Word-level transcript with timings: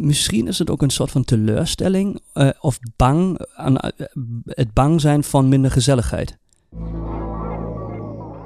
misschien 0.00 0.46
is 0.46 0.58
het 0.58 0.70
ook 0.70 0.82
een 0.82 0.90
soort 0.90 1.10
van 1.10 1.24
teleurstelling 1.24 2.20
uh, 2.34 2.50
of 2.60 2.78
bang 2.96 3.46
aan 3.54 3.74
uh, 3.74 3.90
het 4.46 4.72
bang 4.72 5.00
zijn 5.00 5.24
van 5.24 5.48
minder 5.48 5.70
gezelligheid. 5.70 6.36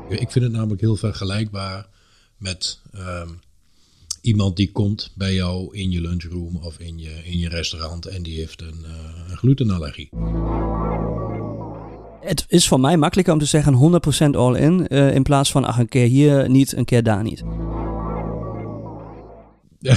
Ik 0.08 0.30
vind 0.30 0.44
het 0.44 0.52
namelijk 0.52 0.80
heel 0.80 0.96
vergelijkbaar 0.96 1.86
met 2.36 2.80
um, 2.94 3.40
iemand 4.20 4.56
die 4.56 4.72
komt 4.72 5.12
bij 5.14 5.34
jou 5.34 5.76
in 5.76 5.90
je 5.90 6.00
lunchroom 6.00 6.56
of 6.56 6.78
in 6.78 6.98
je, 6.98 7.20
in 7.24 7.38
je 7.38 7.48
restaurant 7.48 8.06
en 8.06 8.22
die 8.22 8.38
heeft 8.38 8.60
een, 8.60 8.84
uh, 8.84 9.30
een 9.30 9.36
glutenallergie. 9.36 10.08
Het 12.20 12.44
is 12.48 12.68
voor 12.68 12.80
mij 12.80 12.96
makkelijker 12.96 13.32
om 13.32 13.38
te 13.38 13.44
zeggen 13.44 14.00
100% 14.34 14.36
all 14.36 14.54
in 14.54 14.86
in 14.86 15.22
plaats 15.22 15.50
van 15.50 15.64
ach, 15.64 15.78
een 15.78 15.88
keer 15.88 16.06
hier 16.06 16.50
niet, 16.50 16.76
een 16.76 16.84
keer 16.84 17.02
daar 17.02 17.22
niet. 17.22 17.42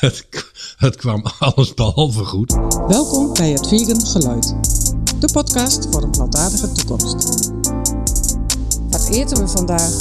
het, 0.00 0.24
het, 0.76 0.96
kwam 0.96 1.22
alles 1.38 1.74
behalve 1.74 2.24
goed. 2.24 2.52
Welkom 2.88 3.34
bij 3.34 3.50
het 3.50 3.68
Vegan 3.68 4.06
Geluid, 4.06 4.54
de 5.20 5.28
podcast 5.32 5.86
voor 5.90 6.02
een 6.02 6.10
plantaardige 6.10 6.72
toekomst. 6.72 7.50
Wat 8.90 9.08
eten 9.08 9.36
we 9.36 9.48
vandaag? 9.48 9.92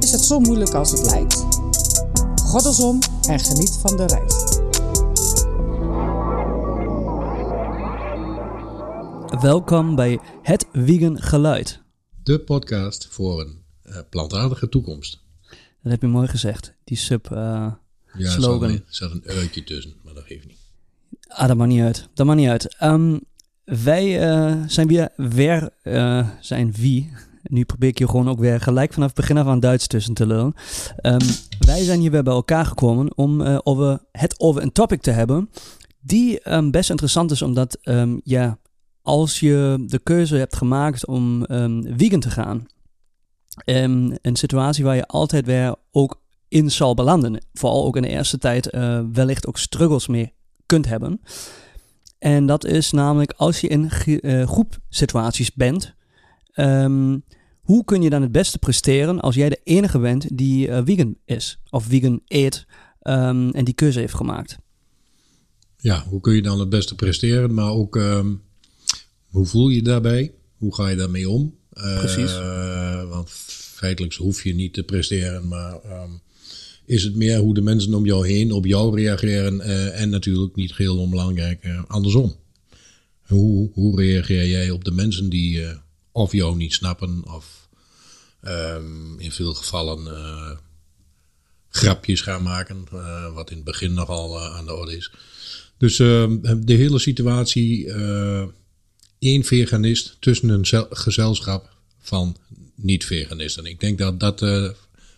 Is 0.00 0.12
het 0.12 0.20
zo 0.20 0.40
moeilijk 0.40 0.74
als 0.74 0.90
het 0.90 1.02
lijkt? 1.02 1.46
Goddelsom 2.42 2.98
en 3.28 3.40
geniet 3.40 3.78
van 3.80 3.96
de 3.96 4.06
reis. 4.06 4.58
Welkom 9.42 9.94
bij 9.94 10.18
Het 10.42 10.66
Vegan 10.72 11.22
Geluid. 11.22 11.82
De 12.22 12.40
podcast 12.40 13.08
voor 13.10 13.40
een 13.40 13.64
uh, 13.84 13.96
plantaardige 14.10 14.68
toekomst. 14.68 15.28
Dat 15.82 15.92
heb 15.92 16.00
je 16.00 16.06
mooi 16.06 16.28
gezegd. 16.28 16.74
Die 16.84 16.96
sub 16.96 17.30
uh, 17.32 17.72
ja, 18.16 18.30
slogan. 18.30 18.70
Er 18.70 18.82
zat 18.86 19.10
een 19.10 19.22
uitje 19.24 19.64
tussen, 19.64 19.94
maar 20.04 20.14
dat 20.14 20.24
geeft 20.24 20.46
niet. 20.46 20.58
Ah, 21.28 21.48
dat 21.48 21.56
maakt 21.56 21.70
niet 21.70 21.82
uit. 21.82 22.08
Dat 22.14 22.26
maakt 22.26 22.38
niet 22.38 22.48
uit. 22.48 22.76
Um, 22.82 23.20
wij 23.64 24.30
uh, 24.30 24.62
zijn 24.66 24.86
weer, 24.86 25.08
weer 25.16 25.70
uh, 25.82 26.28
zijn 26.40 26.72
wie. 26.72 27.12
Nu 27.42 27.64
probeer 27.64 27.88
ik 27.88 27.98
je 27.98 28.08
gewoon 28.08 28.28
ook 28.28 28.38
weer 28.38 28.60
gelijk 28.60 28.92
vanaf 28.92 29.08
het 29.08 29.16
begin 29.16 29.38
af 29.38 29.46
aan 29.46 29.60
Duits 29.60 29.86
tussen 29.86 30.14
te 30.14 30.26
lullen. 30.26 30.54
Um, 31.02 31.18
wij 31.58 31.84
zijn 31.84 32.00
hier 32.00 32.10
weer 32.10 32.22
bij 32.22 32.32
elkaar 32.32 32.66
gekomen 32.66 33.16
om 33.16 33.42
over 33.42 34.00
het 34.12 34.40
over 34.40 34.62
een 34.62 34.72
topic 34.72 35.00
te 35.00 35.10
hebben. 35.10 35.50
Die 36.00 36.52
um, 36.52 36.70
best 36.70 36.90
interessant 36.90 37.30
is, 37.30 37.42
omdat 37.42 37.78
ja, 38.24 38.58
als 39.02 39.40
je 39.40 39.84
de 39.86 39.98
keuze 39.98 40.36
hebt 40.36 40.56
gemaakt 40.56 41.06
om 41.06 41.44
vegan 41.96 42.20
te 42.20 42.30
gaan, 42.30 42.66
Um, 43.64 44.16
een 44.22 44.36
situatie 44.36 44.84
waar 44.84 44.96
je 44.96 45.06
altijd 45.06 45.46
weer 45.46 45.74
ook 45.90 46.20
in 46.48 46.70
zal 46.70 46.94
belanden. 46.94 47.44
Vooral 47.52 47.84
ook 47.84 47.96
in 47.96 48.02
de 48.02 48.08
eerste 48.08 48.38
tijd 48.38 48.74
uh, 48.74 49.00
wellicht 49.12 49.46
ook 49.46 49.58
struggles 49.58 50.06
mee 50.06 50.32
kunt 50.66 50.86
hebben. 50.86 51.20
En 52.18 52.46
dat 52.46 52.64
is 52.64 52.90
namelijk 52.90 53.32
als 53.36 53.60
je 53.60 53.68
in 53.68 53.90
uh, 54.06 54.46
groepsituaties 54.46 55.52
bent. 55.52 55.94
Um, 56.54 57.24
hoe 57.60 57.84
kun 57.84 58.02
je 58.02 58.10
dan 58.10 58.22
het 58.22 58.32
beste 58.32 58.58
presteren 58.58 59.20
als 59.20 59.34
jij 59.34 59.48
de 59.48 59.60
enige 59.64 59.98
bent 59.98 60.36
die 60.38 60.68
uh, 60.68 60.80
vegan 60.84 61.16
is? 61.24 61.60
Of 61.70 61.84
vegan 61.84 62.20
eet 62.26 62.66
um, 63.02 63.50
en 63.50 63.64
die 63.64 63.74
keuze 63.74 63.98
heeft 63.98 64.14
gemaakt? 64.14 64.58
Ja, 65.76 66.04
hoe 66.08 66.20
kun 66.20 66.34
je 66.34 66.42
dan 66.42 66.60
het 66.60 66.68
beste 66.68 66.94
presteren? 66.94 67.54
Maar 67.54 67.70
ook 67.70 68.00
hoe 69.28 69.46
voel 69.46 69.68
je 69.68 69.82
daarbij? 69.82 70.34
Hoe 70.56 70.74
ga 70.74 70.88
je 70.88 70.96
daarmee 70.96 71.30
om? 71.30 71.58
Precies. 71.80 72.30
Uh, 72.30 73.08
want 73.08 73.30
feitelijk 73.74 74.14
hoef 74.14 74.42
je 74.42 74.54
niet 74.54 74.74
te 74.74 74.82
presteren, 74.82 75.48
maar 75.48 75.74
um, 75.74 76.20
is 76.84 77.02
het 77.02 77.16
meer 77.16 77.38
hoe 77.38 77.54
de 77.54 77.60
mensen 77.60 77.94
om 77.94 78.06
jou 78.06 78.26
heen 78.26 78.52
op 78.52 78.66
jou 78.66 78.96
reageren 78.96 79.54
uh, 79.54 80.00
en 80.00 80.10
natuurlijk 80.10 80.56
niet 80.56 80.76
heel 80.76 80.98
onbelangrijk 80.98 81.64
uh, 81.64 81.82
andersom. 81.86 82.36
Hoe, 83.26 83.70
hoe 83.72 84.00
reageer 84.00 84.46
jij 84.46 84.70
op 84.70 84.84
de 84.84 84.90
mensen 84.90 85.28
die 85.28 85.66
of 86.12 86.32
jou 86.32 86.56
niet 86.56 86.72
snappen 86.72 87.22
of 87.34 87.68
um, 88.42 89.18
in 89.18 89.32
veel 89.32 89.54
gevallen 89.54 90.08
grapjes 91.68 92.20
gaan 92.20 92.42
maken, 92.42 92.84
wat 93.34 93.50
in 93.50 93.56
het 93.56 93.64
begin 93.64 93.94
nogal 93.94 94.40
aan 94.40 94.66
de 94.66 94.74
orde 94.74 94.96
is. 94.96 95.12
Dus 95.76 95.98
ehm, 95.98 96.60
de 96.60 96.74
hele 96.74 96.98
situatie 96.98 97.92
één 99.20 99.44
veganist 99.44 100.16
tussen 100.20 100.48
een 100.48 100.86
gezelschap 100.90 101.70
van 101.98 102.36
niet-veganisten. 102.74 103.64
Ik 103.64 103.80
denk 103.80 103.98
dat 103.98 104.20
dat 104.20 104.42
uh, 104.42 104.68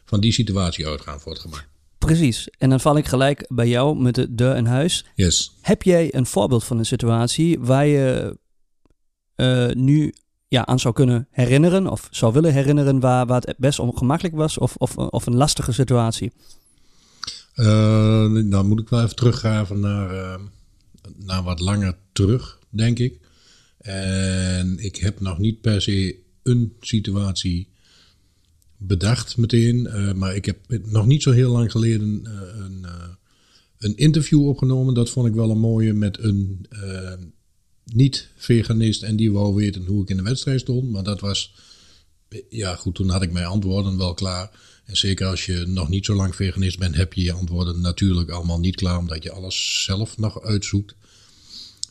van 0.04 0.20
die 0.20 0.32
situatie 0.32 0.86
uitgaan 0.86 1.20
voortgemaakt. 1.20 1.66
Precies. 1.98 2.48
En 2.58 2.70
dan 2.70 2.80
val 2.80 2.96
ik 2.96 3.06
gelijk 3.06 3.44
bij 3.48 3.68
jou 3.68 3.96
met 3.96 4.14
de 4.14 4.34
deur 4.34 4.56
in 4.56 4.66
huis. 4.66 5.04
Yes. 5.14 5.56
Heb 5.60 5.82
jij 5.82 6.14
een 6.14 6.26
voorbeeld 6.26 6.64
van 6.64 6.78
een 6.78 6.86
situatie 6.86 7.58
waar 7.60 7.86
je 7.86 8.38
uh, 9.36 9.70
nu 9.70 10.14
ja, 10.48 10.66
aan 10.66 10.80
zou 10.80 10.94
kunnen 10.94 11.28
herinneren 11.30 11.86
of 11.86 12.08
zou 12.10 12.32
willen 12.32 12.52
herinneren 12.52 13.00
waar, 13.00 13.26
waar 13.26 13.40
het 13.40 13.58
best 13.58 13.78
ongemakkelijk 13.78 14.36
was 14.36 14.58
of, 14.58 14.76
of, 14.76 14.96
of 14.96 15.26
een 15.26 15.36
lastige 15.36 15.72
situatie? 15.72 16.32
Uh, 17.56 17.66
nou 18.26 18.64
moet 18.64 18.80
ik 18.80 18.88
wel 18.88 19.02
even 19.02 19.16
teruggraven 19.16 19.80
naar, 19.80 20.38
naar 21.16 21.42
wat 21.42 21.60
langer 21.60 21.96
terug, 22.12 22.58
denk 22.70 22.98
ik. 22.98 23.21
En 23.82 24.78
ik 24.78 24.96
heb 24.96 25.20
nog 25.20 25.38
niet 25.38 25.60
per 25.60 25.82
se 25.82 26.16
een 26.42 26.72
situatie 26.80 27.68
bedacht 28.76 29.36
meteen. 29.36 29.76
Uh, 29.76 30.12
maar 30.12 30.34
ik 30.34 30.44
heb 30.44 30.58
nog 30.82 31.06
niet 31.06 31.22
zo 31.22 31.30
heel 31.30 31.52
lang 31.52 31.70
geleden 31.70 32.22
uh, 32.24 32.64
een, 32.64 32.78
uh, 32.82 32.90
een, 33.78 33.96
interview 33.96 34.48
opgenomen. 34.48 34.94
Dat 34.94 35.10
vond 35.10 35.26
ik 35.28 35.34
wel 35.34 35.50
een 35.50 35.58
mooie 35.58 35.92
met 35.92 36.18
een 36.18 36.66
niet-veganist. 37.84 39.02
En 39.02 39.16
die 39.16 39.32
wou 39.32 39.54
weten 39.54 39.86
hoe 39.86 40.02
ik 40.02 40.08
in 40.08 40.16
de 40.16 40.22
wedstrijd 40.22 40.60
stond. 40.60 40.90
Maar 40.90 41.02
dat 41.02 41.20
was, 41.20 41.54
ja 42.48 42.74
goed, 42.74 42.94
toen 42.94 43.08
had 43.08 43.22
ik 43.22 43.32
mijn 43.32 43.46
antwoorden 43.46 43.98
wel 43.98 44.14
klaar. 44.14 44.50
En 44.84 44.96
zeker 44.96 45.26
als 45.26 45.46
je 45.46 45.64
nog 45.66 45.88
niet 45.88 46.04
zo 46.04 46.14
lang 46.14 46.36
veganist 46.36 46.78
bent, 46.78 46.96
heb 46.96 47.12
je 47.12 47.22
je 47.22 47.32
antwoorden 47.32 47.80
natuurlijk 47.80 48.30
allemaal 48.30 48.60
niet 48.60 48.76
klaar. 48.76 48.98
Omdat 48.98 49.22
je 49.22 49.32
alles 49.32 49.84
zelf 49.84 50.18
nog 50.18 50.42
uitzoekt. 50.42 50.94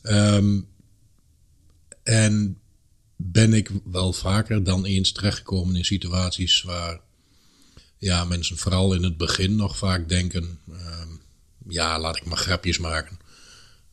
Um, 0.03 0.68
en 2.03 2.59
ben 3.16 3.53
ik 3.53 3.69
wel 3.84 4.13
vaker 4.13 4.63
dan 4.63 4.85
eens 4.85 5.12
terechtgekomen 5.12 5.75
in 5.75 5.85
situaties 5.85 6.62
waar 6.62 7.00
ja, 7.97 8.25
mensen 8.25 8.57
vooral 8.57 8.94
in 8.94 9.03
het 9.03 9.17
begin 9.17 9.56
nog 9.56 9.78
vaak 9.78 10.09
denken: 10.09 10.59
uh, 10.69 10.78
ja, 11.67 12.00
laat 12.00 12.17
ik 12.17 12.25
maar 12.25 12.38
grapjes 12.38 12.78
maken. 12.78 13.19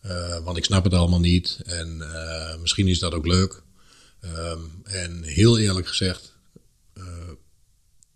Uh, 0.07 0.39
want 0.45 0.57
ik 0.57 0.65
snap 0.65 0.85
het 0.85 0.93
allemaal 0.93 1.21
niet. 1.21 1.61
En 1.65 1.97
uh, 2.01 2.57
misschien 2.61 2.89
is 2.89 2.99
dat 2.99 3.15
ook 3.15 3.27
leuk. 3.27 3.63
Um, 4.25 4.81
en 4.85 5.23
heel 5.23 5.59
eerlijk 5.59 5.87
gezegd, 5.87 6.35
uh, 6.95 7.05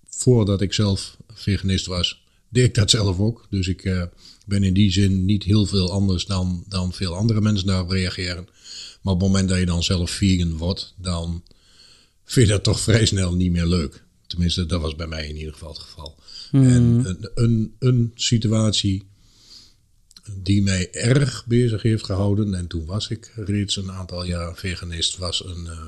voordat 0.09 0.61
ik 0.61 0.73
zelf 0.73 1.17
veganist 1.33 1.87
was, 1.87 2.25
deed 2.49 2.65
ik 2.65 2.75
dat 2.75 2.91
zelf 2.91 3.19
ook. 3.19 3.47
Dus 3.51 3.69
ik 3.69 4.09
ben 4.47 4.65
in 4.65 4.75
die 4.75 4.93
zin 4.93 5.25
niet 5.25 5.43
heel 5.43 5.67
veel 5.67 5.93
anders 5.93 6.25
dan, 6.25 6.65
dan 6.69 6.93
veel 6.93 7.15
andere 7.15 7.41
mensen 7.41 7.67
daarop 7.67 7.91
reageren. 7.91 8.49
Maar 9.03 9.13
op 9.13 9.21
het 9.21 9.29
moment 9.29 9.49
dat 9.49 9.59
je 9.59 9.67
dan 9.67 9.83
zelf 9.83 10.11
vegan 10.11 10.57
wordt, 10.57 10.95
dan 10.97 11.43
vind 12.25 12.47
je 12.47 12.53
dat 12.53 12.63
toch 12.63 12.81
vrij 12.81 13.07
snel 13.07 13.35
niet 13.35 13.51
meer 13.51 13.67
leuk. 13.67 14.05
Tenminste, 14.27 14.67
dat 14.67 14.81
was 14.81 14.95
bij 14.95 15.07
mij 15.07 15.29
in 15.29 15.37
ieder 15.37 15.53
geval 15.53 15.69
het 15.69 15.79
geval. 15.79 16.19
Hmm. 16.51 16.69
En 16.69 16.83
een, 16.83 17.31
een, 17.35 17.75
een, 17.79 18.11
situatie 18.15 19.07
die 20.33 20.63
mij 20.63 20.93
erg 20.93 21.47
bezig 21.47 21.83
heeft 21.83 22.05
gehouden, 22.05 22.55
en 22.55 22.67
toen 22.67 22.85
was 22.85 23.09
ik 23.09 23.33
reeds 23.37 23.77
een 23.77 23.91
aantal 23.91 24.25
jaar 24.25 24.57
veganist, 24.57 25.17
was 25.17 25.45
een, 25.45 25.65
uh, 25.65 25.87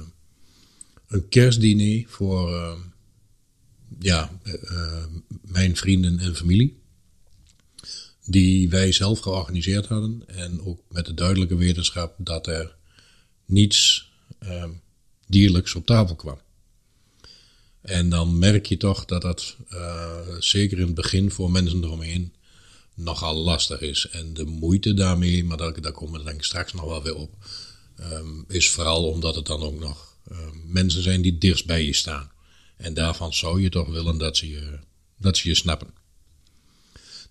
een 1.09 1.29
kerstdiner 1.29 2.05
voor 2.09 2.51
uh, 2.51 2.73
ja, 3.99 4.39
uh, 4.45 5.05
mijn 5.41 5.77
vrienden 5.77 6.19
en 6.19 6.37
familie. 6.37 6.83
Die 8.27 8.71
wij 8.71 8.93
zelf 8.93 9.19
georganiseerd 9.19 9.87
hadden. 9.87 10.23
En 10.27 10.60
ook 10.60 10.81
met 10.89 11.07
de 11.07 11.15
duidelijke 11.15 11.57
wetenschap 11.57 12.15
dat 12.19 12.47
er 12.47 12.77
niets 13.47 14.11
uh, 14.43 14.65
dierlijks 15.27 15.75
op 15.75 15.87
tafel 15.87 16.15
kwam. 16.15 16.39
En 17.81 18.09
dan 18.09 18.39
merk 18.39 18.67
je 18.67 18.77
toch 18.77 19.05
dat 19.05 19.23
dat 19.23 19.57
uh, 19.73 20.19
zeker 20.39 20.79
in 20.79 20.87
het 20.87 20.95
begin 20.95 21.31
voor 21.31 21.51
mensen 21.51 21.85
eromheen 21.85 22.33
nogal 22.95 23.37
lastig 23.37 23.81
is. 23.81 24.09
En 24.09 24.35
de 24.35 24.45
moeite 24.45 24.95
daarmee, 24.95 25.45
maar 25.45 25.57
daar, 25.57 25.81
daar 25.81 25.93
komen 25.93 26.25
we 26.25 26.33
ik 26.33 26.45
straks 26.45 26.73
nog 26.73 26.85
wel 26.85 27.03
weer 27.03 27.17
op, 27.17 27.35
um, 28.01 28.45
is 28.49 28.71
vooral 28.71 29.09
omdat 29.09 29.35
het 29.35 29.47
dan 29.47 29.63
ook 29.63 29.79
nog 29.79 30.17
uh, 30.33 30.39
mensen 30.67 31.03
zijn 31.03 31.23
die 31.23 31.39
dichtst 31.39 31.67
bij 31.67 31.85
je 31.85 31.93
staan. 31.93 32.31
En 32.77 32.95
daarvan 32.95 33.35
zou 33.35 33.63
je 33.63 33.69
toch 33.69 33.89
willen 33.89 34.19
dat 34.19 34.37
ze 34.37 34.49
je, 34.49 34.79
dat 35.19 35.37
ze 35.37 35.49
je 35.49 35.55
snappen. 35.55 35.89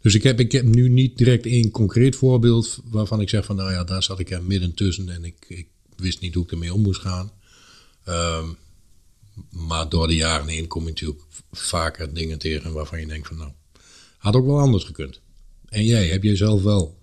Dus 0.02 0.14
ik 0.14 0.24
heb, 0.24 0.40
ik 0.40 0.52
heb 0.52 0.66
nu 0.66 0.90
niet 0.90 1.18
direct 1.18 1.46
één 1.46 1.72
concreet 1.72 2.16
voorbeeld 2.16 2.80
waarvan 2.84 3.22
ik 3.22 3.30
zeg 3.30 3.46
van 3.46 3.56
nou 3.56 3.72
ja, 3.72 3.84
daar 3.84 4.04
zat 4.04 4.20
ik 4.20 4.30
er 4.30 4.44
midden 4.44 4.74
tussen 4.74 5.10
en 5.10 5.24
ik, 5.24 5.46
ik 5.48 5.68
wist 6.04 6.22
niet 6.22 6.34
hoe 6.34 6.44
ik 6.44 6.52
ermee 6.52 6.74
om 6.74 6.82
moest 6.82 7.02
gaan. 7.02 7.32
Um, 8.08 8.58
maar 9.50 9.90
door 9.90 10.08
de 10.08 10.16
jaren 10.16 10.48
heen 10.48 10.68
kom 10.68 10.84
je 10.84 10.90
natuurlijk 10.90 11.24
vaker 11.52 12.14
dingen 12.14 12.40
tegen 12.40 12.74
waarvan 12.74 13.00
je 13.00 13.08
denkt 13.08 13.28
van 13.28 13.38
nou, 13.38 13.52
had 14.18 14.36
ook 14.36 14.46
wel 14.46 14.60
anders 14.60 14.84
gekund. 14.84 15.22
En 15.66 15.86
jij, 15.86 16.08
heb 16.08 16.24
jij 16.24 16.36
zelf 16.36 16.64
wel 16.64 16.98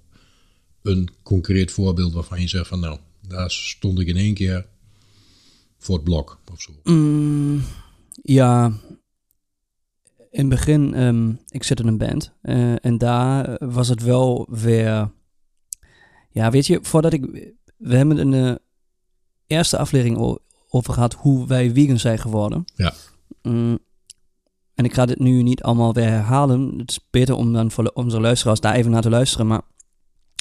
een 0.83 1.09
concreet 1.23 1.71
voorbeeld 1.71 2.13
waarvan 2.13 2.41
je 2.41 2.49
zegt 2.49 2.69
van 2.69 2.81
nou, 2.81 2.99
daar 3.29 3.51
stond 3.51 4.01
ik 4.01 4.07
in 4.07 4.17
één 4.17 4.35
keer 4.35 4.67
voor 5.79 5.95
het 5.95 6.05
blok 6.05 6.39
of 6.53 6.61
zo? 6.61 6.73
Mm, 6.85 7.63
ja, 8.23 8.73
in 10.31 10.41
het 10.41 10.49
begin, 10.49 10.95
ehm, 10.95 11.33
ik 11.49 11.63
zit 11.63 11.81
in 11.81 11.87
een 11.87 11.99
band 11.99 12.33
eh, 12.43 12.85
en 12.85 12.99
daar 12.99 13.57
was 13.59 13.89
het 13.89 14.03
wel 14.03 14.49
weer, 14.51 15.11
ja 16.31 16.51
weet 16.51 16.67
je, 16.67 16.79
voordat 16.83 17.13
ik, 17.13 17.25
we 17.77 17.97
hebben 17.97 18.19
in 18.19 18.31
de 18.31 18.61
eerste 19.51 19.79
aflevering 19.79 20.39
over 20.69 20.93
gehad 20.93 21.15
hoe 21.15 21.47
wij 21.47 21.71
vegan 21.73 21.99
zijn 21.99 22.19
geworden. 22.19 22.65
Ja. 22.75 22.93
Mm, 23.43 23.79
en 24.75 24.85
ik 24.85 24.95
ga 24.95 25.07
dit 25.07 25.19
nu 25.19 25.43
niet 25.43 25.63
allemaal 25.63 25.95
weer 25.95 26.09
herhalen. 26.09 26.79
Het 26.79 26.91
is 26.91 27.01
beter 27.11 27.35
om 27.35 27.53
dan 27.53 27.71
voor 27.71 27.91
onze 27.95 28.21
luisteraars 28.21 28.61
daar 28.61 28.75
even 28.75 28.91
naar 28.91 29.03
te 29.03 29.11
luisteren. 29.11 29.47
Maar 29.47 29.61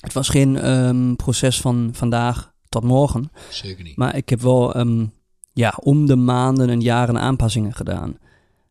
het 0.01 0.13
was 0.13 0.29
geen 0.29 0.57
ehm, 0.57 1.15
proces 1.15 1.61
van 1.61 1.89
vandaag 1.94 2.53
tot 2.69 2.83
morgen. 2.83 3.31
Zeker 3.50 3.83
niet. 3.83 3.97
Maar 3.97 4.15
ik 4.15 4.29
heb 4.29 4.41
wel 4.41 4.73
ehm, 4.73 5.06
ja, 5.53 5.73
om 5.83 6.06
de 6.06 6.15
maanden 6.15 6.69
en 6.69 6.81
jaren 6.81 7.19
aanpassingen 7.19 7.73
gedaan. 7.73 8.17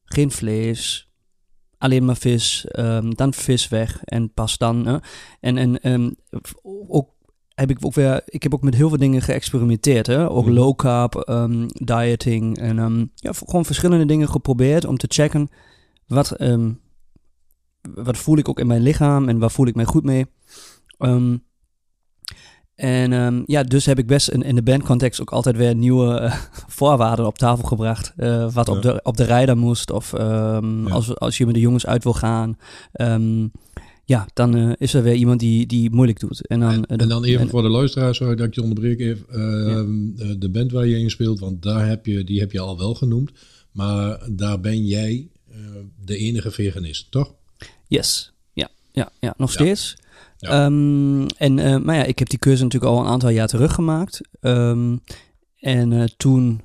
Geen 0.05 0.31
vlees, 0.31 1.09
alleen 1.79 2.05
maar 2.05 2.17
vis, 2.17 2.67
ehm, 2.67 3.11
dan 3.11 3.33
vis 3.35 3.69
weg 3.69 4.05
en 4.05 4.33
pas 4.33 4.59
dan. 4.59 4.87
hè. 4.87 4.97
en 5.41 5.57
en 5.57 5.81
ehm, 5.81 6.11
ook 6.89 7.11
heb 7.59 7.71
ik 7.71 7.79
ook 7.85 7.95
weer, 7.95 8.23
ik 8.25 8.43
heb 8.43 8.55
ook 8.55 8.63
met 8.63 8.75
heel 8.75 8.89
veel 8.89 8.99
dingen 8.99 9.23
geëxperimenteerd. 9.23 10.07
Hè? 10.07 10.31
Ook 10.31 10.45
Mhm. 10.45 10.55
low 10.55 10.77
carb, 10.77 11.15
ehm, 11.15 11.67
dieting 11.69 12.59
en 12.59 12.79
ehm, 12.79 13.05
ja, 13.15 13.33
gewoon 13.47 13.65
verschillende 13.65 14.07
dingen 14.07 14.29
geprobeerd 14.29 14.85
om 14.85 14.97
te 14.97 15.07
checken 15.11 15.49
wat, 16.07 16.31
ehm, 16.31 16.73
wat 17.95 18.17
voel 18.19 18.39
ik 18.39 18.49
ook 18.49 18.59
in 18.61 18.67
mijn 18.67 18.83
lichaam 18.83 19.29
en 19.29 19.39
waar 19.39 19.51
voel 19.51 19.67
ik 19.67 19.75
mij 19.75 19.85
goed 19.85 20.05
mee. 20.05 20.27
En 22.75 23.43
ja, 23.47 23.63
dus 23.63 23.87
heb 23.87 23.99
ik 23.99 24.07
best 24.07 24.29
in, 24.29 24.43
in 24.43 24.55
de 24.55 24.63
bandcontext 24.63 25.21
ook 25.21 25.31
altijd 25.33 25.57
weer 25.57 25.75
nieuwe 25.75 26.15
eh, 26.19 26.35
voorwaarden 26.79 27.27
op 27.27 27.39
tafel 27.39 27.65
gebracht. 27.65 28.13
eh, 28.17 28.51
wat 28.53 28.69
op, 28.69 28.83
de, 28.83 29.01
op 29.03 29.17
de 29.17 29.25
rijder 29.25 29.57
moest. 29.57 29.91
Of 29.91 30.13
Ja. 30.13 30.61
als, 30.89 31.17
als 31.17 31.39
je 31.39 31.45
met 31.47 31.55
de 31.55 31.61
jongens 31.61 31.87
uit 31.87 32.05
wil 32.05 32.13
gaan. 32.15 32.57
Ja, 34.09 34.27
dan 34.35 34.55
eh, 34.57 34.73
is 34.79 34.95
er 34.95 35.03
weer 35.03 35.15
iemand 35.15 35.41
die, 35.41 35.67
die 35.67 35.91
moeilijk 35.91 36.21
doet. 36.21 36.47
En 36.47 36.61
dan, 36.61 36.71
En, 36.73 36.87
eh, 36.87 37.03
en 37.03 37.09
dan 37.09 37.25
even 37.25 37.41
en- 37.41 37.49
voor 37.49 37.63
de 37.63 37.69
luisteraars, 37.69 38.17
sorry 38.17 38.35
dat 38.37 38.47
ik 38.47 38.55
je 38.55 38.63
onderbreek 38.63 39.01
even. 39.01 39.27
Eh, 39.29 40.35
De 40.39 40.49
band 40.51 40.73
waar 40.73 40.87
je 40.87 40.99
in 40.99 41.11
speelt, 41.11 41.39
want 41.39 41.63
daar 41.63 41.89
heb 41.89 42.07
je, 42.07 42.25
die 42.25 42.41
heb 42.41 42.53
je 42.53 42.61
al 42.61 42.79
wel 42.79 42.95
genoemd. 42.95 43.31
Maar 43.73 44.27
daar 44.31 44.61
ben 44.61 44.87
jij 44.87 45.29
eh, 45.51 45.57
de 46.05 46.17
enige 46.17 46.51
veganist, 46.51 47.11
toch? 47.11 47.35
Yes, 47.87 48.33
ja, 48.53 48.69
ja, 48.93 49.11
ja 49.21 49.35
nog 49.37 49.51
steeds. 49.53 49.97
Ja. 50.39 50.65
Ehm, 50.65 51.27
en, 51.37 51.85
maar 51.85 51.95
ja, 51.97 52.05
ik 52.05 52.19
heb 52.19 52.29
die 52.29 52.39
keuze 52.39 52.63
natuurlijk 52.63 52.93
al 52.93 53.01
een 53.01 53.07
aantal 53.11 53.29
jaar 53.29 53.49
teruggemaakt. 53.49 54.21
Ehm, 54.41 54.97
en 55.61 56.13
toen 56.17 56.61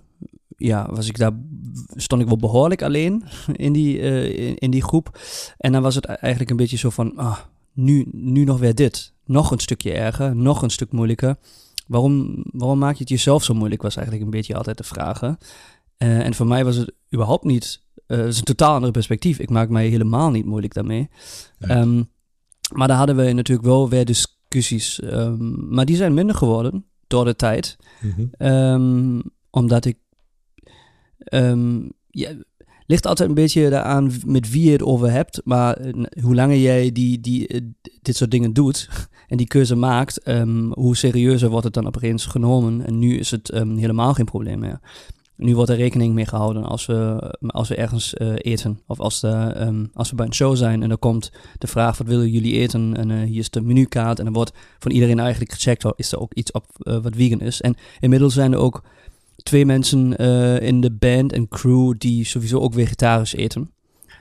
ja, 0.65 0.87
was 0.91 1.07
ik 1.07 1.17
daar, 1.17 1.31
stond 1.95 2.21
ik 2.21 2.27
wel 2.27 2.37
behoorlijk 2.37 2.81
alleen 2.81 3.23
in 3.53 3.73
die, 3.73 3.99
eh, 3.99 4.47
in, 4.47 4.55
in 4.57 4.71
die 4.71 4.83
groep. 4.83 5.19
En 5.57 5.71
dan 5.71 5.81
was 5.81 5.95
het 5.95 6.05
eigenlijk 6.05 6.49
een 6.49 6.57
beetje 6.57 6.77
zo 6.77 6.89
van, 6.89 7.15
ah, 7.17 7.37
nu, 7.73 8.05
nu 8.11 8.43
nog 8.43 8.59
weer 8.59 8.75
dit. 8.75 9.13
Nog 9.25 9.51
een 9.51 9.59
stukje 9.59 9.91
erger, 9.93 10.35
nog 10.35 10.61
een 10.61 10.69
stuk 10.69 10.91
moeilijker. 10.91 11.35
Waarom, 11.87 12.43
waarom 12.51 12.79
maak 12.79 12.93
je 12.93 12.99
het 12.99 13.09
jezelf 13.09 13.43
zo 13.43 13.53
moeilijk, 13.53 13.81
was 13.81 13.95
eigenlijk 13.95 14.25
een 14.25 14.31
beetje 14.31 14.55
altijd 14.55 14.77
de 14.77 14.83
vraag. 14.83 15.19
hè. 15.19 15.31
Eh, 15.97 16.25
en 16.25 16.33
voor 16.33 16.47
mij 16.47 16.65
was 16.65 16.75
het 16.75 16.93
überhaupt 17.13 17.43
niet, 17.43 17.81
eh 18.07 18.17
het 18.17 18.27
is 18.27 18.37
een 18.37 18.43
totaal 18.43 18.73
ander 18.75 18.91
perspectief. 18.91 19.39
Ik 19.39 19.49
maak 19.49 19.69
mij 19.69 19.87
helemaal 19.87 20.31
niet 20.31 20.45
moeilijk 20.45 20.73
daarmee. 20.73 21.09
Ehm, 21.59 22.03
maar 22.73 22.87
daar 22.87 22.97
hadden 22.97 23.15
we 23.15 23.31
natuurlijk 23.31 23.67
wel 23.67 23.89
weer 23.89 24.05
discussies. 24.05 24.99
ehm, 24.99 25.73
maar 25.73 25.85
die 25.85 25.95
zijn 25.95 26.13
minder 26.13 26.35
geworden 26.35 26.85
door 27.07 27.25
de 27.25 27.35
tijd. 27.35 27.77
Mhm. 28.01 28.25
Ehm, 28.37 29.19
omdat 29.49 29.85
ik. 29.85 29.97
Ja, 32.09 32.35
ligt 32.85 33.05
altijd 33.05 33.29
een 33.29 33.35
beetje 33.35 33.69
daaraan 33.69 34.11
met 34.25 34.51
wie 34.51 34.65
je 34.65 34.71
het 34.71 34.83
over 34.83 35.11
hebt. 35.11 35.41
Maar 35.43 35.77
eh, 35.77 36.03
hoe 36.21 36.35
langer 36.35 36.57
jij 36.57 36.91
die, 36.91 37.19
die, 37.19 37.47
eh, 37.47 37.61
dit 38.01 38.15
soort 38.15 38.31
dingen 38.31 38.53
doet 38.53 38.89
en 39.27 39.37
die 39.37 39.47
keuze 39.47 39.75
maakt, 39.75 40.17
ehm, 40.17 40.71
hoe 40.71 40.97
serieuzer 40.97 41.49
wordt 41.49 41.65
het 41.65 41.73
dan 41.73 41.87
opeens 41.87 42.25
genomen. 42.25 42.85
En 42.85 42.99
nu 42.99 43.17
is 43.17 43.31
het 43.31 43.49
ehm, 43.49 43.75
helemaal 43.75 44.13
geen 44.13 44.25
probleem 44.25 44.59
meer. 44.59 44.79
Nu 45.35 45.55
wordt 45.55 45.69
er 45.69 45.77
rekening 45.77 46.13
mee 46.13 46.25
gehouden 46.25 46.63
als 46.63 46.85
we, 46.85 47.35
als 47.47 47.69
we 47.69 47.75
ergens 47.75 48.13
eh, 48.13 48.33
eten. 48.37 48.79
Of 48.87 48.99
als, 48.99 49.19
de, 49.19 49.89
als 49.93 50.09
we 50.09 50.15
bij 50.15 50.25
een 50.25 50.33
show 50.33 50.55
zijn 50.55 50.83
en 50.83 50.91
er 50.91 50.97
komt 50.97 51.31
de 51.57 51.67
vraag: 51.67 51.97
wat 51.97 52.07
willen 52.07 52.29
jullie 52.29 52.59
eten? 52.59 52.95
En 52.97 53.23
hier 53.23 53.39
is 53.39 53.49
de 53.49 53.61
menukaart. 53.61 54.17
En 54.17 54.25
dan 54.25 54.33
wordt 54.33 54.51
van 54.79 54.91
iedereen 54.91 55.19
eigenlijk 55.19 55.51
gecheckt: 55.51 55.85
oh, 55.85 55.91
is 55.95 56.11
er 56.11 56.19
ook 56.19 56.33
iets 56.33 56.51
op 56.51 56.65
wat 56.77 57.15
vegan 57.15 57.41
is? 57.41 57.61
En 57.61 57.75
inmiddels 57.99 58.33
zijn 58.33 58.51
er 58.51 58.57
ook 58.59 58.83
twee 59.43 59.65
mensen 59.65 60.17
eh, 60.17 60.61
in 60.61 60.81
de 60.81 60.91
band 60.91 61.33
en 61.33 61.47
crew 61.47 61.93
die 61.97 62.25
sowieso 62.25 62.59
ook 62.59 62.73
vegetarisch 62.73 63.33
eten. 63.33 63.71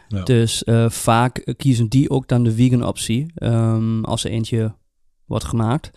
Ja. 0.08 0.22
Dus 0.22 0.64
eh, 0.64 0.90
vaak 0.90 1.54
kiezen 1.56 1.88
die 1.88 2.10
ook 2.10 2.28
dan 2.28 2.44
de 2.44 2.52
vegan 2.52 2.86
optie 2.86 3.30
ehm, 3.34 4.04
als 4.04 4.24
er 4.24 4.30
eentje 4.30 4.74
wordt 5.26 5.44
gemaakt. 5.44 5.90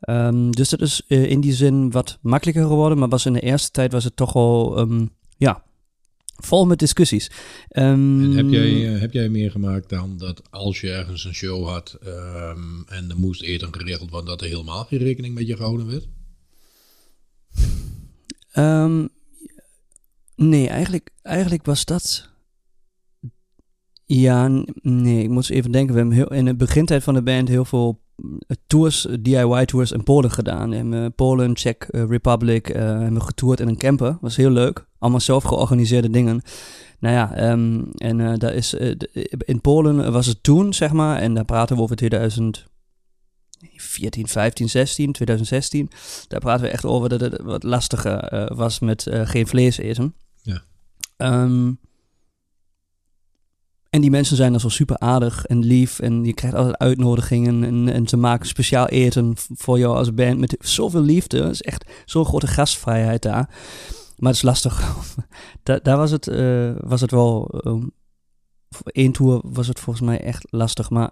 Ehm, 0.00 0.50
dus 0.50 0.68
dat 0.68 0.80
is 0.80 1.02
eh, 1.08 1.30
in 1.30 1.40
die 1.40 1.52
zin 1.52 1.90
wat 1.90 2.18
makkelijker 2.22 2.66
geworden, 2.66 2.98
maar 2.98 3.08
was 3.08 3.26
in 3.26 3.32
de 3.32 3.40
eerste 3.40 3.70
tijd 3.70 3.92
was 3.92 4.04
het 4.04 4.16
toch 4.16 4.34
al 4.34 4.76
ehm, 4.76 5.06
ja, 5.36 5.62
vol 6.36 6.66
met 6.66 6.78
discussies. 6.78 7.30
En 7.68 8.20
heb 8.34 8.48
jij, 8.48 8.70
heb 8.80 9.12
jij 9.12 9.28
meegemaakt 9.28 9.88
dan 9.88 10.16
dat 10.18 10.42
als 10.50 10.80
je 10.80 10.92
ergens 10.92 11.24
een 11.24 11.34
show 11.34 11.68
had 11.68 11.98
en 12.86 13.04
er 13.08 13.16
moest 13.16 13.42
eten 13.42 13.74
geregeld 13.74 14.10
worden, 14.10 14.28
dat 14.28 14.40
er 14.40 14.48
helemaal 14.48 14.84
geen 14.84 14.98
rekening 14.98 15.34
met 15.34 15.46
je 15.46 15.56
gehouden 15.56 15.86
werd? 15.86 16.06
Ehm, 18.56 19.06
nee, 20.36 20.68
eigenlijk, 20.68 21.10
eigenlijk 21.22 21.66
was 21.66 21.84
dat. 21.84 22.30
Ja, 24.04 24.48
nee, 24.82 25.22
ik 25.22 25.28
moet 25.28 25.36
eens 25.36 25.48
even 25.48 25.72
denken. 25.72 25.94
We 25.94 26.00
hebben 26.00 26.16
heel, 26.16 26.32
in 26.32 26.44
de 26.44 26.56
begintijd 26.56 27.02
van 27.02 27.14
de 27.14 27.22
band 27.22 27.48
heel 27.48 27.64
veel 27.64 28.00
mm, 28.16 28.38
tours, 28.66 29.06
DIY-tours 29.20 29.92
in 29.92 30.02
Polen 30.02 30.30
gedaan. 30.30 30.70
We 30.70 30.76
hebben 30.76 31.14
Polen, 31.14 31.54
Czech 31.54 31.76
eh, 31.76 32.04
Republic, 32.08 32.68
eh, 32.68 32.82
hebben 32.82 33.22
getoerd 33.22 33.60
in 33.60 33.68
een 33.68 33.76
camper. 33.76 34.18
Was 34.20 34.36
heel 34.36 34.50
leuk. 34.50 34.86
Allemaal 34.98 35.20
zelf 35.20 35.44
georganiseerde 35.44 36.10
dingen. 36.10 36.42
Nou 36.98 37.14
ja, 37.14 37.34
ehm, 37.34 37.82
en 37.94 38.20
eh, 38.20 38.38
daar 38.38 38.54
is, 38.54 38.74
in 39.38 39.60
Polen 39.60 40.12
was 40.12 40.26
het 40.26 40.42
toen, 40.42 40.74
zeg 40.74 40.92
maar, 40.92 41.18
en 41.18 41.34
daar 41.34 41.44
praten 41.44 41.76
we 41.76 41.82
over 41.82 41.96
2014, 43.66 44.28
15, 44.28 44.68
16, 44.68 45.12
2016. 45.12 45.90
Daar 46.28 46.40
praten 46.40 46.64
we 46.64 46.70
echt 46.70 46.84
over 46.84 47.08
dat 47.08 47.20
het 47.20 47.42
wat 47.42 47.62
lastiger 47.62 48.18
eh, 48.18 48.56
was 48.56 48.78
met 48.78 49.06
eh, 49.06 49.26
geen 49.28 49.46
vlees 49.46 49.76
eten. 49.78 50.14
Ja. 50.42 50.62
Ehm, 51.16 51.72
en 53.90 54.00
die 54.00 54.10
mensen 54.10 54.36
zijn 54.36 54.50
dan 54.50 54.60
zo 54.60 54.68
super 54.68 54.98
aardig 54.98 55.46
en 55.46 55.64
lief. 55.64 55.98
En 55.98 56.24
je 56.24 56.32
krijgt 56.32 56.56
altijd 56.56 56.78
uitnodigingen. 56.78 57.64
En, 57.64 57.88
en 57.88 58.08
ze 58.08 58.16
maken 58.16 58.46
speciaal 58.46 58.86
eten 58.86 59.34
voor 59.36 59.78
jou 59.78 59.96
als 59.96 60.14
band. 60.14 60.38
Met 60.38 60.56
zoveel 60.60 61.02
liefde. 61.02 61.42
Het 61.42 61.52
is 61.52 61.62
echt 61.62 61.84
zo'n 62.04 62.24
grote 62.24 62.46
gastvrijheid 62.46 63.22
daar. 63.22 63.48
Maar 64.16 64.28
het 64.28 64.36
is 64.36 64.42
lastig. 64.42 64.80
Da- 65.62 65.80
daar 65.82 65.96
was 65.96 66.10
het, 66.10 66.28
eh, 66.28 66.72
was 66.80 67.00
het 67.00 67.10
wel. 67.10 67.60
voor 68.68 68.90
één 68.92 69.12
tour 69.12 69.40
was 69.44 69.66
het 69.68 69.80
volgens 69.80 70.06
mij 70.06 70.20
echt 70.20 70.46
lastig. 70.50 70.90
Maar 70.90 71.10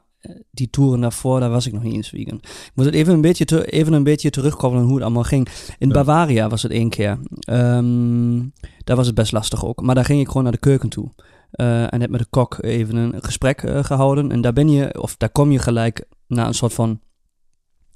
die 0.51 0.71
toeren 0.71 1.01
daarvoor, 1.01 1.41
daar 1.41 1.51
was 1.51 1.67
ik 1.67 1.73
nog 1.73 1.83
niet 1.83 1.95
eens 1.95 2.09
vegan. 2.09 2.37
Ik 2.43 2.71
moet 2.75 2.85
het 2.85 2.95
even 2.95 3.15
een 3.15 3.21
beetje, 3.21 3.45
te, 3.45 3.71
even 3.71 3.93
een 3.93 4.03
beetje 4.03 4.31
terugkoppelen 4.31 4.85
hoe 4.85 4.95
het 4.95 5.05
allemaal 5.05 5.23
ging. 5.23 5.49
In 5.79 5.89
Ja. 5.89 5.95
Bavaria 5.95 6.49
was 6.49 6.63
het 6.63 6.73
één 6.73 6.89
keer. 6.89 7.19
Ehm, 7.39 8.39
daar 8.85 8.97
was 8.97 9.07
het 9.07 9.15
best 9.15 9.33
lastig 9.33 9.65
ook. 9.65 9.83
Maar 9.83 9.95
daar 9.95 10.05
ging 10.05 10.21
ik 10.21 10.27
gewoon 10.27 10.43
naar 10.43 10.53
de 10.53 10.59
keuken 10.59 10.89
toe. 10.89 11.11
Eh, 11.51 11.93
en 11.93 12.01
heb 12.01 12.11
met 12.11 12.21
de 12.21 12.27
kok 12.31 12.59
even 12.61 12.97
een 12.97 13.23
gesprek 13.23 13.63
eh, 13.63 13.85
gehouden. 13.85 14.31
En 14.31 14.41
daar 14.41 14.53
ben 14.53 14.69
je, 14.69 15.01
of 15.01 15.17
daar 15.17 15.31
kom 15.31 15.51
je 15.53 15.59
gelijk 15.59 16.05
naar 16.27 16.47
een 16.47 16.55
soort 16.55 16.73
van 16.73 17.01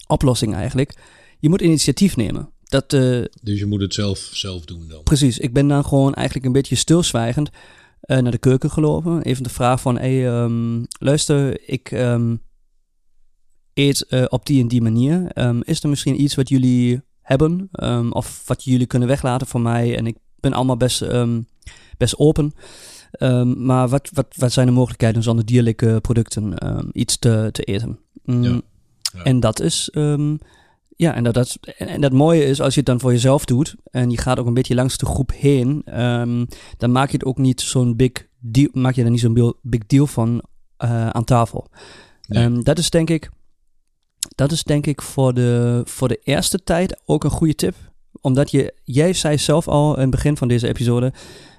oplossing 0.06 0.54
eigenlijk. 0.54 0.96
Je 1.38 1.48
moet 1.48 1.60
initiatief 1.60 2.16
nemen. 2.16 2.52
Dat, 2.64 2.92
eh, 2.92 3.00
Dus 3.42 3.58
je 3.58 3.66
moet 3.66 3.80
het 3.80 3.94
zelf, 3.94 4.18
zelf 4.32 4.64
doen 4.64 4.88
dan. 4.88 5.02
Precies, 5.02 5.38
ik 5.38 5.52
ben 5.52 5.68
dan 5.68 5.84
gewoon 5.84 6.14
eigenlijk 6.14 6.46
een 6.46 6.52
beetje 6.52 6.74
stilzwijgend 6.76 7.50
eh, 8.00 8.18
naar 8.18 8.32
de 8.32 8.38
keuken 8.38 8.70
gelopen. 8.70 9.22
Even 9.22 9.42
de 9.42 9.48
vraag 9.48 9.80
van, 9.80 9.98
hey, 9.98 10.28
ehm, 10.28 10.84
luister, 10.98 11.68
ik 11.68 11.90
ehm, 11.90 12.36
eet 13.74 14.06
eh, 14.06 14.24
op 14.28 14.46
die 14.46 14.62
en 14.62 14.68
die 14.68 14.82
manier. 14.82 15.26
Ehm, 15.32 15.60
is 15.62 15.82
er 15.82 15.88
misschien 15.88 16.22
iets 16.22 16.34
wat 16.34 16.48
jullie 16.48 17.00
hebben 17.20 17.68
of 18.12 18.42
wat 18.46 18.64
jullie 18.64 18.86
kunnen 18.86 19.08
weglaten 19.08 19.46
voor 19.46 19.60
mij? 19.60 19.96
En 19.96 20.06
ik 20.06 20.16
ben 20.40 20.52
allemaal 20.52 20.76
best, 20.76 21.04
best 21.96 22.18
open. 22.18 22.52
Maar 23.56 23.88
wat, 23.88 24.10
wat, 24.12 24.34
wat 24.36 24.52
zijn 24.52 24.66
de 24.66 24.72
mogelijkheden 24.72 25.22
zonder 25.22 25.44
dierlijke 25.44 25.98
producten 26.00 26.54
iets 26.92 27.18
te, 27.18 27.48
te 27.52 27.62
eten? 27.62 27.98
Mm, 28.24 28.42
Ja, 28.42 28.60
ja. 29.12 29.22
En 29.22 29.40
dat 29.40 29.60
is... 29.60 29.90
ja, 30.98 31.14
en 31.14 31.24
dat, 31.24 31.34
dat, 31.34 31.58
en 31.76 32.00
dat 32.00 32.12
mooie 32.12 32.44
is 32.44 32.60
als 32.60 32.74
je 32.74 32.80
het 32.80 32.88
dan 32.88 33.00
voor 33.00 33.12
jezelf 33.12 33.44
doet 33.44 33.74
en 33.90 34.10
je 34.10 34.18
gaat 34.18 34.38
ook 34.38 34.46
een 34.46 34.54
beetje 34.54 34.74
langs 34.74 34.98
de 34.98 35.06
groep 35.06 35.32
heen, 35.34 35.82
ehm, 35.84 36.44
dan 36.76 36.92
maak 36.92 37.10
je 37.10 37.16
het 37.16 37.26
ook 37.26 37.38
niet 37.38 37.60
zo'n 37.60 37.96
big 37.96 38.12
deal, 38.38 38.68
maak 38.72 38.94
je 38.94 39.04
er 39.04 39.10
niet 39.10 39.20
zo'n 39.20 39.54
big 39.62 39.86
deal 39.86 40.06
van 40.06 40.42
eh, 40.76 41.08
aan 41.08 41.24
tafel. 41.24 41.66
Nee. 42.26 42.44
Ehm, 42.44 42.62
dat 42.62 42.78
is 42.78 42.90
denk 42.90 43.10
ik 43.10 43.30
dat 44.34 44.52
is 44.52 44.64
denk 44.64 44.86
ik 44.86 45.02
voor 45.02 45.34
de, 45.34 45.82
voor 45.84 46.08
de 46.08 46.20
eerste 46.22 46.62
tijd 46.62 47.00
ook 47.04 47.24
een 47.24 47.30
goede 47.30 47.54
tip. 47.54 47.74
Omdat 48.20 48.50
je, 48.50 48.74
jij 48.84 49.12
zei 49.12 49.38
zelf 49.38 49.68
al 49.68 49.94
in 49.94 50.00
het 50.00 50.10
begin 50.10 50.36
van 50.36 50.48
deze 50.48 50.68
episode, 50.68 51.12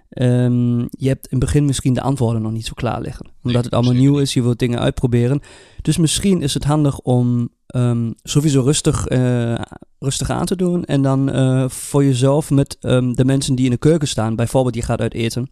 ehm, 0.10 0.80
je 0.80 1.08
hebt 1.08 1.28
in 1.28 1.38
het 1.38 1.40
begin 1.40 1.66
misschien 1.66 1.94
de 1.94 2.02
antwoorden 2.02 2.42
nog 2.42 2.52
niet 2.52 2.66
zo 2.66 2.74
klaar 2.76 3.02
liggen. 3.02 3.32
Omdat 3.44 3.64
het 3.64 3.74
allemaal 3.74 3.94
nieuw 3.94 4.18
is, 4.18 4.34
je 4.34 4.42
wilt 4.42 4.60
dingen 4.60 4.80
uitproberen. 4.80 5.42
Dus 5.82 5.98
misschien 5.98 6.42
is 6.42 6.54
het 6.54 6.64
handig 6.64 7.00
om 7.00 7.50
ehm, 7.70 8.12
sowieso 8.24 8.62
rustig, 8.62 9.08
eh, 9.08 9.56
rustig 10.00 10.30
aan 10.30 10.46
te 10.46 10.56
doen. 10.56 10.86
En 10.86 11.02
dan 11.02 11.32
eh, 11.32 11.70
voor 11.70 12.04
jezelf 12.04 12.50
met 12.50 12.78
ehm, 12.80 13.14
de 13.14 13.26
mensen 13.26 13.56
die 13.56 13.66
in 13.66 13.72
de 13.72 13.78
keuken 13.78 14.08
staan, 14.08 14.36
bijvoorbeeld 14.36 14.76
je 14.76 14.82
gaat 14.82 15.02
uit 15.02 15.14
eten 15.14 15.50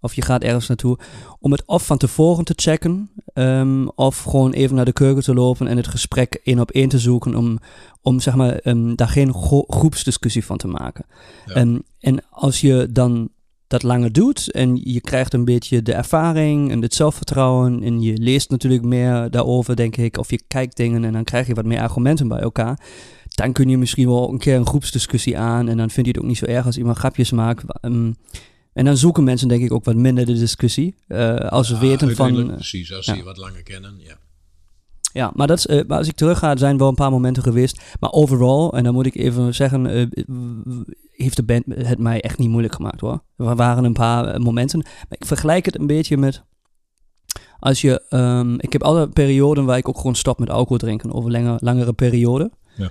of 0.00 0.14
je 0.14 0.22
gaat 0.22 0.42
ergens 0.42 0.68
naartoe, 0.68 0.98
om 1.40 1.52
het 1.52 1.62
of 1.66 1.86
van 1.86 1.98
tevoren 1.98 2.44
te 2.44 2.52
checken, 2.56 3.10
ehm, 3.32 3.86
of 3.86 4.22
gewoon 4.22 4.52
even 4.52 4.76
naar 4.76 4.84
de 4.84 4.92
keuken 4.92 5.22
te 5.22 5.34
lopen 5.34 5.66
en 5.66 5.76
het 5.76 5.86
gesprek 5.86 6.40
één 6.44 6.60
op 6.60 6.70
één 6.70 6.88
te 6.88 6.98
zoeken, 6.98 7.34
om, 7.34 7.58
om 8.02 8.20
zeg 8.20 8.34
maar, 8.34 8.60
um, 8.64 8.96
daar 8.96 9.08
geen 9.08 9.34
groepsdiscussie 9.68 10.44
van 10.44 10.56
te 10.56 10.68
maken. 10.68 11.06
Ja. 11.46 11.60
Um, 11.60 11.82
en 12.00 12.24
als 12.30 12.60
je 12.60 12.88
dan 12.90 13.28
dat 13.68 13.82
langer 13.82 14.12
doet 14.12 14.50
en 14.50 14.80
je 14.82 15.00
krijgt 15.00 15.34
een 15.34 15.44
beetje 15.44 15.82
de 15.82 15.92
ervaring 15.92 16.70
en 16.70 16.82
het 16.82 16.94
zelfvertrouwen 16.94 17.82
en 17.82 18.00
je 18.00 18.18
leest 18.18 18.50
natuurlijk 18.50 18.82
meer 18.82 19.30
daarover, 19.30 19.76
denk 19.76 19.96
ik, 19.96 20.18
of 20.18 20.30
je 20.30 20.42
kijkt 20.48 20.76
dingen 20.76 21.04
en 21.04 21.12
dan 21.12 21.24
krijg 21.24 21.46
je 21.46 21.54
wat 21.54 21.64
meer 21.64 21.80
argumenten 21.80 22.28
bij 22.28 22.38
elkaar. 22.38 22.80
Dan 23.28 23.52
kun 23.52 23.68
je 23.68 23.78
misschien 23.78 24.08
wel 24.08 24.32
een 24.32 24.38
keer 24.38 24.56
een 24.56 24.66
groepsdiscussie 24.66 25.38
aan 25.38 25.68
en 25.68 25.76
dan 25.76 25.90
vind 25.90 26.06
je 26.06 26.12
het 26.12 26.20
ook 26.20 26.28
niet 26.28 26.38
zo 26.38 26.44
erg 26.44 26.66
als 26.66 26.78
iemand 26.78 26.96
grapjes 26.96 27.30
maakt. 27.30 27.64
En 28.72 28.84
dan 28.84 28.96
zoeken 28.96 29.24
mensen 29.24 29.48
denk 29.48 29.62
ik 29.62 29.72
ook 29.72 29.84
wat 29.84 29.96
minder 29.96 30.26
de 30.26 30.38
discussie. 30.38 30.94
Uh, 31.08 31.36
als 31.36 31.66
ze 31.66 31.78
weten 31.78 32.16
van... 32.16 32.54
precies, 32.54 32.94
als 32.94 33.04
ze 33.04 33.16
je 33.16 33.22
wat 33.22 33.36
langer 33.36 33.62
kennen, 33.62 33.94
ja. 33.98 34.18
Ja, 35.12 35.30
maar, 35.34 35.46
dat 35.46 35.58
is, 35.58 35.66
uh, 35.66 35.80
maar 35.86 35.98
als 35.98 36.08
ik 36.08 36.14
terug 36.14 36.38
ga, 36.38 36.56
zijn 36.56 36.78
wel 36.78 36.88
een 36.88 36.94
paar 36.94 37.10
momenten 37.10 37.42
geweest. 37.42 37.82
Maar 38.00 38.12
overal, 38.12 38.72
en 38.72 38.84
dan 38.84 38.94
moet 38.94 39.06
ik 39.06 39.14
even 39.14 39.54
zeggen, 39.54 39.96
uh, 39.96 40.06
heeft 41.22 41.36
de 41.36 41.42
band 41.42 41.64
het 41.68 41.98
mij 41.98 42.20
echt 42.20 42.38
niet 42.38 42.48
moeilijk 42.48 42.74
gemaakt 42.74 43.00
hoor. 43.00 43.22
Er 43.36 43.56
waren 43.56 43.84
een 43.84 43.92
paar 43.92 44.40
momenten. 44.40 44.78
Maar 44.78 45.18
ik 45.18 45.26
vergelijk 45.26 45.64
het 45.64 45.78
een 45.78 45.86
beetje 45.86 46.16
met... 46.16 46.42
Als 47.58 47.80
je... 47.80 48.02
Um, 48.10 48.60
ik 48.60 48.72
heb 48.72 48.82
alle 48.82 49.08
perioden 49.08 49.64
waar 49.64 49.78
ik 49.78 49.88
ook 49.88 49.96
gewoon 49.96 50.14
stop 50.14 50.38
met 50.38 50.50
alcohol 50.50 50.78
drinken. 50.78 51.12
Over 51.12 51.30
langer, 51.30 51.56
langere 51.60 51.92
perioden. 51.92 52.52
Ja. 52.76 52.90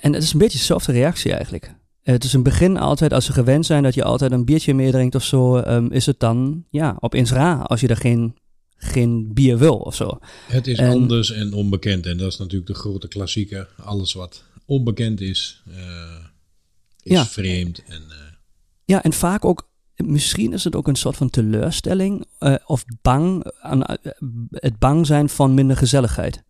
en 0.00 0.12
het 0.12 0.22
is 0.22 0.32
een 0.32 0.38
beetje 0.38 0.58
dezelfde 0.58 0.92
reactie 0.92 1.32
eigenlijk. 1.32 1.74
Het 2.02 2.24
is 2.24 2.32
een 2.32 2.42
begin 2.42 2.76
altijd, 2.76 3.12
als 3.12 3.24
ze 3.24 3.32
gewend 3.32 3.66
zijn 3.66 3.82
dat 3.82 3.94
je 3.94 4.04
altijd 4.04 4.32
een 4.32 4.44
biertje 4.44 4.74
meer 4.74 4.90
drinkt 4.90 5.14
of 5.14 5.24
zo, 5.24 5.56
um, 5.56 5.92
is 5.92 6.06
het 6.06 6.20
dan 6.20 6.64
ja, 6.70 6.96
opeens 7.00 7.32
raar 7.32 7.66
als 7.66 7.80
je 7.80 7.88
er 7.88 7.96
geen, 7.96 8.36
geen 8.76 9.30
bier 9.34 9.58
wil 9.58 9.76
of 9.76 9.94
zo. 9.94 10.18
Het 10.46 10.66
is 10.66 10.78
anders 10.78 11.32
en 11.32 11.52
onbekend 11.52 12.06
en 12.06 12.16
dat 12.16 12.32
is 12.32 12.38
natuurlijk 12.38 12.66
de 12.66 12.74
grote 12.74 13.08
klassieker. 13.08 13.68
Alles 13.76 14.12
wat 14.12 14.44
onbekend 14.66 15.20
is, 15.20 15.62
uh, 15.68 15.74
is 17.02 17.12
ja. 17.12 17.26
vreemd. 17.26 17.82
En, 17.86 18.02
uh... 18.08 18.16
Ja, 18.84 19.02
en 19.02 19.12
vaak 19.12 19.44
ook, 19.44 19.68
misschien 19.96 20.52
is 20.52 20.64
het 20.64 20.76
ook 20.76 20.88
een 20.88 20.96
soort 20.96 21.16
van 21.16 21.30
teleurstelling 21.30 22.26
uh, 22.40 22.54
of 22.66 22.84
bang, 23.02 23.52
aan, 23.60 23.82
het 24.50 24.78
bang 24.78 25.06
zijn 25.06 25.28
van 25.28 25.54
minder 25.54 25.76
gezelligheid. 25.76 26.42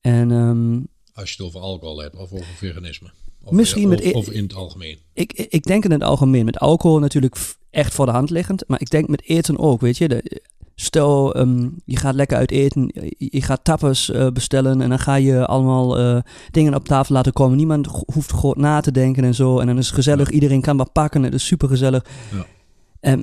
En, 0.00 0.30
um, 0.30 0.88
als 1.12 1.28
je 1.30 1.36
het 1.36 1.46
over 1.46 1.60
alcohol 1.60 1.98
hebt 1.98 2.16
of 2.16 2.32
over 2.32 2.54
veganisme. 2.56 3.10
Of, 3.44 3.52
Misschien 3.52 3.88
met, 3.88 4.12
of 4.12 4.30
in 4.30 4.42
het 4.42 4.54
algemeen. 4.54 4.98
Ik, 5.12 5.32
ik 5.32 5.62
denk 5.62 5.84
in 5.84 5.90
het 5.90 6.02
algemeen. 6.02 6.44
Met 6.44 6.58
alcohol 6.58 6.98
natuurlijk 6.98 7.36
echt 7.70 7.94
voor 7.94 8.06
de 8.06 8.12
hand 8.12 8.30
liggend. 8.30 8.64
Maar 8.66 8.80
ik 8.80 8.90
denk 8.90 9.08
met 9.08 9.22
eten 9.22 9.58
ook, 9.58 9.80
weet 9.80 9.96
je. 9.96 10.08
De, 10.08 10.42
stel, 10.74 11.36
um, 11.36 11.76
je 11.84 11.96
gaat 11.96 12.14
lekker 12.14 12.36
uit 12.36 12.50
eten. 12.50 12.90
Je 13.18 13.42
gaat 13.42 13.64
tappers 13.64 14.10
uh, 14.10 14.26
bestellen. 14.26 14.80
En 14.80 14.88
dan 14.88 14.98
ga 14.98 15.14
je 15.14 15.46
allemaal 15.46 16.00
uh, 16.00 16.18
dingen 16.50 16.74
op 16.74 16.84
tafel 16.84 17.14
laten 17.14 17.32
komen. 17.32 17.56
Niemand 17.56 18.04
hoeft 18.12 18.32
groot 18.32 18.56
na 18.56 18.80
te 18.80 18.92
denken 18.92 19.24
en 19.24 19.34
zo. 19.34 19.58
En 19.58 19.66
dan 19.66 19.78
is 19.78 19.86
het 19.86 19.94
gezellig. 19.94 20.28
Ja. 20.28 20.34
Iedereen 20.34 20.60
kan 20.60 20.76
wat 20.76 20.92
pakken. 20.92 21.22
Het 21.22 21.34
is 21.34 21.46
super 21.46 21.68
gezellig. 21.68 22.04
Ja. 22.30 23.12
Um, 23.12 23.22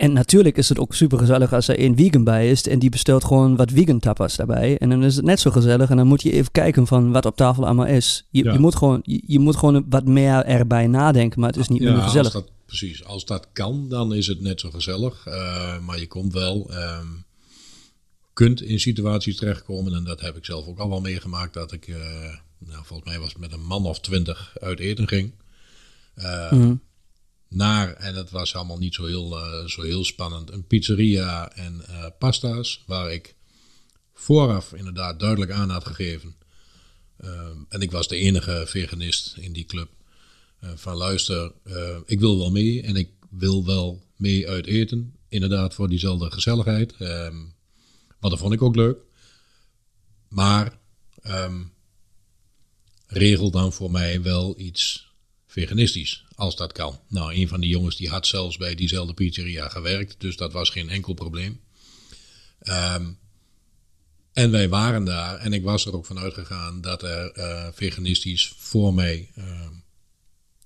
en 0.00 0.12
natuurlijk 0.12 0.56
is 0.56 0.68
het 0.68 0.78
ook 0.78 0.94
super 0.94 1.18
gezellig 1.18 1.52
als 1.52 1.68
er 1.68 1.78
één 1.78 1.96
vegan 1.96 2.24
bij 2.24 2.50
is 2.50 2.68
en 2.68 2.78
die 2.78 2.90
bestelt 2.90 3.24
gewoon 3.24 3.56
wat 3.56 3.70
vegan 3.70 3.98
tapas 3.98 4.36
daarbij. 4.36 4.78
En 4.78 4.88
dan 4.88 5.04
is 5.04 5.16
het 5.16 5.24
net 5.24 5.40
zo 5.40 5.50
gezellig 5.50 5.90
en 5.90 5.96
dan 5.96 6.06
moet 6.06 6.22
je 6.22 6.32
even 6.32 6.52
kijken 6.52 6.86
van 6.86 7.12
wat 7.12 7.26
op 7.26 7.36
tafel 7.36 7.64
allemaal 7.66 7.86
is. 7.86 8.26
Je, 8.30 8.44
ja. 8.44 8.52
je 8.52 8.58
moet, 8.58 8.76
gewoon, 8.76 9.00
je, 9.02 9.22
je, 9.26 9.38
moet 9.38 9.56
gewoon 9.56 9.84
wat 9.88 10.04
meer 10.04 10.44
erbij 10.44 10.86
nadenken, 10.86 11.40
maar 11.40 11.48
het 11.48 11.58
is 11.58 11.68
niet 11.68 11.82
minder 11.82 12.02
gezellig. 12.02 12.42
Precies, 12.70 13.04
als 13.04 13.24
dat 13.24 13.48
kan, 13.52 13.88
dan 13.88 14.14
is 14.14 14.26
het 14.26 14.40
net 14.40 14.60
zo 14.60 14.70
gezellig. 14.70 15.26
Uh, 15.26 15.78
maar 15.78 15.98
je 15.98 16.06
komt 16.06 16.32
wel, 16.32 16.74
um, 16.74 17.24
kunt 18.32 18.62
in 18.62 18.80
situaties 18.80 19.36
terechtkomen 19.36 19.94
en 19.94 20.04
dat 20.04 20.20
heb 20.20 20.36
ik 20.36 20.44
zelf 20.44 20.66
ook 20.66 20.78
al 20.78 20.88
wel 20.88 21.00
meegemaakt, 21.00 21.54
dat 21.54 21.72
ik, 21.72 21.86
uh, 21.86 21.96
nou, 22.58 22.84
volgens 22.84 23.08
mij 23.08 23.18
was 23.18 23.28
het 23.28 23.38
met 23.38 23.52
een 23.52 23.64
man 23.64 23.86
of 23.86 24.00
twintig 24.00 24.56
uit 24.60 24.78
eten 24.78 25.08
ging. 25.08 25.32
Uh, 26.16 26.52
mm 26.52 26.60
-hmm 26.60 26.88
naar, 27.48 27.92
en 27.94 28.14
het 28.14 28.30
was 28.30 28.54
allemaal 28.54 28.78
niet 28.78 28.94
zo 28.94 29.06
heel, 29.06 29.38
zo 29.68 29.82
heel 29.82 30.04
spannend, 30.04 30.50
een 30.50 30.66
pizzeria 30.66 31.52
en 31.52 31.84
pasta's, 32.18 32.82
waar 32.86 33.12
ik 33.12 33.34
vooraf 34.14 34.72
inderdaad 34.72 35.20
duidelijk 35.20 35.50
aan 35.50 35.70
had 35.70 35.86
gegeven. 35.86 36.34
Uh, 37.24 37.30
en 37.68 37.80
ik 37.80 37.90
was 37.90 38.08
de 38.08 38.16
enige 38.16 38.64
veganist 38.66 39.36
in 39.36 39.52
die 39.52 39.64
club. 39.64 39.88
Van 40.60 40.96
luister, 40.96 41.52
ik 42.06 42.20
wil 42.20 42.38
wel 42.38 42.50
mee 42.50 42.82
en 42.82 42.96
ik 42.96 43.10
wil 43.30 43.64
wel 43.64 44.04
mee 44.16 44.48
uit 44.48 44.66
eten. 44.66 45.14
Inderdaad, 45.28 45.74
voor 45.74 45.88
diezelfde 45.88 46.30
gezelligheid. 46.30 46.94
Um, 47.00 47.54
want 48.18 48.32
dat 48.32 48.38
vond 48.38 48.52
ik 48.52 48.62
ook 48.62 48.76
leuk. 48.76 48.98
Maar 50.28 50.78
um, 51.26 51.72
regel 53.06 53.50
dan 53.50 53.72
voor 53.72 53.90
mij 53.90 54.22
wel 54.22 54.58
iets 54.58 55.12
veganistisch, 55.46 56.24
als 56.34 56.56
dat 56.56 56.72
kan. 56.72 57.00
Nou, 57.08 57.34
een 57.34 57.48
van 57.48 57.60
die 57.60 57.70
jongens 57.70 57.96
die 57.96 58.08
had 58.08 58.26
zelfs 58.26 58.56
bij 58.56 58.74
diezelfde 58.74 59.14
pizzeria 59.14 59.68
gewerkt, 59.68 60.20
dus 60.20 60.36
dat 60.36 60.52
was 60.52 60.70
geen 60.70 60.88
enkel 60.88 61.14
probleem. 61.14 61.60
Um, 62.62 63.18
en 64.32 64.50
wij 64.50 64.68
waren 64.68 65.04
daar 65.04 65.38
en 65.38 65.52
ik 65.52 65.62
was 65.62 65.86
er 65.86 65.94
ook 65.94 66.06
vanuit 66.06 66.34
gegaan 66.34 66.80
dat 66.80 67.02
er 67.02 67.38
uh, 67.38 67.68
veganistisch 67.72 68.52
voor 68.56 68.94
mij 68.94 69.30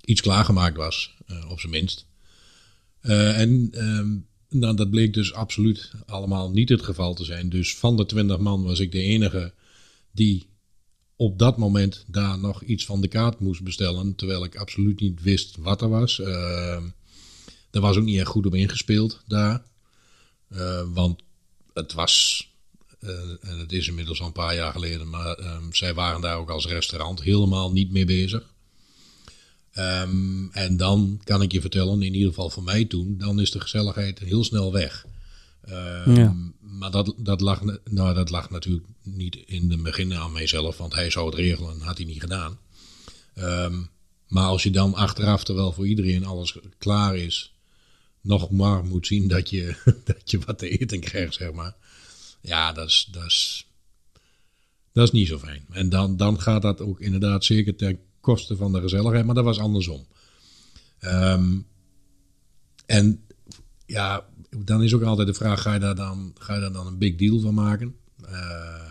iets 0.04 0.20
klaargemaakt 0.20 0.76
was, 0.76 1.14
uh, 1.26 1.50
op 1.50 1.60
zijn 1.60 1.72
minst. 1.72 2.06
Uh, 3.02 3.40
en 3.40 3.70
um, 3.74 4.26
nou, 4.48 4.76
dat 4.76 4.90
bleek 4.90 5.14
dus 5.14 5.32
absoluut 5.32 5.90
allemaal 6.06 6.50
niet 6.50 6.68
het 6.68 6.82
geval 6.82 7.14
te 7.14 7.24
zijn. 7.24 7.48
Dus 7.48 7.76
van 7.76 7.96
de 7.96 8.06
twintig 8.06 8.38
man 8.38 8.62
was 8.62 8.80
ik 8.80 8.92
de 8.92 9.00
enige 9.00 9.52
die 10.12 10.46
op 11.16 11.38
dat 11.38 11.56
moment 11.56 12.04
daar 12.06 12.38
nog 12.38 12.62
iets 12.62 12.84
van 12.84 13.00
de 13.00 13.08
kaart 13.08 13.40
moest 13.40 13.62
bestellen. 13.62 14.14
Terwijl 14.14 14.44
ik 14.44 14.56
absoluut 14.56 15.00
niet 15.00 15.22
wist 15.22 15.56
wat 15.56 15.82
er 15.82 15.88
was. 15.88 16.18
Uh, 16.18 16.82
er 17.70 17.80
was 17.80 17.96
ook 17.96 18.04
niet 18.04 18.18
echt 18.18 18.28
goed 18.28 18.46
op 18.46 18.54
ingespeeld 18.54 19.22
daar. 19.26 19.62
Want 20.92 21.22
het 21.72 21.92
was, 21.92 22.48
en 23.40 23.58
het 23.58 23.72
is 23.72 23.88
inmiddels 23.88 24.20
al 24.20 24.26
een 24.26 24.32
paar 24.32 24.54
jaar 24.54 24.72
geleden, 24.72 25.10
maar 25.10 25.34
ehm, 25.34 25.72
zij 25.72 25.94
waren 25.94 26.20
daar 26.20 26.36
ook 26.36 26.50
als 26.50 26.66
restaurant 26.66 27.22
helemaal 27.22 27.72
niet 27.72 27.90
mee 27.90 28.04
bezig. 28.04 28.53
Um, 29.78 30.50
en 30.52 30.76
dan 30.76 31.20
kan 31.24 31.42
ik 31.42 31.52
je 31.52 31.60
vertellen, 31.60 32.02
in 32.02 32.14
ieder 32.14 32.28
geval 32.28 32.50
voor 32.50 32.62
mij 32.62 32.84
toen, 32.84 33.18
dan 33.18 33.40
is 33.40 33.50
de 33.50 33.60
gezelligheid 33.60 34.18
heel 34.18 34.44
snel 34.44 34.72
weg. 34.72 35.06
Um, 35.68 36.14
ja. 36.14 36.36
Maar 36.60 36.90
dat, 36.90 37.14
dat, 37.16 37.40
lag, 37.40 37.62
nou, 37.84 38.14
dat 38.14 38.30
lag 38.30 38.50
natuurlijk 38.50 38.86
niet 39.02 39.36
in 39.46 39.68
de 39.68 39.76
begin 39.76 40.14
aan 40.14 40.32
mijzelf, 40.32 40.76
want 40.76 40.94
hij 40.94 41.10
zou 41.10 41.26
het 41.26 41.34
regelen, 41.34 41.80
had 41.80 41.96
hij 41.96 42.06
niet 42.06 42.20
gedaan. 42.20 42.58
Um, 43.38 43.88
maar 44.28 44.46
als 44.46 44.62
je 44.62 44.70
dan 44.70 44.94
achteraf, 44.94 45.44
terwijl 45.44 45.72
voor 45.72 45.86
iedereen 45.86 46.24
alles 46.24 46.58
klaar 46.78 47.16
is, 47.16 47.52
nog 48.20 48.50
maar 48.50 48.84
moet 48.84 49.06
zien 49.06 49.28
dat 49.28 49.50
je, 49.50 49.76
dat 50.04 50.30
je 50.30 50.38
wat 50.38 50.58
te 50.58 50.78
eten 50.78 51.00
krijgt, 51.00 51.34
zeg 51.34 51.52
maar. 51.52 51.74
Ja, 52.40 52.72
dat 52.72 52.88
is, 52.88 53.08
dat 53.10 53.24
is, 53.24 53.66
dat 54.92 55.04
is 55.04 55.12
niet 55.12 55.28
zo 55.28 55.38
fijn. 55.38 55.66
En 55.70 55.88
dan, 55.88 56.16
dan 56.16 56.40
gaat 56.40 56.62
dat 56.62 56.80
ook 56.80 57.00
inderdaad 57.00 57.44
zeker 57.44 57.76
ten 57.76 57.98
koste 58.24 58.56
van 58.56 58.72
de 58.72 58.80
gezelligheid, 58.80 59.24
maar 59.24 59.34
dat 59.34 59.44
was 59.44 59.58
andersom. 59.58 60.06
Um, 61.00 61.66
en 62.86 63.24
ja, 63.86 64.24
dan 64.56 64.82
is 64.82 64.94
ook 64.94 65.02
altijd 65.02 65.28
de 65.28 65.34
vraag: 65.34 65.62
ga 65.62 65.74
je 65.74 65.80
daar 65.80 65.94
dan, 65.94 66.34
ga 66.38 66.54
je 66.54 66.60
daar 66.60 66.72
dan 66.72 66.86
een 66.86 66.98
big 66.98 67.16
deal 67.16 67.40
van 67.40 67.54
maken? 67.54 67.94
Uh, 68.22 68.30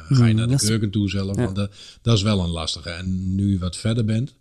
ga 0.09 0.25
je 0.25 0.33
naar 0.33 0.47
de 0.47 0.55
keuken 0.55 0.91
toe 0.91 1.09
zelf? 1.09 1.35
Ja. 1.35 1.43
Want 1.43 1.55
dat, 1.55 1.71
dat, 2.01 2.17
is 2.17 2.21
wel 2.21 2.39
een 2.39 2.49
lastige. 2.49 2.89
En 2.89 3.35
nu 3.35 3.51
je 3.51 3.57
wat 3.57 3.77
verder 3.77 4.05
bent, 4.05 4.35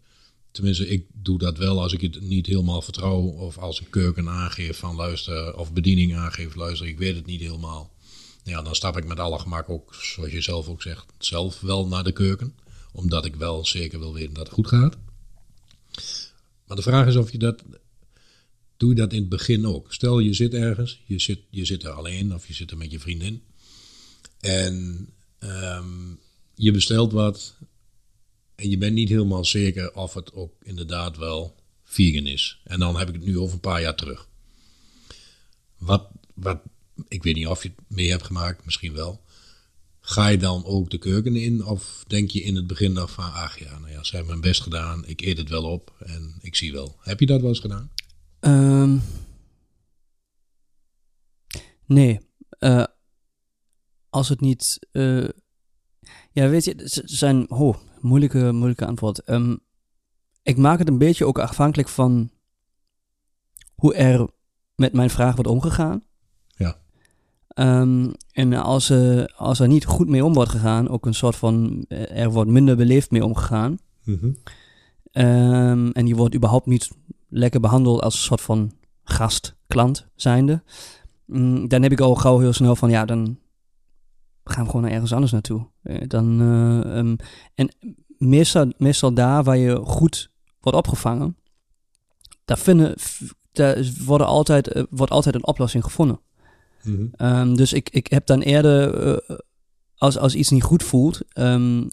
tenminste, 0.50 0.88
ik 0.88 1.06
doe 1.12 1.38
dat 1.38 1.58
wel 1.58 1.82
als 1.82 1.92
ik 1.92 2.00
het 2.00 2.20
niet 2.20 2.46
helemaal 2.46 2.82
vertrouw. 2.82 3.20
Of 3.20 3.58
als 3.58 3.80
ik 3.80 3.86
keuken 3.90 4.28
aangeef 4.28 4.78
van 4.78 4.96
luister, 4.96 5.56
of 5.56 5.72
bediening 5.72 6.16
aangeef, 6.16 6.54
luister, 6.54 6.86
ik 6.86 6.98
weet 6.98 7.16
het 7.16 7.26
niet 7.26 7.40
helemaal. 7.40 7.90
Ja, 8.42 8.62
dan 8.62 8.74
stap 8.74 8.96
ik 8.96 9.06
met 9.06 9.20
alle 9.20 9.38
gemak 9.38 9.68
ook, 9.68 9.94
zoals 9.94 10.32
je 10.32 10.40
zelf 10.40 10.68
ook 10.68 10.82
zegt, 10.82 11.04
zelf 11.18 11.60
wel 11.60 11.86
naar 11.86 12.04
de 12.04 12.12
keuken. 12.12 12.54
Omdat 12.92 13.24
ik 13.24 13.36
wel 13.36 13.66
zeker 13.66 13.98
wil 13.98 14.14
weten 14.14 14.34
dat 14.34 14.46
het 14.46 14.54
goed 14.54 14.68
gaat. 14.68 14.96
Maar 16.66 16.76
de 16.76 16.82
vraag 16.82 17.06
is 17.06 17.16
of 17.16 17.32
je 17.32 17.38
dat 17.38 17.62
doe 18.76 18.90
je 18.90 18.96
dat 18.96 19.12
in 19.12 19.20
het 19.20 19.28
begin 19.28 19.66
ook. 19.66 19.92
Stel 19.92 20.18
je 20.18 20.34
zit 20.34 20.54
ergens, 20.54 21.02
je 21.06 21.20
zit, 21.20 21.40
je 21.50 21.64
zit 21.64 21.82
er 21.82 21.90
alleen 21.90 22.34
of 22.34 22.46
je 22.46 22.54
zit 22.54 22.70
er 22.70 22.76
met 22.76 22.90
je 22.90 23.00
vriendin. 23.00 23.42
En 24.40 25.08
um, 25.38 26.20
je 26.54 26.70
bestelt 26.70 27.12
wat 27.12 27.56
en 28.54 28.70
je 28.70 28.78
bent 28.78 28.94
niet 28.94 29.08
helemaal 29.08 29.44
zeker 29.44 29.94
of 29.94 30.14
het 30.14 30.32
ook 30.32 30.54
inderdaad 30.62 31.16
wel 31.16 31.56
vegan 31.84 32.26
is. 32.26 32.60
En 32.64 32.78
dan 32.78 32.98
heb 32.98 33.08
ik 33.08 33.14
het 33.14 33.24
nu 33.24 33.38
over 33.38 33.54
een 33.54 33.60
paar 33.60 33.80
jaar 33.80 33.96
terug. 33.96 34.28
Wat, 35.78 36.08
wat 36.34 36.60
ik 37.08 37.22
weet 37.22 37.34
niet 37.34 37.46
of 37.46 37.62
je 37.62 37.68
het 37.68 37.96
mee 37.96 38.10
hebt 38.10 38.26
gemaakt, 38.26 38.64
misschien 38.64 38.92
wel. 38.92 39.22
Ga 40.04 40.28
je 40.28 40.38
dan 40.38 40.64
ook 40.64 40.90
de 40.90 40.98
keuken 40.98 41.36
in? 41.36 41.64
Of 41.64 42.04
denk 42.06 42.30
je 42.30 42.42
in 42.42 42.56
het 42.56 42.66
begin 42.66 42.92
nog 42.92 43.10
van, 43.10 43.32
ach 43.32 43.58
ja, 43.58 43.78
nou 43.78 43.90
ja, 43.90 44.04
ze 44.04 44.10
hebben 44.16 44.30
mijn 44.30 44.50
best 44.50 44.62
gedaan. 44.62 45.06
Ik 45.06 45.20
eet 45.20 45.38
het 45.38 45.48
wel 45.48 45.64
op 45.64 45.94
en 45.98 46.34
ik 46.40 46.56
zie 46.56 46.72
wel. 46.72 46.96
Heb 47.00 47.20
je 47.20 47.26
dat 47.26 47.40
wel 47.40 47.48
eens 47.48 47.60
gedaan? 47.60 47.90
Ehm, 48.40 48.98
nee. 51.86 52.20
Uh, 52.58 52.84
als 54.08 54.28
het 54.28 54.40
niet... 54.40 54.86
Uh, 54.92 55.28
ja, 56.32 56.48
weet 56.48 56.64
je, 56.64 56.74
het 56.76 57.02
zijn... 57.04 57.50
Oh, 57.50 57.76
moeilijke, 58.00 58.52
moeilijke 58.52 58.86
antwoord. 58.86 59.28
Um, 59.28 59.58
ik 60.42 60.56
maak 60.56 60.78
het 60.78 60.88
een 60.88 60.98
beetje 60.98 61.26
ook 61.26 61.38
afhankelijk 61.38 61.88
van 61.88 62.30
hoe 63.74 63.94
er 63.94 64.28
met 64.74 64.92
mijn 64.92 65.10
vraag 65.10 65.34
wordt 65.34 65.50
omgegaan. 65.50 66.04
Um, 67.54 68.12
en 68.32 68.54
als, 68.54 68.90
uh, 68.90 69.24
als 69.36 69.60
er 69.60 69.68
niet 69.68 69.84
goed 69.84 70.08
mee 70.08 70.24
om 70.24 70.34
wordt 70.34 70.50
gegaan, 70.50 70.88
ook 70.88 71.06
een 71.06 71.14
soort 71.14 71.36
van, 71.36 71.84
er 71.88 72.30
wordt 72.30 72.50
minder 72.50 72.76
beleefd 72.76 73.10
mee 73.10 73.24
omgegaan. 73.24 73.78
Mm 74.04 74.18
-hmm. 74.20 74.36
um, 75.24 75.90
en 75.92 76.06
je 76.06 76.14
wordt 76.14 76.34
überhaupt 76.34 76.66
niet 76.66 76.90
lekker 77.28 77.60
behandeld 77.60 78.02
als 78.02 78.14
een 78.14 78.20
soort 78.20 78.40
van 78.40 78.72
gast, 79.04 79.54
klant 79.66 80.06
zijnde. 80.14 80.62
Um, 81.26 81.68
dan 81.68 81.82
heb 81.82 81.92
ik 81.92 82.00
al 82.00 82.14
gauw 82.14 82.38
heel 82.38 82.52
snel 82.52 82.76
van, 82.76 82.90
ja, 82.90 83.04
dan 83.04 83.38
gaan 84.44 84.62
we 84.62 84.70
gewoon 84.70 84.82
naar 84.82 84.92
ergens 84.92 85.12
anders 85.12 85.32
naartoe. 85.32 85.66
Uh, 85.82 86.00
dan, 86.06 86.42
uh, 86.42 87.16
en 87.54 87.76
meestal, 88.18 88.72
meestal 88.76 89.14
daar 89.14 89.44
waar 89.44 89.56
je 89.56 89.80
goed 89.84 90.30
wordt 90.60 90.78
opgevangen, 90.78 91.36
daar, 92.44 92.58
vinden, 92.58 92.94
daar 93.52 93.90
worden 94.04 94.26
altijd, 94.26 94.86
wordt 94.90 95.12
altijd 95.12 95.34
een 95.34 95.46
oplossing 95.46 95.84
gevonden. 95.84 96.20
Mm 96.84 97.12
-hmm. 97.16 97.26
um, 97.28 97.56
dus 97.56 97.72
ik, 97.72 97.90
ik 97.90 98.06
heb 98.06 98.26
dan 98.26 98.40
eerder, 98.40 99.06
uh, 99.06 99.36
als, 99.96 100.18
als 100.18 100.34
iets 100.34 100.50
niet 100.50 100.62
goed 100.62 100.82
voelt, 100.82 101.20
um, 101.38 101.88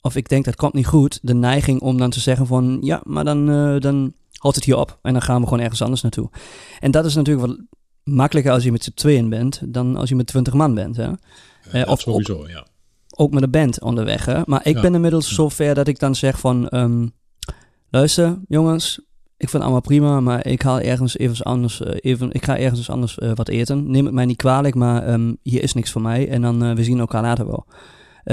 of 0.00 0.16
ik 0.16 0.28
denk 0.28 0.44
dat 0.44 0.56
komt 0.56 0.72
niet 0.72 0.86
goed, 0.86 1.18
de 1.22 1.34
neiging 1.34 1.80
om 1.80 1.98
dan 1.98 2.10
te 2.10 2.20
zeggen 2.20 2.46
van, 2.46 2.78
ja, 2.80 3.00
maar 3.04 3.24
dan, 3.24 3.50
uh, 3.50 3.80
dan 3.80 4.12
houdt 4.32 4.56
het 4.56 4.64
hier 4.66 4.76
op 4.76 4.98
en 5.02 5.12
dan 5.12 5.22
gaan 5.22 5.40
we 5.40 5.46
gewoon 5.46 5.62
ergens 5.62 5.82
anders 5.82 6.02
naartoe. 6.02 6.30
En 6.78 6.90
dat 6.90 7.04
is 7.04 7.14
natuurlijk 7.14 7.46
wat 7.46 7.58
makkelijker 8.04 8.52
als 8.52 8.62
je 8.64 8.72
met 8.72 8.84
z'n 8.84 8.94
tweeën 8.94 9.28
bent, 9.28 9.60
dan 9.64 9.96
als 9.96 10.08
je 10.08 10.14
met 10.16 10.26
twintig 10.26 10.52
man 10.54 10.74
bent. 10.74 10.96
Hè? 10.96 11.10
Ja, 11.72 11.84
of 11.84 12.00
sowieso, 12.00 12.38
ook, 12.38 12.48
ja. 12.48 12.66
Ook 13.16 13.32
met 13.32 13.42
een 13.42 13.50
band 13.50 13.80
onderweg, 13.80 14.24
hè. 14.24 14.40
Maar 14.44 14.66
ik 14.66 14.74
Ja. 14.74 14.80
ben 14.80 14.94
inmiddels 14.94 15.28
Ja. 15.28 15.34
zover 15.34 15.74
dat 15.74 15.88
ik 15.88 15.98
dan 15.98 16.14
zeg 16.14 16.38
van... 16.38 16.68
ehm, 16.68 17.06
luister, 17.90 18.38
jongens, 18.48 19.00
ik 19.40 19.48
vind 19.48 19.52
het 19.52 19.62
allemaal 19.62 19.80
prima... 19.80 20.20
maar 20.20 20.46
ik 20.46 20.62
haal 20.62 20.80
ergens 20.80 21.18
even 21.18 21.44
anders... 21.44 21.80
eh, 21.82 21.96
even, 22.00 22.32
ik 22.32 22.44
ga 22.44 22.58
ergens 22.58 22.90
anders 22.90 23.18
eh, 23.18 23.30
wat 23.34 23.48
eten. 23.48 23.90
Neem 23.90 24.04
het 24.04 24.14
mij 24.14 24.24
niet 24.24 24.36
kwalijk, 24.36 24.74
maar 24.74 25.02
ehm, 25.06 25.34
hier 25.42 25.62
is 25.62 25.72
niks 25.74 25.90
voor 25.90 26.02
mij. 26.02 26.28
En 26.28 26.42
dan 26.42 26.64
eh, 26.64 26.74
we 26.74 26.84
zien 26.84 26.98
elkaar 26.98 27.22
later 27.22 27.46
wel. 27.46 27.66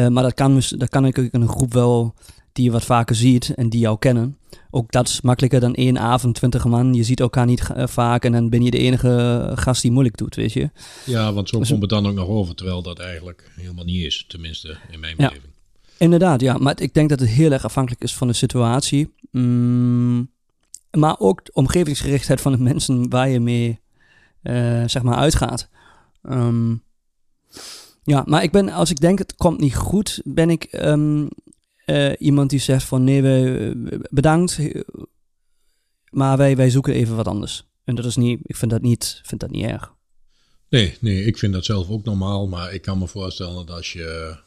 Maar 0.09 0.23
dat 0.23 0.33
kan, 0.33 0.53
mis- 0.53 0.69
dat 0.77 0.89
kan 0.89 1.05
ik 1.05 1.17
in 1.17 1.41
een 1.41 1.47
groep 1.49 1.73
wel... 1.73 2.13
die 2.51 2.63
je 2.65 2.71
wat 2.71 2.83
vaker 2.85 3.15
ziet 3.15 3.53
en 3.55 3.69
die 3.69 3.79
jou 3.79 3.97
kennen. 3.99 4.37
Ook 4.69 4.91
dat 4.91 5.07
is 5.07 5.21
makkelijker 5.21 5.59
dan 5.59 5.73
één 5.73 5.99
avond, 5.99 6.35
twintig 6.35 6.65
man. 6.65 6.93
Je 6.93 7.03
ziet 7.03 7.19
elkaar 7.19 7.45
niet 7.45 7.69
vaak... 7.75 8.25
en 8.25 8.31
dan 8.31 8.49
ben 8.49 8.63
je 8.63 8.71
de 8.71 8.77
enige 8.77 9.51
gast 9.55 9.81
die 9.81 9.91
moeilijk 9.91 10.17
doet, 10.17 10.35
weet 10.35 10.53
je. 10.53 10.69
Ja, 11.05 11.33
want 11.33 11.49
zo 11.49 11.59
Dus- 11.59 11.69
komt 11.69 11.81
het 11.81 11.89
dan 11.89 12.07
ook 12.07 12.13
nog 12.15 12.27
over, 12.27 12.55
terwijl 12.55 12.81
dat 12.81 12.99
eigenlijk 12.99 13.51
helemaal 13.55 13.85
niet 13.85 14.05
is. 14.05 14.25
Tenminste, 14.27 14.77
in 14.91 14.99
mijn 14.99 15.15
Ja. 15.17 15.27
beleving. 15.27 15.53
Inderdaad, 15.97 16.41
ja. 16.41 16.57
Maar 16.57 16.81
ik 16.81 16.93
denk 16.93 17.09
dat 17.09 17.19
het 17.19 17.29
heel 17.29 17.51
erg 17.51 17.63
afhankelijk 17.63 18.03
is 18.03 18.15
van 18.15 18.27
de 18.27 18.33
situatie. 18.33 19.13
Mm, 19.31 20.29
maar 20.98 21.20
ook 21.20 21.46
de 21.46 21.53
omgevingsgerichtheid 21.53 22.42
van 22.42 22.51
de 22.51 22.57
mensen 22.57 23.10
waar 23.10 23.29
je 23.29 23.40
mee 23.40 23.79
eh, 24.42 24.83
zeg 24.86 25.03
maar 25.03 25.18
uitgaat. 25.18 25.70
Ehm, 26.22 26.75
ja, 28.03 28.24
maar 28.25 28.44
ik 28.44 28.51
ben, 28.51 28.70
als 28.70 28.90
ik 28.90 29.00
denk 29.00 29.20
het 29.20 29.36
komt 29.36 29.60
niet 29.60 29.75
goed, 29.75 30.22
ben 30.24 30.50
ik 30.50 30.64
ehm, 30.64 31.27
eh, 31.86 32.14
iemand 32.18 32.50
die 32.50 32.60
zegt 32.60 32.83
van 32.83 33.03
nee, 33.03 33.22
bedankt, 34.10 34.57
eh, 34.57 34.81
maar 36.10 36.38
wij, 36.38 36.55
wij 36.55 36.70
zoeken 36.70 36.94
even 36.94 37.16
wat 37.16 37.27
anders. 37.27 37.66
En 37.83 37.96
dat 37.96 38.05
is 38.05 38.16
niet, 38.16 38.40
ik 38.44 38.55
vind 38.55 38.72
dat 38.72 38.81
niet, 38.81 39.22
vind 39.24 39.42
dat 39.42 39.51
niet 39.51 39.66
erg. 39.66 39.96
Nee, 40.70 40.98
nee, 41.00 41.24
ik 41.24 41.38
vind 41.38 41.53
dat 41.53 41.66
zelf 41.66 41.90
ook 41.90 42.03
normaal. 42.03 42.48
Maar 42.48 42.74
ik 42.74 42.81
kan 42.81 42.98
me 42.98 43.07
voorstellen 43.07 43.55
dat 43.55 43.70
als 43.70 43.94
je... 43.94 44.38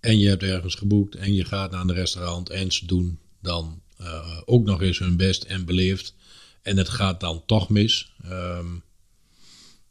En 0.00 0.18
je 0.18 0.28
hebt 0.28 0.42
ergens 0.42 0.74
geboekt 0.74 1.14
en 1.14 1.34
je 1.34 1.44
gaat 1.44 1.70
naar 1.70 1.80
een 1.80 1.92
restaurant 1.92 2.50
en 2.50 2.72
ze 2.72 2.86
doen 2.86 3.18
dan 3.40 3.82
eh, 3.98 4.38
ook 4.44 4.64
nog 4.64 4.82
eens 4.82 4.98
hun 4.98 5.16
best 5.16 5.42
en 5.42 5.64
beleefd. 5.64 6.14
En 6.62 6.76
het 6.76 6.88
gaat 6.88 7.20
dan 7.20 7.42
toch 7.46 7.68
mis. 7.68 8.12
ehm, 8.24 8.66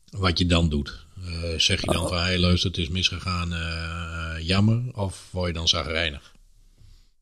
wat 0.10 0.38
je 0.38 0.46
dan 0.46 0.70
doet. 0.70 1.06
Eh, 1.26 1.60
zeg 1.60 1.82
je 1.82 1.92
dan 1.92 2.08
van, 2.08 2.18
hey, 2.18 2.40
luister, 2.40 2.70
het 2.70 2.80
is 2.80 2.90
misgegaan, 2.90 3.54
eh, 3.54 4.48
jammer. 4.48 4.84
Of 4.94 5.28
word 5.32 5.48
je 5.48 5.54
dan 5.54 5.68
zagrijnig? 5.68 6.36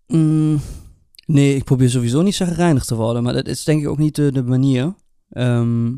Mm, 0.08 0.62
nee, 1.26 1.56
ik 1.56 1.64
probeer 1.64 1.90
sowieso 1.90 2.22
niet 2.22 2.36
zagrijnig 2.36 2.86
te 2.86 2.96
worden, 2.96 3.24
maar 3.24 3.34
dat 3.34 3.48
is 3.48 3.64
denk 3.64 3.82
ik 3.82 3.88
ook 3.88 3.98
niet 3.98 4.16
de, 4.16 4.32
de 4.32 4.44
manier. 4.44 4.96
Ehm, 5.30 5.94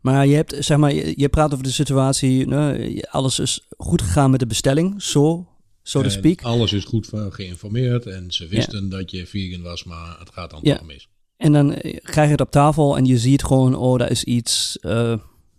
maar 0.00 0.26
je 0.26 0.34
hebt, 0.34 0.56
zeg 0.58 0.78
maar, 0.78 0.92
je, 0.94 1.12
je 1.16 1.28
praat 1.28 1.52
over 1.52 1.64
de 1.64 1.70
situatie, 1.72 2.46
nou, 2.46 3.00
alles 3.10 3.38
is 3.38 3.66
goed 3.76 4.02
gegaan 4.02 4.30
met 4.30 4.40
de 4.40 4.46
bestelling, 4.46 5.02
zo, 5.02 5.48
so 5.88 6.02
to 6.02 6.08
speak. 6.08 6.42
Alles 6.42 6.72
is 6.72 6.84
goed 6.84 7.10
geïnformeerd 7.30 8.06
en 8.06 8.32
ze 8.32 8.46
wisten 8.46 8.88
dat 8.88 9.10
je 9.10 9.26
vegan 9.26 9.62
was, 9.62 9.84
maar 9.84 10.16
het 10.18 10.30
gaat 10.32 10.50
dan 10.50 10.60
Ja. 10.62 10.76
toch 10.76 10.86
mis. 10.86 11.08
En 11.36 11.52
dan 11.52 11.72
eh, 11.74 12.00
krijg 12.02 12.26
je 12.26 12.32
het 12.32 12.40
op 12.40 12.50
tafel 12.50 12.96
en 12.96 13.04
je 13.04 13.18
ziet 13.18 13.44
gewoon, 13.44 13.74
oh, 13.74 13.98
daar 13.98 14.10
is 14.10 14.24
iets 14.24 14.78
eh, 14.80 15.14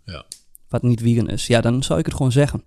Ja. 0.05 0.25
wat 0.69 0.81
niet 0.81 1.01
vegan 1.01 1.29
is. 1.29 1.47
Ja, 1.47 1.61
dan 1.61 1.83
zou 1.83 1.99
ik 1.99 2.05
het 2.05 2.15
gewoon 2.15 2.31
zeggen. 2.31 2.63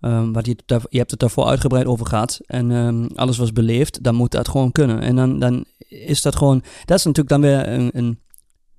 Ehm, 0.00 0.32
wat 0.32 0.46
je, 0.46 0.56
je 0.90 0.98
hebt 0.98 1.10
het 1.10 1.20
daarvoor 1.20 1.46
uitgebreid 1.46 1.86
over 1.86 2.06
gehad 2.06 2.40
en 2.46 2.70
ehm, 2.70 3.06
alles 3.14 3.36
was 3.36 3.52
beleefd, 3.52 4.02
dan 4.02 4.14
moet 4.14 4.30
dat 4.30 4.48
gewoon 4.48 4.72
kunnen. 4.72 5.00
En 5.00 5.16
dan, 5.16 5.38
dan 5.38 5.64
is 5.88 6.22
dat 6.22 6.36
gewoon, 6.36 6.62
dat 6.84 6.98
is 6.98 7.04
natuurlijk 7.04 7.28
dan 7.28 7.40
weer 7.40 7.68
een, 7.68 7.90
een 7.92 8.18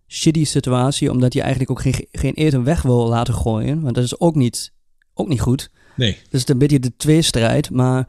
shitty 0.08 0.43
situatie, 0.45 1.12
omdat 1.12 1.34
je 1.34 1.41
eigenlijk 1.41 1.72
ook 1.72 1.82
geen, 1.82 2.08
geen 2.12 2.34
eten 2.34 2.63
weg 2.63 2.82
wil 2.82 3.08
laten 3.08 3.34
gooien, 3.34 3.82
want 3.82 3.95
dat 3.95 4.04
is 4.04 4.19
ook 4.19 4.36
niet, 4.36 4.74
ook 5.13 5.28
niet 5.28 5.41
goed. 5.41 5.69
Nee, 5.99 6.12
Dus 6.12 6.21
het 6.23 6.33
is 6.33 6.47
een 6.47 6.57
beetje 6.57 6.79
de 6.79 6.95
tweestrijd. 6.95 7.69
Maar 7.69 8.07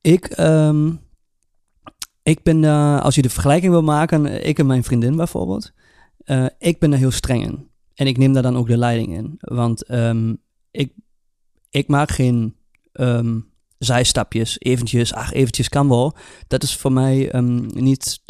ik, 0.00 0.24
ehm, 0.26 0.92
ik 2.22 2.42
ben 2.42 2.60
daar, 2.60 3.00
als 3.00 3.14
je 3.14 3.22
de 3.22 3.30
vergelijking 3.30 3.72
wil 3.72 3.82
maken, 3.82 4.26
eh, 4.26 4.48
ik 4.48 4.58
en 4.58 4.66
mijn 4.66 4.84
vriendin 4.84 5.16
bijvoorbeeld, 5.16 5.72
eh, 6.18 6.46
ik 6.58 6.78
ben 6.78 6.90
daar 6.90 6.98
heel 6.98 7.10
streng 7.10 7.42
in. 7.42 7.70
En 7.94 8.06
ik 8.06 8.18
neem 8.18 8.32
daar 8.32 8.42
dan 8.42 8.56
ook 8.56 8.66
de 8.66 8.76
leiding 8.76 9.16
in. 9.16 9.34
Want 9.38 9.84
ehm, 9.84 10.34
ik, 10.70 10.92
ik 11.70 11.88
maak 11.88 12.10
geen 12.10 12.56
ehm, 12.92 13.38
zijstapjes, 13.78 14.56
eventjes, 14.58 15.12
ach, 15.12 15.32
eventjes 15.32 15.68
kan 15.68 15.88
wel. 15.88 16.16
Dat 16.46 16.62
is 16.62 16.76
voor 16.76 16.92
mij 16.92 17.30
niet, 17.66 18.22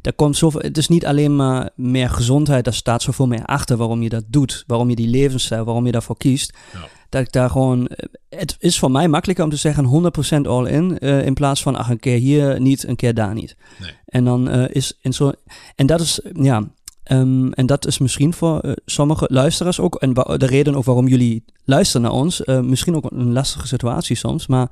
daar 0.00 0.12
komt 0.12 0.36
zoveel, 0.36 0.60
het 0.60 0.78
is 0.78 0.88
niet 0.88 1.06
alleen 1.06 1.36
maar 1.36 1.70
meer 1.76 2.10
gezondheid, 2.10 2.64
daar 2.64 2.74
staat 2.74 3.02
zoveel 3.02 3.26
meer 3.26 3.44
achter 3.44 3.76
waarom 3.76 4.02
je 4.02 4.08
dat 4.08 4.24
doet, 4.28 4.64
waarom 4.66 4.88
je 4.88 4.96
die 4.96 5.08
levensstijl, 5.08 5.64
waarom 5.64 5.86
je 5.86 5.92
daarvoor 5.92 6.16
kiest. 6.16 6.56
Ja. 6.72 6.88
Dat 7.12 7.22
ik 7.22 7.32
daar 7.32 7.50
gewoon, 7.50 7.86
eh, 7.86 8.08
het 8.28 8.56
is 8.58 8.78
voor 8.78 8.90
mij 8.90 9.08
makkelijker 9.08 9.44
om 9.44 9.50
te 9.50 9.56
zeggen 9.56 9.84
100% 9.84 10.46
all 10.46 10.66
in, 10.66 10.98
eh, 10.98 11.26
in 11.26 11.34
plaats 11.34 11.62
van 11.62 11.76
ach, 11.76 11.90
een 11.90 11.98
keer 11.98 12.18
hier 12.18 12.60
niet, 12.60 12.88
een 12.88 12.96
keer 12.96 13.14
daar 13.14 13.34
niet. 13.34 13.56
Nee. 13.80 13.90
En 14.04 14.24
dan 14.24 14.48
eh, 14.48 14.64
is 14.68 14.98
in 15.00 15.12
zo, 15.12 15.32
en 15.74 15.86
dat 15.86 16.00
is, 16.00 16.20
ja, 16.32 16.70
ehm, 17.02 17.50
en 17.50 17.66
dat 17.66 17.86
is 17.86 17.98
misschien 17.98 18.32
voor 18.32 18.76
sommige 18.84 19.26
luisteraars 19.28 19.80
ook, 19.80 19.94
en 19.94 20.12
de 20.14 20.46
reden 20.46 20.74
ook 20.74 20.84
waarom 20.84 21.08
jullie 21.08 21.44
luisteren 21.64 22.02
naar 22.02 22.12
ons, 22.12 22.42
misschien 22.44 22.96
ook 22.96 23.10
een 23.10 23.32
lastige 23.32 23.66
situatie 23.66 24.16
soms, 24.16 24.46
maar 24.46 24.70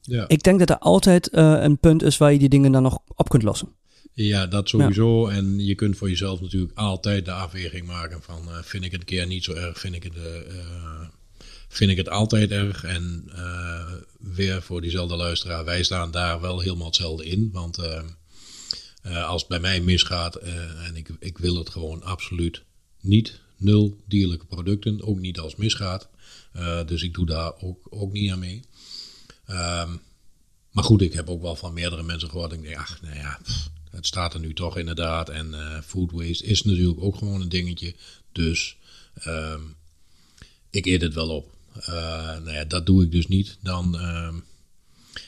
ja. 0.00 0.24
ik 0.28 0.42
denk 0.42 0.58
dat 0.58 0.70
er 0.70 0.78
altijd 0.78 1.28
een 1.32 1.78
punt 1.78 2.02
is 2.02 2.16
waar 2.16 2.32
je 2.32 2.38
die 2.38 2.48
dingen 2.48 2.72
dan 2.72 2.82
nog 2.82 2.98
op 3.14 3.28
kunt 3.28 3.42
lossen. 3.42 3.68
Ja, 4.22 4.46
dat 4.46 4.68
sowieso. 4.68 5.28
En 5.28 5.64
je 5.64 5.74
kunt 5.74 5.96
voor 5.96 6.08
jezelf 6.08 6.40
natuurlijk 6.40 6.78
altijd 6.78 7.24
de 7.24 7.32
afweging 7.32 7.86
maken 7.86 8.22
van 8.22 8.48
eh, 8.48 8.62
vind 8.62 8.84
ik 8.84 8.90
het 8.90 9.00
een 9.00 9.06
keer 9.06 9.26
niet 9.26 9.44
zo 9.44 9.52
erg, 9.52 9.78
vind 9.78 9.94
ik 9.94 10.02
het, 10.02 10.16
eh, 10.16 10.58
eh, 10.58 11.08
vind 11.68 11.90
ik 11.90 11.96
het 11.96 12.08
altijd 12.08 12.50
erg. 12.50 12.84
En 12.84 13.30
weer 14.18 14.62
voor 14.62 14.80
diezelfde 14.80 15.16
luisteraar, 15.16 15.64
wij 15.64 15.82
staan 15.82 16.10
daar 16.10 16.40
wel 16.40 16.60
helemaal 16.60 16.86
hetzelfde 16.86 17.24
in. 17.24 17.50
Want 17.52 17.78
als 19.02 19.40
het 19.40 19.48
bij 19.48 19.60
mij 19.60 19.80
misgaat 19.80 20.36
en 20.36 20.96
ik, 20.96 21.08
ik 21.18 21.38
wil 21.38 21.56
het 21.56 21.68
gewoon 21.68 22.02
absoluut 22.02 22.62
niet, 23.00 23.40
nul 23.56 23.96
dierlijke 24.06 24.46
producten, 24.46 25.02
ook 25.02 25.18
niet 25.18 25.38
als 25.38 25.52
het 25.52 25.60
misgaat. 25.60 26.08
Dus 26.86 27.02
ik 27.02 27.14
doe 27.14 27.26
daar 27.26 27.52
ook, 27.60 27.86
ook 27.90 28.12
niet 28.12 28.30
aan 28.30 28.38
mee. 28.38 28.60
Ehm, 29.46 29.90
maar 30.70 30.84
goed, 30.84 31.02
ik 31.02 31.12
heb 31.12 31.28
ook 31.28 31.42
wel 31.42 31.56
van 31.56 31.72
meerdere 31.72 32.02
mensen 32.02 32.30
gehoord. 32.30 32.52
Ik 32.52 32.62
denk, 32.62 32.76
ach, 32.76 33.02
nou 33.02 33.16
ja, 33.16 33.38
pff, 33.42 33.70
het 33.90 34.06
staat 34.06 34.34
er 34.34 34.40
nu 34.40 34.54
toch 34.54 34.76
inderdaad. 34.78 35.28
En 35.28 35.54
eh, 35.54 35.80
food 35.80 36.10
waste 36.10 36.44
is 36.44 36.62
natuurlijk 36.62 37.00
ook 37.00 37.16
gewoon 37.16 37.40
een 37.40 37.48
dingetje. 37.48 37.94
Dus 38.32 38.76
ehm, 39.14 39.60
ik 40.70 40.86
eet 40.86 41.00
het 41.02 41.14
wel 41.14 41.28
op. 41.28 41.54
Eh, 41.74 41.92
nou 42.38 42.52
ja, 42.52 42.64
dat 42.64 42.86
doe 42.86 43.04
ik 43.04 43.12
dus 43.12 43.26
niet. 43.26 43.58
Dan, 43.62 43.98
ehm, 43.98 44.34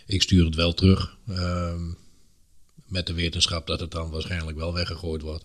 Ik 0.06 0.22
stuur 0.22 0.44
het 0.44 0.54
wel 0.54 0.74
terug. 0.74 1.16
ehm, 1.28 1.82
met 2.86 3.06
de 3.06 3.12
wetenschap 3.12 3.66
dat 3.66 3.80
het 3.80 3.90
dan 3.90 4.10
waarschijnlijk 4.10 4.56
wel 4.56 4.72
weggegooid 4.72 5.22
wordt. 5.22 5.44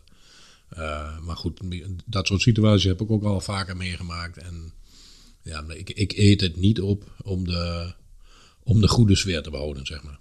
Eh, 0.69 1.19
maar 1.19 1.36
goed, 1.36 1.60
dat 2.06 2.27
soort 2.27 2.41
situaties 2.41 2.84
heb 2.84 3.01
ik 3.01 3.12
ook 3.12 3.23
al 3.23 3.41
vaker 3.41 3.77
meegemaakt. 3.77 4.38
En 4.38 4.73
ja, 5.41 5.65
ik, 5.67 5.89
ik 5.89 6.13
eet 6.17 6.41
het 6.41 6.56
niet 6.56 6.82
op 6.82 7.12
om 7.23 7.45
de, 7.45 7.93
om 8.63 8.82
de 8.82 8.88
goede 8.88 9.15
sfeer 9.15 9.41
te 9.41 9.49
behouden, 9.49 9.86
zeg 9.86 10.03
maar. 10.03 10.19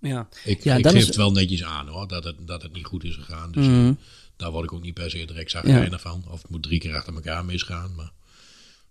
Ja, 0.00 0.28
Ik, 0.44 0.62
Ja, 0.64 0.74
ik 0.76 0.86
geef 0.86 0.94
is- 0.94 1.06
het 1.06 1.16
wel 1.16 1.32
netjes 1.32 1.64
aan 1.64 1.88
hoor, 1.88 2.08
dat 2.08 2.24
het, 2.24 2.36
dat 2.46 2.62
het 2.62 2.72
niet 2.72 2.84
goed 2.86 3.04
is 3.04 3.14
gegaan. 3.14 3.52
Dus 3.52 3.66
Mhm. 3.66 3.86
eh, 3.86 3.90
daar 4.36 4.50
word 4.50 4.64
ik 4.64 4.72
ook 4.72 4.82
niet 4.82 4.94
per 4.94 5.10
se 5.10 5.24
direct 5.24 5.50
zagrijnig 5.50 6.00
van. 6.00 6.22
Of 6.30 6.42
het 6.42 6.50
moet 6.50 6.62
drie 6.62 6.78
keer 6.80 6.94
achter 6.96 7.14
elkaar 7.14 7.44
misgaan, 7.44 7.90
maar 7.96 8.12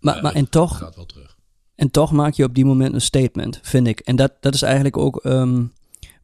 maar, 0.00 0.14
Ja, 0.14 0.20
maar 0.22 0.34
en 0.34 0.48
toch, 0.48 0.78
gaat 0.78 0.96
wel 0.96 1.06
terug. 1.06 1.36
En 1.74 1.90
toch 1.90 2.12
maak 2.12 2.34
je 2.34 2.44
op 2.44 2.54
die 2.54 2.64
moment 2.64 2.94
een 2.94 3.00
statement, 3.00 3.58
vind 3.62 3.86
ik. 3.86 4.00
En 4.00 4.16
dat, 4.16 4.32
dat 4.40 4.54
is 4.54 4.62
eigenlijk 4.62 4.96
ook 4.96 5.16
ehm, 5.16 5.62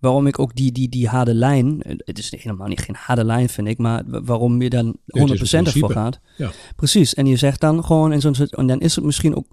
waarom 0.01 0.27
ik 0.27 0.39
ook 0.39 0.55
die, 0.55 0.73
die, 0.73 0.89
die 0.89 1.09
harde 1.09 1.35
lijn... 1.35 1.83
eh, 1.83 1.97
Het 2.05 2.19
is 2.19 2.31
helemaal 2.31 2.69
niet 2.69 2.81
geen 2.81 2.97
harde 2.99 3.25
lijn, 3.25 3.49
vind 3.49 3.69
ik. 3.69 3.79
Maar 3.79 4.03
wa- 4.07 4.23
waarom 4.23 4.63
je 4.63 4.71
dan 4.71 4.97
100% 5.07 5.67
een 5.67 5.73
ervoor 5.73 5.91
gaat. 5.91 6.21
Ja. 6.37 6.53
Precies. 6.77 7.15
En 7.15 7.27
je 7.27 7.37
zegt 7.37 7.61
dan 7.61 7.85
gewoon... 7.85 8.21
zo'n 8.21 8.35
soort- 8.35 8.55
En 8.55 8.67
dan 8.67 8.81
is 8.81 8.95
het 8.95 9.05
misschien 9.05 9.37
ook... 9.37 9.47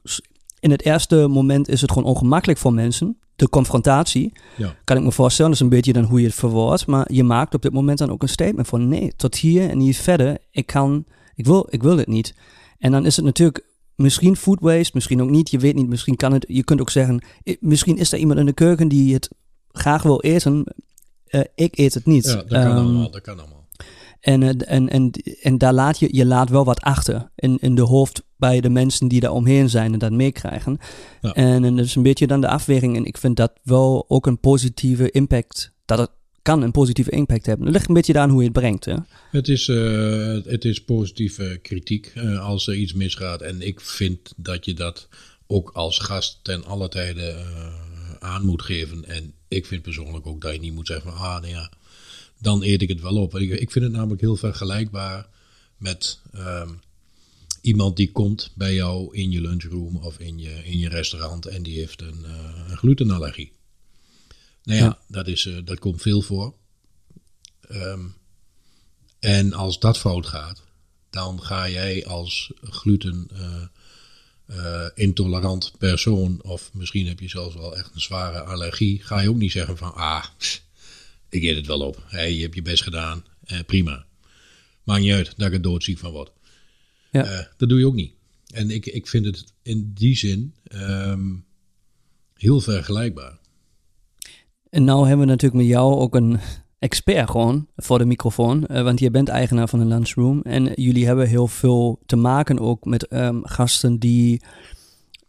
In 0.60 0.72
het 0.72 0.84
eerste 0.86 1.28
moment 1.28 1.68
is 1.68 1.82
het 1.82 1.92
gewoon 1.92 2.10
ongemakkelijk 2.10 2.60
voor 2.60 2.74
mensen. 2.74 3.18
De 3.42 3.50
confrontatie. 3.50 4.34
Ja. 4.58 4.76
Kan 4.84 4.98
ik 4.98 5.04
me 5.04 5.12
voorstellen. 5.12 5.52
Dat 5.52 5.60
is 5.60 5.66
een 5.66 5.76
beetje 5.76 5.94
dan 5.94 6.04
hoe 6.04 6.20
je 6.20 6.26
het 6.26 6.36
verwoordt. 6.36 6.86
Maar 6.88 7.14
je 7.14 7.24
maakt 7.24 7.54
op 7.54 7.62
dit 7.62 7.74
moment 7.74 7.98
dan 7.98 8.12
ook 8.12 8.22
een 8.22 8.30
statement 8.30 8.68
van... 8.68 8.88
Nee, 8.88 9.14
tot 9.16 9.36
hier 9.36 9.70
en 9.70 9.78
niet 9.78 9.98
verder. 9.98 10.38
Ik 10.52 10.66
kan... 10.66 11.06
Ik 11.36 11.46
wil, 11.46 11.68
ik 11.70 11.84
wil 11.84 11.96
dit 11.96 12.08
niet. 12.08 12.36
En 12.78 12.92
dan 12.92 13.06
is 13.06 13.16
het 13.16 13.26
natuurlijk 13.26 13.66
misschien 13.96 14.36
food 14.36 14.60
waste, 14.60 14.92
misschien 14.94 15.22
ook 15.22 15.30
niet. 15.30 15.50
Je 15.50 15.58
weet 15.60 15.76
niet, 15.76 15.88
misschien 15.88 16.16
kan 16.16 16.34
het. 16.34 16.46
Je 16.48 16.64
kunt 16.64 16.82
ook 16.82 16.90
zeggen, 16.90 17.24
misschien 17.60 17.98
is 17.98 18.12
er 18.12 18.20
iemand 18.20 18.40
in 18.40 18.46
de 18.46 18.54
keuken 18.54 18.88
die 18.88 19.14
het 19.14 19.30
graag 19.72 20.04
wil 20.04 20.22
eten. 20.22 20.64
Eh, 21.26 21.42
ik 21.56 21.78
eet 21.78 21.94
het 21.94 22.06
niet. 22.06 22.26
Ja, 22.26 22.36
dat 22.36 22.48
kan 22.48 22.62
Ehm, 22.62 22.78
allemaal. 22.78 23.12
Dat 23.12 23.22
kan 23.22 23.40
allemaal. 23.40 23.61
En, 24.22 24.44
eh, 24.44 24.76
en, 24.76 24.90
en, 24.90 25.12
en 25.42 25.58
daar 25.58 25.74
laat 25.74 26.00
je, 26.00 26.08
je 26.12 26.26
laat 26.26 26.50
wel 26.50 26.66
wat 26.66 26.82
achter 26.82 27.32
in, 27.36 27.58
in 27.60 27.76
de 27.76 27.82
hoofd 27.82 28.24
bij 28.38 28.62
de 28.62 28.70
mensen 28.70 29.08
die 29.08 29.20
daar 29.20 29.32
omheen 29.32 29.70
zijn 29.70 29.94
en 29.94 30.00
dat 30.00 30.12
meekrijgen. 30.12 30.78
Ja. 31.22 31.34
En, 31.34 31.64
en 31.64 31.76
dat 31.76 31.86
is 31.86 31.96
een 31.96 32.04
beetje 32.04 32.28
dan 32.28 32.42
de 32.42 32.48
afweging. 32.48 32.96
En 32.96 33.06
ik 33.06 33.18
vind 33.18 33.36
dat 33.36 33.52
wel 33.64 34.06
ook 34.08 34.26
een 34.26 34.40
positieve 34.40 35.12
impact, 35.12 35.74
dat 35.86 35.98
het 35.98 36.10
kan 36.42 36.62
een 36.62 36.72
positieve 36.72 37.12
impact 37.12 37.46
hebben. 37.46 37.66
Het 37.66 37.76
ligt 37.76 37.88
een 37.88 37.94
beetje 37.94 38.20
aan 38.20 38.30
hoe 38.30 38.40
je 38.40 38.50
het 38.50 38.58
brengt. 38.58 38.86
Hè? 38.86 38.96
Het 39.32 39.48
is, 39.48 39.68
eh, 39.68 40.38
het 40.44 40.66
is 40.66 40.84
positieve 40.84 41.60
kritiek 41.62 42.12
eh, 42.16 42.46
als 42.46 42.68
er 42.68 42.76
iets 42.76 42.94
misgaat. 42.94 43.42
En 43.42 43.62
ik 43.62 43.82
vind 43.82 44.34
dat 44.38 44.66
je 44.66 44.74
dat 44.74 45.08
ook 45.48 45.70
als 45.74 46.00
gast 46.00 46.40
ten 46.42 46.66
alle 46.66 46.90
tijde 46.90 47.46
aan 48.20 48.46
moet 48.46 48.62
geven. 48.62 49.06
En 49.06 49.34
ik 49.48 49.66
vind 49.66 49.82
persoonlijk 49.82 50.28
ook 50.28 50.42
dat 50.42 50.54
je 50.54 50.60
niet 50.60 50.74
moet 50.74 50.88
zeggen 50.88 51.12
van, 51.12 51.22
ah, 51.22 51.42
nou 51.42 51.48
ja, 51.48 51.72
dan 52.42 52.64
eet 52.64 52.82
ik 52.82 52.90
het 52.90 53.02
wel 53.02 53.16
op. 53.16 53.36
Ik, 53.36 53.50
ik 53.50 53.72
vind 53.72 53.86
het 53.86 53.94
namelijk 53.94 54.22
heel 54.22 54.36
vergelijkbaar 54.36 55.28
met 55.78 56.20
ehm, 56.32 56.70
iemand 57.62 57.98
die 57.98 58.12
komt 58.12 58.52
bij 58.56 58.74
jou 58.74 59.16
in 59.16 59.32
je 59.32 59.42
lunchroom 59.42 59.96
of 59.96 60.20
in 60.20 60.40
je, 60.40 60.66
in 60.66 60.78
je 60.78 60.90
restaurant 60.90 61.46
en 61.46 61.64
die 61.64 61.78
heeft 61.78 62.02
een, 62.02 62.26
eh, 62.26 62.70
een 62.70 62.78
glutenallergie. 62.78 63.52
Nou 64.64 64.80
ja, 64.80 64.86
Ja. 64.86 65.00
Dat, 65.08 65.28
is, 65.28 65.46
eh, 65.46 65.58
dat 65.66 65.80
komt 65.80 66.02
veel 66.02 66.22
voor. 66.22 66.54
Ehm, 67.68 68.06
en 69.20 69.54
als 69.54 69.80
dat 69.80 69.98
fout 69.98 70.26
gaat, 70.26 70.62
dan 71.10 71.44
ga 71.44 71.70
jij 71.70 72.06
als 72.06 72.52
gluten 72.62 73.28
eh, 74.46 74.88
intolerant 74.94 75.72
persoon, 75.78 76.44
of 76.44 76.74
misschien 76.74 77.08
heb 77.08 77.20
je 77.20 77.30
zelfs 77.30 77.56
wel 77.56 77.78
echt 77.78 77.92
een 77.94 78.02
zware 78.02 78.42
allergie, 78.42 79.04
ga 79.04 79.20
je 79.20 79.30
ook 79.30 79.36
niet 79.36 79.52
zeggen 79.52 79.78
van, 79.78 79.94
ah, 79.94 80.26
ik 81.32 81.44
eet 81.44 81.56
het 81.56 81.68
wel 81.68 81.80
op. 81.80 82.04
Hey, 82.08 82.34
je 82.36 82.42
hebt 82.42 82.56
je 82.56 82.62
best 82.62 82.84
gedaan, 82.84 83.24
eh, 83.44 83.60
prima. 83.66 84.06
Maakt 84.84 85.02
niet 85.02 85.14
uit 85.14 85.34
dat 85.38 85.48
ik 85.48 85.54
er 85.54 85.62
doodziek 85.62 85.98
van 85.98 86.12
word. 86.12 86.32
Ja. 87.12 87.24
Eh, 87.24 87.46
dat 87.58 87.70
doe 87.70 87.80
je 87.80 87.86
ook 87.86 87.96
niet. 87.96 88.14
En 88.54 88.70
ik, 88.70 88.86
ik 88.86 89.08
vind 89.08 89.26
het 89.26 89.54
in 89.62 89.92
die 89.94 90.18
zin 90.18 90.56
ehm, 90.64 91.36
heel 92.34 92.62
vergelijkbaar. 92.62 93.40
En 94.70 94.84
nou 94.84 95.08
hebben 95.08 95.26
we 95.26 95.32
natuurlijk 95.32 95.62
met 95.62 95.72
jou 95.72 95.96
ook 95.96 96.16
een 96.16 96.40
expert 96.80 97.30
gewoon 97.30 97.68
voor 97.76 97.98
de 97.98 98.06
microfoon. 98.06 98.66
eh, 98.66 98.84
want 98.84 99.00
je 99.00 99.12
bent 99.12 99.30
eigenaar 99.30 99.70
van 99.70 99.80
een 99.80 99.88
lunchroom. 99.88 100.42
En 100.42 100.72
jullie 100.76 101.06
hebben 101.06 101.28
heel 101.28 101.48
veel 101.48 102.00
te 102.06 102.16
maken 102.16 102.60
ook 102.60 102.86
met 102.86 103.08
ehm, 103.08 103.40
gasten 103.44 104.00
die 104.00 104.42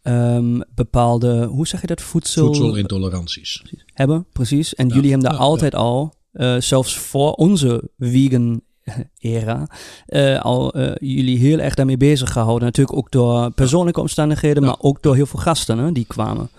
ehm, 0.03 0.59
bepaalde, 0.75 1.45
hoe 1.45 1.67
zeg 1.67 1.81
je 1.81 1.87
dat, 1.87 2.01
voedsel 2.01 2.45
Voedselintoleranties. 2.45 3.63
hebben. 3.93 4.25
Precies. 4.33 4.75
En 4.75 4.87
Ja, 4.87 4.95
jullie 4.95 5.09
hebben 5.11 5.29
daar 5.29 5.37
ja, 5.39 5.43
altijd 5.45 5.75
al, 5.75 6.13
eh, 6.31 6.59
zelfs 6.59 6.97
voor 6.97 7.31
onze 7.31 7.89
vegan 7.97 8.61
era, 9.17 9.69
eh, 10.05 10.41
al 10.41 10.73
eh, 10.73 10.95
jullie 10.99 11.37
heel 11.37 11.59
erg 11.59 11.75
daarmee 11.75 11.97
bezig 11.97 12.31
gehouden. 12.31 12.65
Natuurlijk 12.65 12.97
ook 12.97 13.11
door 13.11 13.51
persoonlijke 13.51 13.99
omstandigheden, 14.01 14.63
maar 14.63 14.75
ook 14.79 15.03
door 15.03 15.15
heel 15.15 15.25
veel 15.25 15.39
gasten 15.39 15.77
hè, 15.77 15.91
die 15.91 16.05
kwamen. 16.05 16.49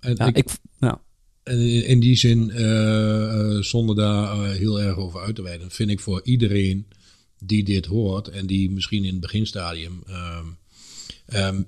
En 0.00 0.14
Ja, 0.16 0.26
ik, 0.26 0.36
ik, 0.36 0.48
ja. 0.78 1.00
En 1.42 1.84
in 1.84 2.00
die 2.00 2.16
zin, 2.16 2.50
zonder 3.64 3.96
daar 3.96 4.50
heel 4.50 4.80
erg 4.80 4.96
over 4.96 5.20
uit 5.20 5.34
te 5.34 5.42
wijden, 5.42 5.70
vind 5.70 5.90
ik 5.90 6.00
voor 6.00 6.20
iedereen 6.24 6.86
die 7.38 7.64
dit 7.64 7.86
hoort 7.86 8.28
en 8.28 8.46
die 8.46 8.70
misschien 8.70 9.04
in 9.04 9.12
het 9.12 9.20
beginstadium. 9.20 10.02
ehm, 10.06 10.46
ehm, 11.26 11.62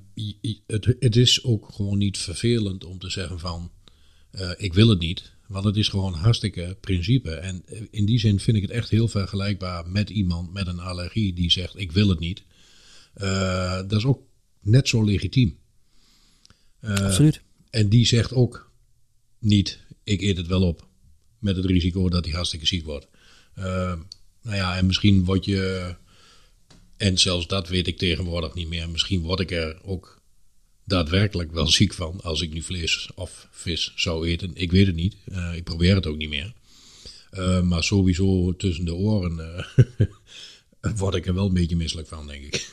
het, 0.67 0.97
het 0.99 1.17
is 1.17 1.45
ook 1.45 1.69
gewoon 1.73 1.99
niet 1.99 2.19
vervelend 2.19 2.85
om 2.85 2.99
te 2.99 3.11
zeggen 3.11 3.39
van 3.39 3.71
eh, 4.31 4.51
ik 4.57 4.75
wil 4.75 4.89
het 4.89 4.99
niet. 4.99 5.35
Want 5.47 5.65
het 5.65 5.77
is 5.77 5.89
gewoon 5.89 6.15
hartstikke 6.15 6.77
principe. 6.81 7.35
En 7.35 7.63
eh, 7.67 7.81
in 7.91 8.05
die 8.05 8.19
zin 8.19 8.41
vind 8.41 8.57
ik 8.57 8.63
het 8.63 8.71
echt 8.71 8.91
heel 8.91 9.09
vergelijkbaar 9.09 9.89
met 9.89 10.11
iemand 10.11 10.53
met 10.53 10.67
een 10.67 10.81
allergie 10.81 11.33
die 11.33 11.51
zegt 11.51 11.79
ik 11.79 11.93
wil 11.93 12.09
het 12.09 12.19
niet. 12.19 12.43
Eh, 13.15 13.77
dat 13.77 13.93
is 13.93 14.05
ook 14.05 14.23
net 14.61 14.89
zo 14.89 15.05
legitiem. 15.05 15.59
Absoluut. 16.81 17.41
en 17.71 17.89
die 17.89 18.07
zegt 18.07 18.33
ook 18.33 18.71
niet, 19.39 19.81
ik 20.05 20.21
eet 20.21 20.37
het 20.37 20.47
wel 20.47 20.63
op. 20.63 20.87
Met 21.39 21.57
het 21.57 21.65
risico 21.65 22.09
dat 22.09 22.25
hij 22.25 22.35
hartstikke 22.35 22.67
ziek 22.67 22.85
wordt. 22.85 23.09
Uh, 23.59 23.65
nou 24.43 24.57
ja, 24.57 24.77
en 24.77 24.87
misschien 24.87 25.25
word 25.25 25.45
je, 25.45 25.95
en 26.97 27.19
zelfs 27.19 27.47
dat 27.47 27.69
weet 27.69 27.87
ik 27.87 27.99
tegenwoordig 27.99 28.55
niet 28.55 28.69
meer. 28.69 28.91
Misschien 28.91 29.21
word 29.21 29.41
ik 29.41 29.51
er 29.51 29.79
ook 29.83 30.21
daadwerkelijk 30.85 31.53
wel 31.53 31.67
ziek 31.67 31.95
van 31.95 32.21
als 32.23 32.41
ik 32.41 32.53
nu 32.53 32.63
vlees 32.63 33.11
of 33.15 33.49
vis 33.51 33.93
zou 33.97 34.29
eten. 34.29 34.51
Ik 34.55 34.71
weet 34.71 34.87
het 34.87 34.95
niet. 34.95 35.17
Uh, 35.27 35.55
ik 35.55 35.65
probeer 35.65 35.95
het 35.95 36.07
ook 36.07 36.17
niet 36.17 36.29
meer. 36.29 36.53
Uh, 37.33 37.61
maar 37.61 37.85
sowieso 37.85 38.57
tussen 38.57 38.85
de 38.85 38.95
oren 38.95 39.67
uh, 40.81 40.93
word 40.97 41.15
ik 41.15 41.27
er 41.27 41.35
wel 41.35 41.47
een 41.47 41.55
beetje 41.55 41.77
misselijk 41.77 42.09
van, 42.09 42.27
denk 42.27 42.45
ik. 42.45 42.73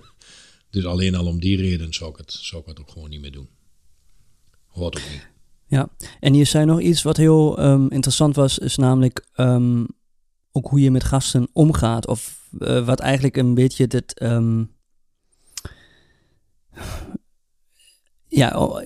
dus 0.70 0.84
alleen 0.84 1.14
al 1.14 1.26
om 1.26 1.40
die 1.40 1.56
reden 1.56 1.92
zou 1.92 2.10
ik, 2.10 2.16
het, 2.16 2.32
zou 2.32 2.62
ik 2.62 2.68
het 2.68 2.80
ook 2.80 2.90
gewoon 2.90 3.10
niet 3.10 3.20
meer 3.20 3.32
doen. 3.32 3.48
Hoort 4.66 4.96
ook 4.96 5.10
niet. 5.10 5.28
Ja, 5.66 5.88
en 6.20 6.34
je 6.34 6.44
zei 6.44 6.64
nog 6.64 6.80
iets 6.80 7.02
wat 7.02 7.16
heel 7.16 7.64
um, 7.64 7.90
interessant 7.90 8.36
was, 8.36 8.58
is 8.58 8.76
namelijk 8.76 9.26
um, 9.36 9.86
ook 10.52 10.68
hoe 10.68 10.80
je 10.80 10.90
met 10.90 11.04
gasten 11.04 11.48
omgaat. 11.52 12.06
Of 12.06 12.39
uh, 12.58 12.86
wat 12.86 13.00
eigenlijk 13.00 13.36
een 13.36 13.54
beetje 13.54 13.86
dit. 13.86 14.22
Um, 14.22 14.70
ja, 18.28 18.58
oh, 18.58 18.82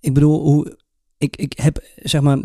ik 0.00 0.14
bedoel, 0.14 0.40
hoe, 0.40 0.78
ik, 1.18 1.36
ik 1.36 1.58
heb 1.58 1.84
zeg 1.96 2.20
maar, 2.20 2.36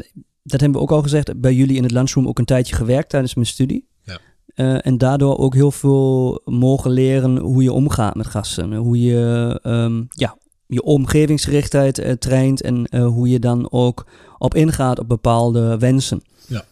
dat 0.43 0.59
hebben 0.61 0.71
we 0.71 0.85
ook 0.85 0.91
al 0.91 1.01
gezegd, 1.01 1.41
bij 1.41 1.53
jullie 1.53 1.77
in 1.77 1.83
het 1.83 1.91
lunchroom 1.91 2.27
ook 2.27 2.39
een 2.39 2.45
tijdje 2.45 2.75
gewerkt 2.75 3.09
tijdens 3.09 3.33
mijn 3.33 3.47
studie. 3.47 3.87
Ja. 4.01 4.19
Uh, 4.55 4.85
en 4.85 4.97
daardoor 4.97 5.37
ook 5.37 5.53
heel 5.53 5.71
veel 5.71 6.41
mogen 6.45 6.91
leren 6.91 7.37
hoe 7.37 7.63
je 7.63 7.71
omgaat 7.71 8.15
met 8.15 8.27
gasten. 8.27 8.73
Hoe 8.73 9.01
je 9.01 9.59
um, 9.63 10.07
ja, 10.09 10.37
je 10.67 10.83
omgevingsgerichtheid 10.83 11.99
uh, 11.99 12.11
traint 12.11 12.61
en 12.61 12.87
uh, 12.89 13.07
hoe 13.07 13.29
je 13.29 13.39
dan 13.39 13.71
ook 13.71 14.07
op 14.37 14.55
ingaat 14.55 14.99
op 14.99 15.07
bepaalde 15.07 15.77
wensen. 15.77 16.21
Ja. 16.47 16.65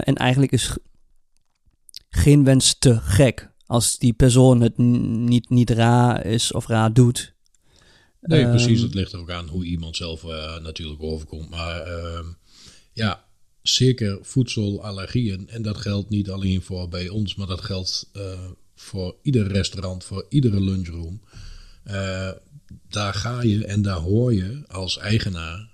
En 0.00 0.14
eigenlijk 0.14 0.52
is 0.52 0.76
geen 2.14 2.44
wens 2.44 2.78
te 2.78 3.00
gek 3.00 3.52
als 3.66 3.98
die 3.98 4.12
persoon 4.12 4.60
het 4.60 4.78
niet, 4.78 5.50
niet 5.50 5.70
raar 5.70 6.26
is 6.26 6.52
of 6.52 6.66
raar 6.66 6.92
doet. 6.92 7.34
Nee, 8.20 8.48
precies. 8.48 8.80
Het 8.80 8.94
ligt 8.94 9.12
er 9.12 9.18
ook 9.18 9.30
aan 9.30 9.48
hoe 9.48 9.64
iemand 9.64 9.96
zelf 9.96 10.24
uh, 10.24 10.58
natuurlijk 10.58 11.02
overkomt. 11.02 11.50
Maar 11.50 11.88
uh, 11.88 12.26
ja, 12.92 13.24
zeker 13.62 14.18
voedselallergieën. 14.22 15.48
En 15.48 15.62
dat 15.62 15.76
geldt 15.76 16.10
niet 16.10 16.30
alleen 16.30 16.62
voor 16.62 16.88
bij 16.88 17.08
ons, 17.08 17.34
maar 17.34 17.46
dat 17.46 17.60
geldt 17.60 18.10
uh, 18.16 18.40
voor 18.74 19.16
ieder 19.22 19.46
restaurant, 19.46 20.04
voor 20.04 20.26
iedere 20.28 20.60
lunchroom. 20.60 21.20
Uh, 21.86 22.30
daar 22.88 23.14
ga 23.14 23.42
je 23.42 23.64
en 23.64 23.82
daar 23.82 23.98
hoor 23.98 24.34
je 24.34 24.62
als 24.66 24.98
eigenaar 24.98 25.70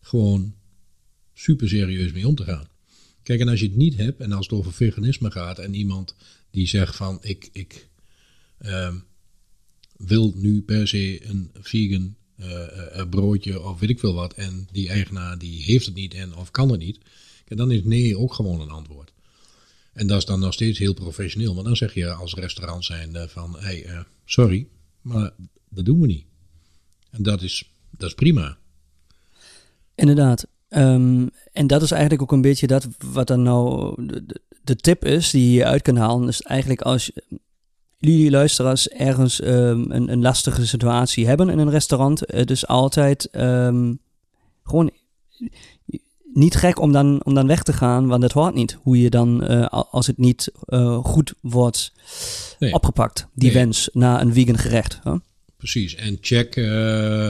gewoon 0.00 0.54
super 1.32 1.68
serieus 1.68 2.12
mee 2.12 2.28
om 2.28 2.34
te 2.34 2.44
gaan. 2.44 2.68
Kijk, 3.24 3.40
en 3.40 3.48
als 3.48 3.60
je 3.60 3.66
het 3.66 3.76
niet 3.76 3.96
hebt 3.96 4.20
en 4.20 4.32
als 4.32 4.46
het 4.46 4.58
over 4.58 4.72
veganisme 4.72 5.30
gaat 5.30 5.58
en 5.58 5.74
iemand 5.74 6.14
die 6.50 6.66
zegt 6.66 6.96
van 6.96 7.18
ik, 7.22 7.48
ik 7.52 7.88
uh, 8.60 8.94
wil 9.96 10.32
nu 10.36 10.62
per 10.62 10.88
se 10.88 11.26
een 11.28 11.50
vegan 11.60 12.14
eh, 12.36 13.08
broodje 13.10 13.62
of 13.62 13.80
weet 13.80 13.90
ik 13.90 13.98
veel 13.98 14.14
wat. 14.14 14.34
En 14.34 14.68
die 14.72 14.88
eigenaar 14.88 15.38
die 15.38 15.62
heeft 15.62 15.86
het 15.86 15.94
niet 15.94 16.14
en 16.14 16.36
of 16.36 16.50
kan 16.50 16.70
het 16.70 16.80
niet. 16.80 16.98
Dan 17.44 17.70
is 17.70 17.84
nee 17.84 18.18
ook 18.18 18.34
gewoon 18.34 18.60
een 18.60 18.70
antwoord. 18.70 19.12
En 19.92 20.06
dat 20.06 20.18
is 20.18 20.24
dan 20.24 20.40
nog 20.40 20.52
steeds 20.52 20.78
heel 20.78 20.94
professioneel. 20.94 21.54
Want 21.54 21.66
dan 21.66 21.76
zeg 21.76 21.94
je 21.94 22.12
als 22.12 22.34
restaurant 22.34 22.84
zijn 22.84 23.28
van, 23.28 23.56
hey, 23.58 23.86
uh, 23.86 24.00
sorry, 24.24 24.66
maar 25.00 25.32
dat 25.68 25.84
doen 25.84 26.00
we 26.00 26.06
niet. 26.06 26.24
En 27.10 27.22
dat 27.22 27.42
is, 27.42 27.70
dat 27.90 28.08
is 28.08 28.14
prima. 28.14 28.58
Inderdaad. 29.94 30.46
Um, 30.76 31.30
en 31.52 31.66
dat 31.66 31.82
is 31.82 31.90
eigenlijk 31.90 32.22
ook 32.22 32.32
een 32.32 32.40
beetje 32.40 32.66
dat 32.66 32.88
wat 33.12 33.26
dan 33.26 33.42
nou 33.42 33.94
de, 34.06 34.40
de 34.62 34.76
tip 34.76 35.04
is 35.04 35.30
die 35.30 35.52
je 35.52 35.64
uit 35.64 35.82
kan 35.82 35.96
halen. 35.96 36.28
Is 36.28 36.42
eigenlijk 36.42 36.82
als 36.82 37.12
jullie 37.98 38.30
luisteraars 38.30 38.88
ergens 38.88 39.42
um, 39.42 39.90
een, 39.90 40.12
een, 40.12 40.22
lastige 40.22 40.66
situatie 40.66 41.26
hebben 41.26 41.48
in 41.48 41.58
een 41.58 41.70
restaurant. 41.70 42.22
Het 42.26 42.50
is 42.50 42.66
altijd 42.66 43.28
um, 43.32 43.98
gewoon 44.62 44.90
niet 46.32 46.56
gek 46.56 46.80
om 46.80 46.92
dan, 46.92 47.24
om 47.24 47.34
dan 47.34 47.46
weg 47.46 47.62
te 47.62 47.72
gaan, 47.72 48.06
want 48.06 48.22
het 48.22 48.32
hoort 48.32 48.54
niet 48.54 48.78
hoe 48.82 49.00
je 49.00 49.10
dan, 49.10 49.52
uh, 49.52 49.66
als 49.66 50.06
het 50.06 50.18
niet 50.18 50.52
uh, 50.66 51.04
goed 51.04 51.34
wordt 51.40 51.92
nee. 52.58 52.72
opgepakt, 52.72 53.28
die 53.34 53.52
nee. 53.52 53.62
wens 53.62 53.88
naar 53.92 54.20
een 54.20 54.32
vegan 54.32 54.58
gerecht. 54.58 55.00
Huh? 55.04 55.14
Precies, 55.64 55.94
en 55.94 56.18
check, 56.20 56.56
uh, 56.56 56.64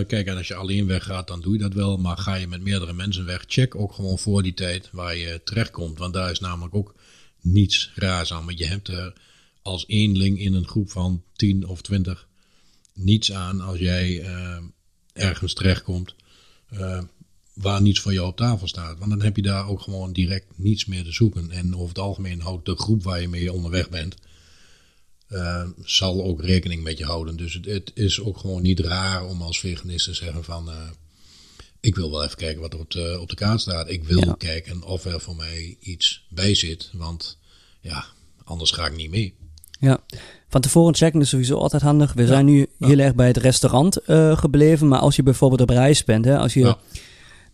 kijk, 0.06 0.26
en 0.26 0.36
als 0.36 0.48
je 0.48 0.54
alleen 0.54 0.86
weggaat, 0.86 1.26
dan 1.26 1.40
doe 1.40 1.52
je 1.52 1.58
dat 1.58 1.72
wel, 1.72 1.96
maar 1.96 2.16
ga 2.16 2.34
je 2.34 2.46
met 2.46 2.62
meerdere 2.62 2.92
mensen 2.92 3.24
weg, 3.24 3.44
check 3.46 3.74
ook 3.74 3.92
gewoon 3.92 4.18
voor 4.18 4.42
die 4.42 4.54
tijd 4.54 4.88
waar 4.92 5.16
je 5.16 5.40
terechtkomt, 5.44 5.98
want 5.98 6.14
daar 6.14 6.30
is 6.30 6.40
namelijk 6.40 6.74
ook 6.74 6.94
niets 7.40 7.92
raars 7.94 8.32
aan, 8.32 8.44
want 8.44 8.58
je 8.58 8.66
hebt 8.66 8.88
er 8.88 9.12
als 9.62 9.84
eenling 9.86 10.40
in 10.40 10.54
een 10.54 10.66
groep 10.66 10.90
van 10.90 11.22
10 11.32 11.66
of 11.66 11.82
20 11.82 12.28
niets 12.94 13.32
aan 13.32 13.60
als 13.60 13.78
jij 13.78 14.24
ergens 15.12 15.54
terechtkomt 15.54 16.14
waar 17.52 17.82
niets 17.82 18.00
voor 18.00 18.12
jou 18.12 18.28
op 18.28 18.36
tafel 18.36 18.68
staat. 18.68 18.98
Want 18.98 19.10
dan 19.10 19.22
heb 19.22 19.36
je 19.36 19.42
daar 19.42 19.68
ook 19.68 19.80
gewoon 19.80 20.12
direct 20.12 20.46
niets 20.56 20.84
meer 20.84 21.04
te 21.04 21.12
zoeken. 21.12 21.50
En 21.50 21.74
over 21.74 21.88
het 21.88 21.98
algemeen 21.98 22.40
houdt 22.40 22.66
de 22.66 22.76
groep 22.76 23.02
waar 23.02 23.20
je 23.20 23.28
mee 23.28 23.52
onderweg 23.52 23.88
bent, 23.88 24.16
uh, 25.28 25.68
zal 25.84 26.24
ook 26.24 26.42
rekening 26.42 26.82
met 26.82 26.98
je 26.98 27.04
houden. 27.04 27.36
Dus 27.36 27.54
het, 27.54 27.64
het, 27.64 27.90
is 27.94 28.20
ook 28.20 28.38
gewoon 28.38 28.62
niet 28.62 28.80
raar 28.80 29.26
om 29.26 29.42
als 29.42 29.60
veganist 29.60 30.04
te 30.04 30.14
zeggen 30.14 30.44
van, 30.44 30.68
uh, 30.68 30.74
ik 31.80 31.94
wil 31.94 32.10
wel 32.10 32.24
even 32.24 32.36
kijken 32.36 32.60
wat 32.60 32.72
er 32.72 32.78
op 32.78 32.90
de, 32.90 33.18
op 33.20 33.28
de 33.28 33.34
kaart 33.34 33.60
staat. 33.60 33.90
Ik 33.90 34.04
wil 34.04 34.26
ja. 34.26 34.34
kijken 34.38 34.82
of 34.82 35.04
er 35.04 35.20
voor 35.20 35.36
mij 35.36 35.76
iets 35.80 36.26
bij 36.28 36.54
zit, 36.54 36.90
want 36.92 37.38
ja, 37.80 38.04
anders 38.44 38.70
ga 38.70 38.86
ik 38.86 38.96
niet 38.96 39.10
mee. 39.10 39.34
Ja, 39.80 40.00
van 40.48 40.60
tevoren 40.60 40.94
checken 40.94 41.20
is 41.20 41.28
sowieso 41.28 41.56
altijd 41.56 41.82
handig. 41.82 42.12
We 42.12 42.22
ja. 42.22 42.28
zijn 42.28 42.44
nu 42.44 42.66
heel 42.78 42.98
erg 42.98 43.14
bij 43.14 43.26
het 43.26 43.36
restaurant 43.36 43.98
uh, 44.06 44.38
gebleven, 44.38 44.88
maar 44.88 44.98
als 44.98 45.16
je 45.16 45.22
bijvoorbeeld 45.22 45.60
op 45.60 45.68
reis 45.68 46.04
bent, 46.04 46.24
hè, 46.24 46.38
als 46.38 46.54
je... 46.54 46.76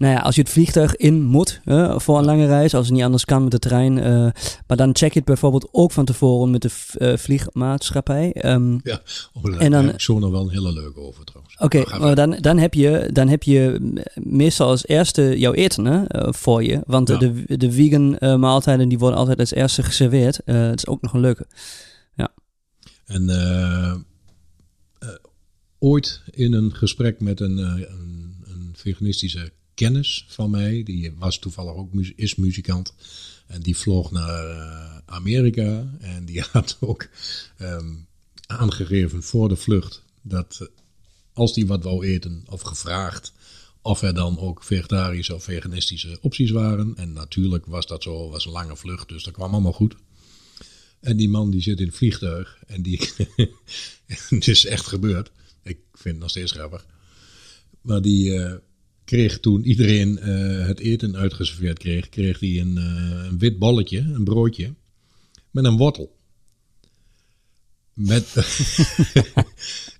Nou 0.00 0.14
ja, 0.14 0.20
als 0.20 0.34
je 0.34 0.40
het 0.40 0.50
vliegtuig 0.50 0.96
in 0.96 1.22
moet 1.22 1.60
voor 1.96 2.18
een 2.18 2.24
lange 2.24 2.46
reis, 2.46 2.74
als 2.74 2.86
het 2.86 2.94
niet 2.94 3.04
anders 3.04 3.24
kan 3.24 3.42
met 3.42 3.50
de 3.50 3.58
trein. 3.58 3.96
Uh, 3.96 4.04
maar 4.66 4.76
dan 4.76 4.96
check 4.96 5.12
je 5.12 5.18
het 5.18 5.28
bijvoorbeeld 5.28 5.68
ook 5.72 5.92
van 5.92 6.04
tevoren 6.04 6.50
met 6.50 6.62
de 6.62 6.70
uh, 6.98 7.16
vliegmaatschappij. 7.16 8.44
Um, 8.44 8.80
ja, 8.82 9.02
oh, 9.32 9.62
en 9.62 9.70
dan 9.70 9.84
heb 9.84 9.94
ik 9.94 10.00
zo 10.00 10.18
nog 10.18 10.30
wel 10.30 10.42
een 10.42 10.50
hele 10.50 10.72
leuke 10.72 11.00
over 11.00 11.24
trouwens. 11.24 11.56
Oké, 11.58 11.78
okay, 11.78 11.98
maar 11.98 12.14
dan, 12.14 12.36
dan, 12.40 12.58
heb 12.58 12.74
je, 12.74 13.10
dan 13.12 13.28
heb 13.28 13.42
je 13.42 13.80
meestal 14.14 14.68
als 14.68 14.86
eerste 14.86 15.38
jouw 15.38 15.52
eten 15.52 15.84
hè, 15.84 16.26
uh, 16.26 16.32
voor 16.32 16.62
je. 16.62 16.80
Want 16.86 17.08
ja. 17.08 17.16
de, 17.16 17.56
de 17.56 17.72
vegan 17.72 18.40
maaltijden 18.40 18.88
die 18.88 18.98
worden 18.98 19.18
altijd 19.18 19.38
als 19.38 19.54
eerste 19.54 19.82
geserveerd. 19.82 20.40
Het 20.44 20.78
is 20.78 20.86
ook 20.86 21.02
nog 21.02 21.12
een 21.12 21.20
leuke. 21.20 21.46
Ja. 22.14 22.28
En 23.04 23.30
ooit 25.78 26.22
in 26.30 26.52
een 26.52 26.74
gesprek 26.74 27.20
met 27.20 27.40
een, 27.40 27.58
een, 27.58 28.34
een 28.44 28.70
veganistische 28.76 29.52
kennis 29.74 30.24
van 30.28 30.50
mij. 30.50 30.83
Die 30.83 31.12
was 31.18 31.38
toevallig 31.38 31.74
ook 31.74 31.94
is 31.94 32.35
muzikant. 32.35 32.94
En 33.46 33.61
die 33.61 33.76
vloog 33.76 34.11
naar 34.11 34.46
uh, 34.46 34.98
Amerika. 35.04 35.96
En 36.00 36.24
die 36.24 36.44
had 36.52 36.76
ook 36.80 37.09
um, 37.59 38.06
aangegeven 38.46 39.22
voor 39.22 39.48
de 39.48 39.56
vlucht 39.56 40.02
dat 40.22 40.59
uh, 40.62 40.68
als 41.33 41.54
die 41.54 41.66
wat 41.66 41.83
wou 41.83 42.06
eten 42.06 42.44
of 42.48 42.61
gevraagd 42.61 43.33
of 43.83 44.02
er 44.02 44.14
dan 44.14 44.38
ook 44.38 44.64
vegetarische 44.64 45.35
of 45.35 45.44
veganistische 45.44 46.18
opties 46.20 46.50
waren. 46.50 46.96
En 46.96 47.12
natuurlijk 47.12 47.66
was 47.66 47.87
dat 47.87 48.02
zo, 48.02 48.30
was 48.30 48.44
een 48.44 48.52
lange 48.52 48.76
vlucht, 48.76 49.09
dus 49.09 49.24
dat 49.24 49.33
kwam 49.33 49.52
allemaal 49.52 49.72
goed. 49.72 49.96
En 51.00 51.16
die 51.16 51.28
man 51.28 51.50
die 51.50 51.62
zit 51.62 51.80
in 51.80 51.87
het 51.87 51.96
vliegtuig 51.96 52.59
en 52.66 52.83
die, 52.83 53.11
het 54.28 54.48
is 54.48 54.64
echt 54.64 54.87
gebeurd. 54.87 55.30
Ik 55.62 55.78
vind 55.92 56.14
het 56.14 56.18
nog 56.18 56.30
steeds 56.30 56.52
grappig. 56.52 56.87
Maar 57.80 58.02
die, 58.02 58.30
uh, 58.30 58.54
kreeg 59.11 59.40
toen 59.40 59.64
iedereen 59.64 60.18
uh, 60.23 60.66
het 60.66 60.81
eten 60.81 61.16
uitgeserveerd 61.16 61.79
kreeg, 61.79 62.09
kreeg 62.09 62.40
hij 62.40 62.61
een, 62.61 62.77
uh, 62.77 63.25
een, 63.25 63.38
wit 63.38 63.59
bolletje, 63.59 63.99
een 63.99 64.25
broodje, 64.25 64.75
met 65.51 65.64
een 65.64 65.77
wortel. 65.77 66.16
Met, 67.94 68.27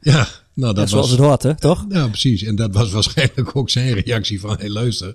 ja, 0.01 0.29
nou 0.55 0.75
dat 0.75 0.77
ja, 0.77 0.87
zoals 0.87 0.91
was... 0.91 1.11
het 1.11 1.19
hoort, 1.19 1.43
hè, 1.43 1.57
toch? 1.57 1.87
Ja, 1.89 2.09
precies. 2.09 2.43
En 2.43 2.57
dat 2.57 2.75
was 2.75 2.91
waarschijnlijk 2.99 3.57
ook 3.57 3.71
zijn 3.71 3.95
reactie 3.95 4.41
van, 4.41 4.59
hey 4.59 4.69
luister, 4.69 5.15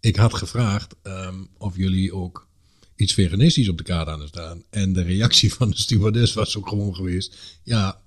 ik 0.00 0.16
had 0.16 0.34
gevraagd 0.34 0.94
um, 1.02 1.48
of 1.58 1.76
jullie 1.76 2.14
ook 2.14 2.48
iets 2.96 3.12
veganistisch 3.12 3.68
op 3.68 3.78
de 3.78 3.84
kaart 3.84 4.08
aan 4.08 4.28
staan. 4.28 4.62
En 4.70 4.92
de 4.92 5.02
reactie 5.02 5.54
van 5.54 5.70
de 5.70 5.76
stewardess 5.76 6.32
was 6.32 6.56
ook 6.56 6.68
gewoon 6.68 6.94
geweest, 6.94 7.36
ja, 7.62 8.00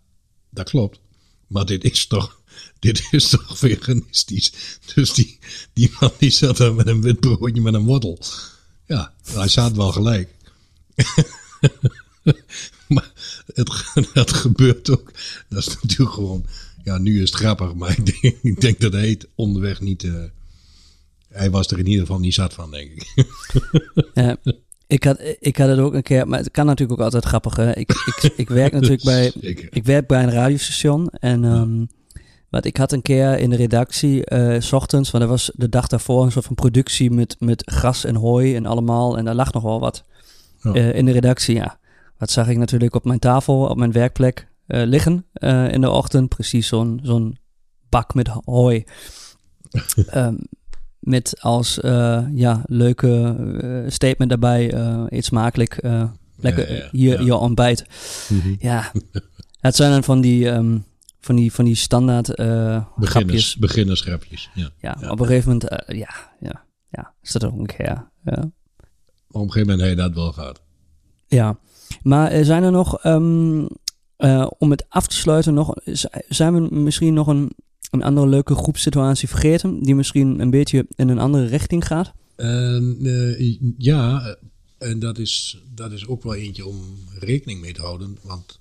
dat 0.49 0.69
klopt. 0.69 0.99
Maar 1.49 1.65
dit 1.65 1.83
is 1.83 2.07
toch 2.07 2.39
dit 2.79 3.07
is 3.11 3.29
toch 3.29 3.57
veganistisch. 3.57 4.53
Dus 4.95 5.13
die, 5.13 5.39
die 5.73 5.91
man 5.99 6.11
die 6.17 6.29
zat 6.29 6.57
daar 6.57 6.73
met 6.73 6.87
een 6.87 7.01
wit 7.01 7.19
broodje 7.19 7.61
met 7.61 7.73
een 7.73 7.85
wortel. 7.85 8.19
Ja, 8.85 9.13
hij 9.23 9.47
zat 9.47 9.75
wel 9.75 9.91
gelijk. 9.91 10.29
maar 12.87 13.11
het, 13.53 13.71
dat 14.13 14.33
gebeurt 14.33 14.89
ook. 14.89 15.11
Dat 15.49 15.67
is 15.67 15.75
natuurlijk 15.81 16.11
gewoon. 16.11 16.45
Ja, 16.83 16.97
nu 16.97 17.21
is 17.21 17.29
het 17.29 17.39
grappig, 17.39 17.73
maar 17.73 17.97
ik 17.97 18.05
denk, 18.05 18.37
ik 18.41 18.61
denk 18.61 18.79
dat 18.79 18.93
hij 18.93 19.09
het 19.09 19.27
onderweg 19.35 19.81
niet. 19.81 20.03
Uh, 20.03 20.23
hij 21.29 21.49
was 21.49 21.67
er 21.67 21.79
in 21.79 21.87
ieder 21.87 22.01
geval 22.01 22.19
niet 22.19 22.33
zat 22.33 22.53
van, 22.53 22.71
denk 22.71 22.91
ik. 22.91 23.25
ja, 24.13 24.37
ik 24.89 25.03
had, 25.03 25.19
ik 25.39 25.57
had 25.57 25.69
het 25.69 25.79
ook 25.79 25.93
een 25.93 26.03
keer, 26.03 26.27
maar 26.27 26.39
het 26.39 26.51
kan 26.51 26.65
natuurlijk 26.65 26.99
ook 26.99 27.05
altijd 27.05 27.25
grappig. 27.25 27.55
Hè? 27.55 27.75
Ik, 27.75 27.89
ik, 28.05 28.33
ik 28.35 28.49
werk 28.61 28.71
natuurlijk 28.71 29.03
bij. 29.03 29.33
Ik 29.69 29.83
werk 29.83 30.07
bij 30.07 30.23
een 30.23 30.31
radiostation 30.31 31.09
en. 31.09 31.43
Um, 31.43 31.87
want 32.49 32.65
ik 32.65 32.77
had 32.77 32.91
een 32.91 33.01
keer 33.01 33.37
in 33.37 33.49
de 33.49 33.55
redactie, 33.55 34.31
uh, 34.31 34.59
s 34.59 34.73
ochtends, 34.73 35.11
want 35.11 35.23
er 35.23 35.29
was 35.29 35.51
de 35.55 35.69
dag 35.69 35.87
daarvoor 35.87 36.23
een 36.23 36.31
soort 36.31 36.45
van 36.45 36.55
productie 36.55 37.11
met, 37.11 37.35
met 37.39 37.63
gras 37.65 38.05
en 38.05 38.15
hooi 38.15 38.55
en 38.55 38.65
allemaal. 38.65 39.17
En 39.17 39.25
daar 39.25 39.35
lag 39.35 39.53
nog 39.53 39.63
wel 39.63 39.79
wat 39.79 40.05
uh, 40.63 40.95
in 40.95 41.05
de 41.05 41.11
redactie, 41.11 41.55
ja. 41.55 41.79
Wat 42.17 42.31
zag 42.31 42.47
ik 42.47 42.57
natuurlijk 42.57 42.95
op 42.95 43.05
mijn 43.05 43.19
tafel, 43.19 43.65
op 43.65 43.77
mijn 43.77 43.91
werkplek 43.91 44.47
uh, 44.67 44.83
liggen 44.85 45.25
in 45.71 45.81
de 45.81 45.89
ochtend. 45.89 46.29
Precies 46.29 46.67
zo'n 46.67 46.99
zo'n 47.03 47.37
bak 47.89 48.13
met 48.13 48.27
hooi. 48.27 48.83
um, 50.15 50.37
met 50.99 51.41
als 51.41 51.75
ja, 52.33 52.61
leuke 52.65 53.35
statement 53.87 54.29
daarbij, 54.29 54.73
eet 55.09 55.25
smakelijk, 55.25 55.81
lekker 56.35 56.71
ja, 56.71 56.77
ja, 56.77 56.89
hier 56.91 57.23
je 57.23 57.35
ontbijt. 57.35 57.85
Mm 58.29 58.39
-hmm. 58.39 58.55
Ja, 58.59 58.91
het 59.59 59.75
zijn 59.75 59.91
dan 59.91 60.03
van 60.03 60.21
die... 60.21 60.47
Um, 60.47 60.87
van 61.21 61.35
die, 61.35 61.53
van 61.53 61.65
die 61.65 61.75
standaard 61.75 62.39
uh, 62.39 62.85
Beginners, 62.95 63.55
beginnersgrapjes. 63.55 64.49
Ja. 64.53 64.69
Ja, 64.79 65.09
op 65.09 65.19
een 65.19 65.25
gegeven 65.25 65.49
moment, 65.49 65.83
ja, 65.87 66.09
ja, 66.39 66.65
ja, 66.89 67.13
is 67.21 67.31
dat 67.31 67.43
ook 67.43 67.59
een 67.59 67.65
keer. 67.65 68.11
Ja. 68.23 68.51
Op 69.31 69.41
een 69.41 69.51
gegeven 69.51 69.61
moment 69.61 69.81
heb 69.81 69.89
je 69.89 69.95
dat 69.95 70.13
wel 70.13 70.31
gehad. 70.31 70.61
Ja, 71.27 71.59
maar 72.01 72.45
zijn 72.45 72.63
er 72.63 72.71
nog, 72.71 73.05
um, 73.05 73.67
om 74.57 74.71
het 74.71 74.85
af 74.89 75.07
te 75.07 75.15
sluiten, 75.15 75.53
nog, 75.53 75.73
zijn 76.27 76.53
we 76.53 76.75
misschien 76.75 77.13
nog 77.13 77.27
een, 77.27 77.51
een 77.89 78.03
andere 78.03 78.27
leuke 78.27 78.55
groepssituatie 78.55 79.27
vergeten, 79.27 79.83
die 79.83 79.95
misschien 79.95 80.39
een 80.39 80.49
beetje 80.49 80.85
in 80.95 81.09
een 81.09 81.19
andere 81.19 81.45
richting 81.45 81.87
gaat? 81.87 82.13
ja, 83.77 84.37
en 84.77 84.99
dat 84.99 85.17
is, 85.17 85.63
dat 85.75 85.91
is 85.91 86.07
ook 86.07 86.23
wel 86.23 86.35
eentje 86.35 86.65
om 86.65 86.81
rekening 87.19 87.61
mee 87.61 87.73
te 87.73 87.81
houden, 87.81 88.17
want 88.21 88.57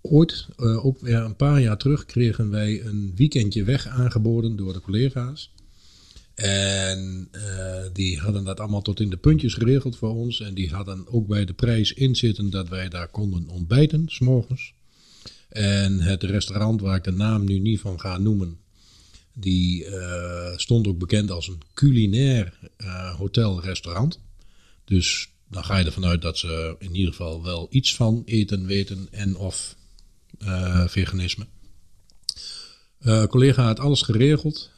ooit, 0.00 0.46
uh, 0.56 0.84
ook 0.84 1.00
weer 1.00 1.18
een 1.18 1.36
paar 1.36 1.60
jaar 1.60 1.76
terug, 1.76 2.04
kregen 2.04 2.50
wij 2.50 2.84
een 2.84 3.12
weekendje 3.14 3.64
weg 3.64 3.86
aangeboden 3.86 4.56
door 4.56 4.72
de 4.72 4.80
collega's. 4.80 5.52
En 6.34 7.28
uh, 7.32 7.84
die 7.92 8.18
hadden 8.18 8.44
dat 8.44 8.60
allemaal 8.60 8.82
tot 8.82 9.00
in 9.00 9.10
de 9.10 9.16
puntjes 9.16 9.54
geregeld 9.54 9.96
voor 9.96 10.14
ons. 10.14 10.40
En 10.40 10.54
die 10.54 10.70
hadden 10.70 11.06
ook 11.08 11.26
bij 11.26 11.44
de 11.44 11.52
prijs 11.52 11.92
inzitten 11.92 12.50
dat 12.50 12.68
wij 12.68 12.88
daar 12.88 13.08
konden 13.08 13.48
ontbijten, 13.48 14.04
s'morgens. 14.06 14.74
En 15.52 16.00
het 16.00 16.22
restaurant 16.22 16.80
waar 16.80 16.96
ik 16.96 17.04
de 17.04 17.10
naam 17.12 17.44
nu 17.44 17.58
niet 17.58 17.80
van 17.80 18.00
ga 18.00 18.18
noemen, 18.18 18.58
die 19.32 19.84
uh, 19.84 20.56
stond 20.56 20.86
ook 20.86 20.98
bekend 20.98 21.30
als 21.30 21.48
een 21.48 21.62
culinair 21.74 22.58
uh, 22.78 23.14
hotel-restaurant. 23.14 24.20
Dus 24.84 25.28
dan 25.48 25.64
ga 25.64 25.78
je 25.78 25.84
ervan 25.84 26.04
uit 26.04 26.22
dat 26.22 26.38
ze 26.38 26.76
in 26.78 26.94
ieder 26.94 27.10
geval 27.10 27.42
wel 27.42 27.66
iets 27.70 27.94
van 27.94 28.22
eten 28.24 28.66
weten 28.66 29.08
en 29.10 29.36
of 29.36 29.76
uh, 30.38 30.86
veganisme. 30.86 31.46
Collega 33.28 33.64
had 33.64 33.80
alles 33.80 34.02
geregeld. 34.02 34.70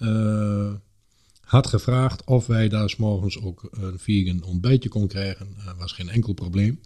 Had 1.41 1.67
gevraagd 1.67 2.25
of 2.25 2.47
wij 2.47 2.69
daar 2.69 2.91
s 2.91 2.97
morgens 2.97 3.41
ook 3.41 3.69
een 3.71 3.99
vegan 3.99 4.43
ontbijtje 4.43 4.89
kon 4.89 5.09
krijgen. 5.09 5.57
Was 5.79 5.93
geen 5.93 6.09
enkel 6.09 6.33
probleem. 6.33 6.81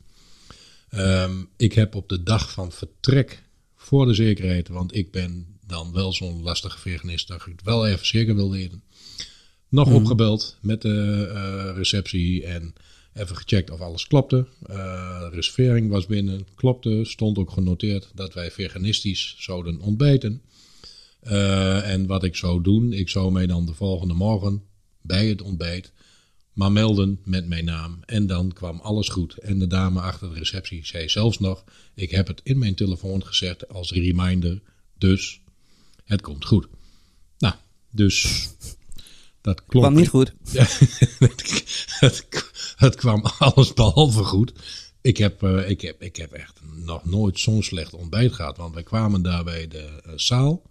Um, 0.95 1.49
ik 1.57 1.73
heb 1.73 1.95
op 1.95 2.09
de 2.09 2.23
dag 2.23 2.51
van 2.51 2.73
vertrek, 2.73 3.43
voor 3.89 4.07
de 4.07 4.15
zekerheid, 4.15 4.69
want 4.69 4.97
ik 4.97 5.11
ben 5.11 5.47
dan 5.67 5.93
wel 5.93 6.13
zo'n 6.13 6.43
lastige 6.43 6.79
veganist 6.79 7.29
dat 7.29 7.37
ik 7.37 7.53
het 7.53 7.63
wel 7.63 7.87
even 7.87 8.07
zeker 8.07 8.35
wil 8.35 8.51
weten. 8.51 8.83
Nog 9.69 9.89
mm. 9.89 9.95
opgebeld 9.95 10.57
met 10.61 10.83
de 10.83 11.29
uh, 11.33 11.77
receptie 11.77 12.45
en 12.45 12.75
even 13.15 13.37
gecheckt 13.37 13.71
of 13.71 13.81
alles 13.81 14.07
klopte. 14.07 14.47
Uh, 14.71 15.27
reservering 15.31 15.91
was 15.91 16.07
binnen, 16.07 16.47
klopte. 16.55 17.01
Stond 17.03 17.39
ook 17.39 17.51
genoteerd 17.51 18.11
dat 18.15 18.35
wij 18.35 18.51
veganistisch 18.51 19.35
zouden 19.39 19.81
ontbijten. 19.81 20.43
Uh, 21.23 21.91
en 21.91 22.07
wat 22.07 22.25
ik 22.25 22.37
zou 22.37 22.63
doen, 22.63 22.93
ik 22.93 23.09
zou 23.09 23.33
mij 23.33 23.47
dan 23.47 23.67
de 23.67 23.75
volgende 23.75 24.15
morgen 24.15 24.63
bij 25.03 25.27
het 25.27 25.43
ontbijt 25.43 25.93
maar 26.59 26.73
melden 26.73 27.21
met 27.25 27.49
mijn 27.49 27.65
naam. 27.65 27.99
En 28.07 28.27
dan 28.27 28.53
kwam 28.53 28.81
alles 28.81 29.09
goed. 29.09 29.37
En 29.37 29.59
de 29.59 29.67
dame 29.67 30.01
achter 30.01 30.29
de 30.29 30.39
receptie 30.39 30.87
zei 30.87 31.09
zelfs 31.09 31.39
nog: 31.39 31.65
Ik 31.95 32.11
heb 32.11 32.27
het 32.27 32.41
in 32.43 32.59
mijn 32.59 32.75
telefoon 32.75 33.27
gezet 33.27 33.69
als 33.69 33.93
reminder. 33.93 34.61
Dus 34.97 35.41
het 36.05 36.21
komt 36.21 36.45
goed. 36.45 36.69
Nou, 37.39 37.55
dus 37.91 38.49
dat 39.41 39.65
klonk. 39.67 39.87
kwam 39.87 39.95
niet 40.01 40.09
goed. 40.09 40.33
het, 42.01 42.49
het, 42.77 42.95
kwam 42.95 43.23
alles 43.39 43.73
behalve 43.73 44.25
goed. 44.25 44.53
Ik 45.01 45.17
heb, 45.17 45.43
uh, 45.43 45.71
ik, 45.71 45.81
heb, 45.81 46.03
ik 46.03 46.17
heb 46.17 46.33
echt 46.33 46.61
nog 46.75 47.05
nooit 47.05 47.39
zo'n 47.39 47.63
slecht 47.63 47.95
ontbijt 47.95 48.33
gehad. 48.33 48.57
Want 48.57 48.75
wij 48.75 48.83
kwamen 48.83 49.23
daar 49.23 49.45
bij 49.45 49.69
de 49.69 50.03
uh, 50.07 50.13
zaal. 50.17 50.63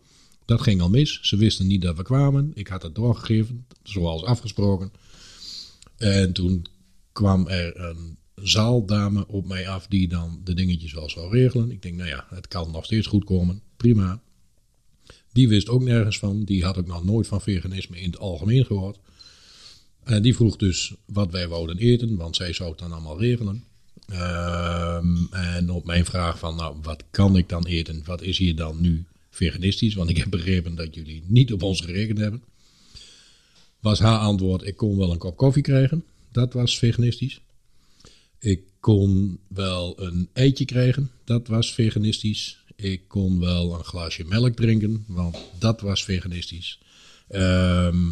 Dat 0.45 0.61
ging 0.61 0.81
al 0.81 0.89
mis. 0.89 1.19
Ze 1.21 1.37
wisten 1.37 1.67
niet 1.67 1.81
dat 1.81 1.97
we 1.97 2.03
kwamen. 2.03 2.51
Ik 2.53 2.67
had 2.67 2.83
het 2.83 2.95
doorgegeven, 2.95 3.65
zoals 3.83 4.23
afgesproken. 4.23 4.91
En 5.97 6.33
toen 6.33 6.65
kwam 7.11 7.47
er 7.47 7.79
een 7.79 8.17
zaaldame 8.35 9.27
op 9.27 9.47
mij 9.47 9.69
af 9.69 9.87
die 9.87 10.07
dan 10.07 10.41
de 10.43 10.53
dingetjes 10.53 10.93
wel 10.93 11.09
zou 11.09 11.31
regelen. 11.31 11.71
Ik 11.71 11.81
denk, 11.81 11.95
nou 11.95 12.09
ja, 12.09 12.27
het 12.29 12.47
kan 12.47 12.71
nog 12.71 12.85
steeds 12.85 13.07
goed 13.07 13.23
komen. 13.23 13.61
Prima. 13.77 14.21
Die 15.31 15.47
wist 15.47 15.69
ook 15.69 15.83
nergens 15.83 16.19
van. 16.19 16.43
Die 16.43 16.63
had 16.63 16.77
ook 16.77 16.87
nog 16.87 17.03
nooit 17.03 17.27
van 17.27 17.41
veganisme 17.41 17.99
in 17.99 18.09
het 18.09 18.19
algemeen 18.19 18.65
gehoord. 18.65 18.97
En 20.03 20.21
die 20.21 20.35
vroeg 20.35 20.55
dus 20.55 20.93
wat 21.05 21.31
wij 21.31 21.47
wouden 21.47 21.77
eten, 21.77 22.15
want 22.15 22.35
zij 22.35 22.53
zou 22.53 22.69
het 22.69 22.79
dan 22.79 22.91
allemaal 22.91 23.19
regelen. 23.19 23.63
Ehm, 24.07 25.15
en 25.31 25.69
op 25.69 25.85
mijn 25.85 26.05
vraag 26.05 26.39
van, 26.39 26.55
nou, 26.55 26.75
wat 26.81 27.03
kan 27.11 27.37
ik 27.37 27.49
dan 27.49 27.65
eten? 27.65 28.01
Wat 28.05 28.21
is 28.21 28.37
hier 28.37 28.55
dan 28.55 28.81
nu 28.81 29.05
veganistisch? 29.29 29.93
Want 29.93 30.09
ik 30.09 30.17
heb 30.17 30.29
begrepen 30.29 30.75
dat 30.75 30.95
jullie 30.95 31.23
niet 31.25 31.53
op 31.53 31.63
ons 31.63 31.81
gerekend 31.81 32.17
hebben 32.17 32.43
was 33.87 33.99
haar 33.99 34.19
antwoord: 34.19 34.67
ik 34.67 34.75
kon 34.75 34.97
wel 34.97 35.11
een 35.11 35.17
kop 35.17 35.37
koffie 35.37 35.63
krijgen. 35.63 36.03
Dat 36.31 36.53
was 36.53 36.77
veganistisch. 36.77 37.41
Ik 38.39 38.61
kon 38.79 39.39
wel 39.47 39.93
een 39.99 40.29
eitje 40.33 40.65
krijgen. 40.65 41.11
Dat 41.23 41.47
was 41.47 41.73
veganistisch. 41.73 42.63
Ik 42.75 43.01
kon 43.07 43.39
wel 43.39 43.73
een 43.73 43.83
glaasje 43.83 44.23
melk 44.25 44.55
drinken, 44.55 45.03
want 45.07 45.37
dat 45.59 45.81
was 45.81 46.03
veganistisch. 46.03 46.79
Ehm, 47.27 48.05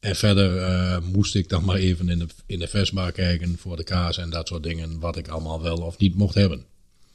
en 0.00 0.16
verder 0.16 0.56
uh, 0.56 0.98
moest 1.12 1.34
ik 1.34 1.48
dan 1.48 1.64
maar 1.64 1.76
even 1.76 2.08
in 2.08 2.18
de, 2.18 2.26
in 2.46 2.58
de 2.58 3.12
kijken 3.14 3.58
voor 3.58 3.76
de 3.76 3.84
kaas 3.84 4.18
en 4.18 4.30
dat 4.30 4.48
soort 4.48 4.62
dingen, 4.62 4.98
wat 4.98 5.16
ik 5.16 5.28
allemaal 5.28 5.62
wel 5.62 5.76
of 5.76 5.98
niet 5.98 6.14
mocht 6.14 6.34
hebben. 6.34 6.64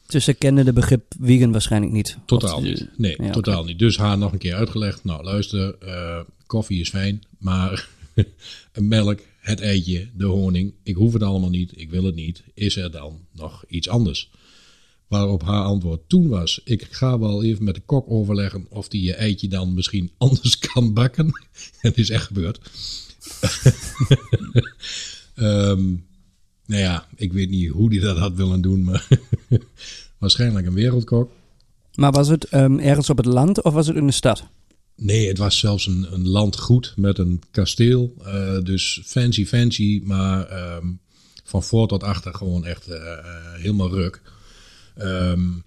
Dus 0.06 0.24
ze 0.24 0.34
kenden 0.34 0.64
de 0.64 0.72
begrip 0.72 1.02
vegan 1.20 1.52
waarschijnlijk 1.52 1.92
niet? 1.92 2.16
Totaal 2.26 2.60
niet. 2.60 2.88
Nee, 2.96 3.30
totaal 3.30 3.64
niet. 3.64 3.78
Dus 3.78 3.96
haar 3.96 4.18
nog 4.18 4.32
een 4.32 4.38
keer 4.38 4.54
uitgelegd. 4.54 5.04
Nou, 5.04 5.24
luister, 5.24 5.74
uh, 5.84 6.20
koffie 6.52 6.80
is 6.80 6.88
fijn, 6.88 7.22
maar 7.38 7.88
melk, 8.78 9.20
het 9.40 9.60
eitje, 9.60 10.08
de 10.16 10.24
honing, 10.24 10.72
ik 10.82 10.94
hoef 10.94 11.12
het 11.12 11.22
allemaal 11.22 11.50
niet, 11.50 11.72
ik 11.76 11.90
wil 11.90 12.04
het 12.04 12.14
niet. 12.14 12.42
Is 12.54 12.76
er 12.76 12.90
dan 12.90 13.20
nog 13.32 13.64
iets 13.68 13.88
anders? 13.88 14.30
Waarop 15.06 15.42
haar 15.42 15.64
antwoord 15.64 16.00
toen 16.06 16.28
was: 16.28 16.60
Ik 16.64 16.86
ga 16.90 17.18
wel 17.18 17.44
even 17.44 17.64
met 17.64 17.74
de 17.74 17.80
kok 17.80 18.10
overleggen 18.10 18.66
of 18.68 18.88
die 18.88 19.02
je 19.02 19.14
eitje 19.14 19.48
dan 19.48 19.74
misschien 19.74 20.10
anders 20.18 20.58
kan 20.58 20.92
bakken. 20.92 21.30
het 21.86 21.98
is 21.98 22.10
echt 22.10 22.26
gebeurd. 22.26 22.60
um, 25.36 26.06
nou 26.66 26.82
ja, 26.82 27.06
ik 27.16 27.32
weet 27.32 27.50
niet 27.50 27.70
hoe 27.70 27.90
die 27.90 28.00
dat 28.00 28.18
had 28.18 28.34
willen 28.34 28.60
doen, 28.60 28.84
maar 28.84 29.08
waarschijnlijk 30.18 30.66
een 30.66 30.74
wereldkok. 30.74 31.30
Maar 31.94 32.12
was 32.12 32.28
het 32.28 32.54
um, 32.54 32.78
ergens 32.78 33.10
op 33.10 33.16
het 33.16 33.26
land 33.26 33.62
of 33.62 33.72
was 33.74 33.86
het 33.86 33.96
in 33.96 34.06
de 34.06 34.12
stad? 34.12 34.44
Nee, 34.96 35.28
het 35.28 35.38
was 35.38 35.58
zelfs 35.58 35.86
een, 35.86 36.06
een 36.12 36.28
landgoed 36.28 36.94
met 36.96 37.18
een 37.18 37.42
kasteel. 37.50 38.14
Uh, 38.18 38.62
dus 38.62 39.00
fancy, 39.04 39.46
fancy, 39.46 40.00
maar 40.04 40.74
um, 40.76 41.00
van 41.44 41.62
voor 41.62 41.88
tot 41.88 42.02
achter 42.02 42.34
gewoon 42.34 42.64
echt 42.64 42.88
uh, 42.88 42.96
helemaal 43.54 43.90
ruk. 43.90 44.22
Um, 44.98 45.64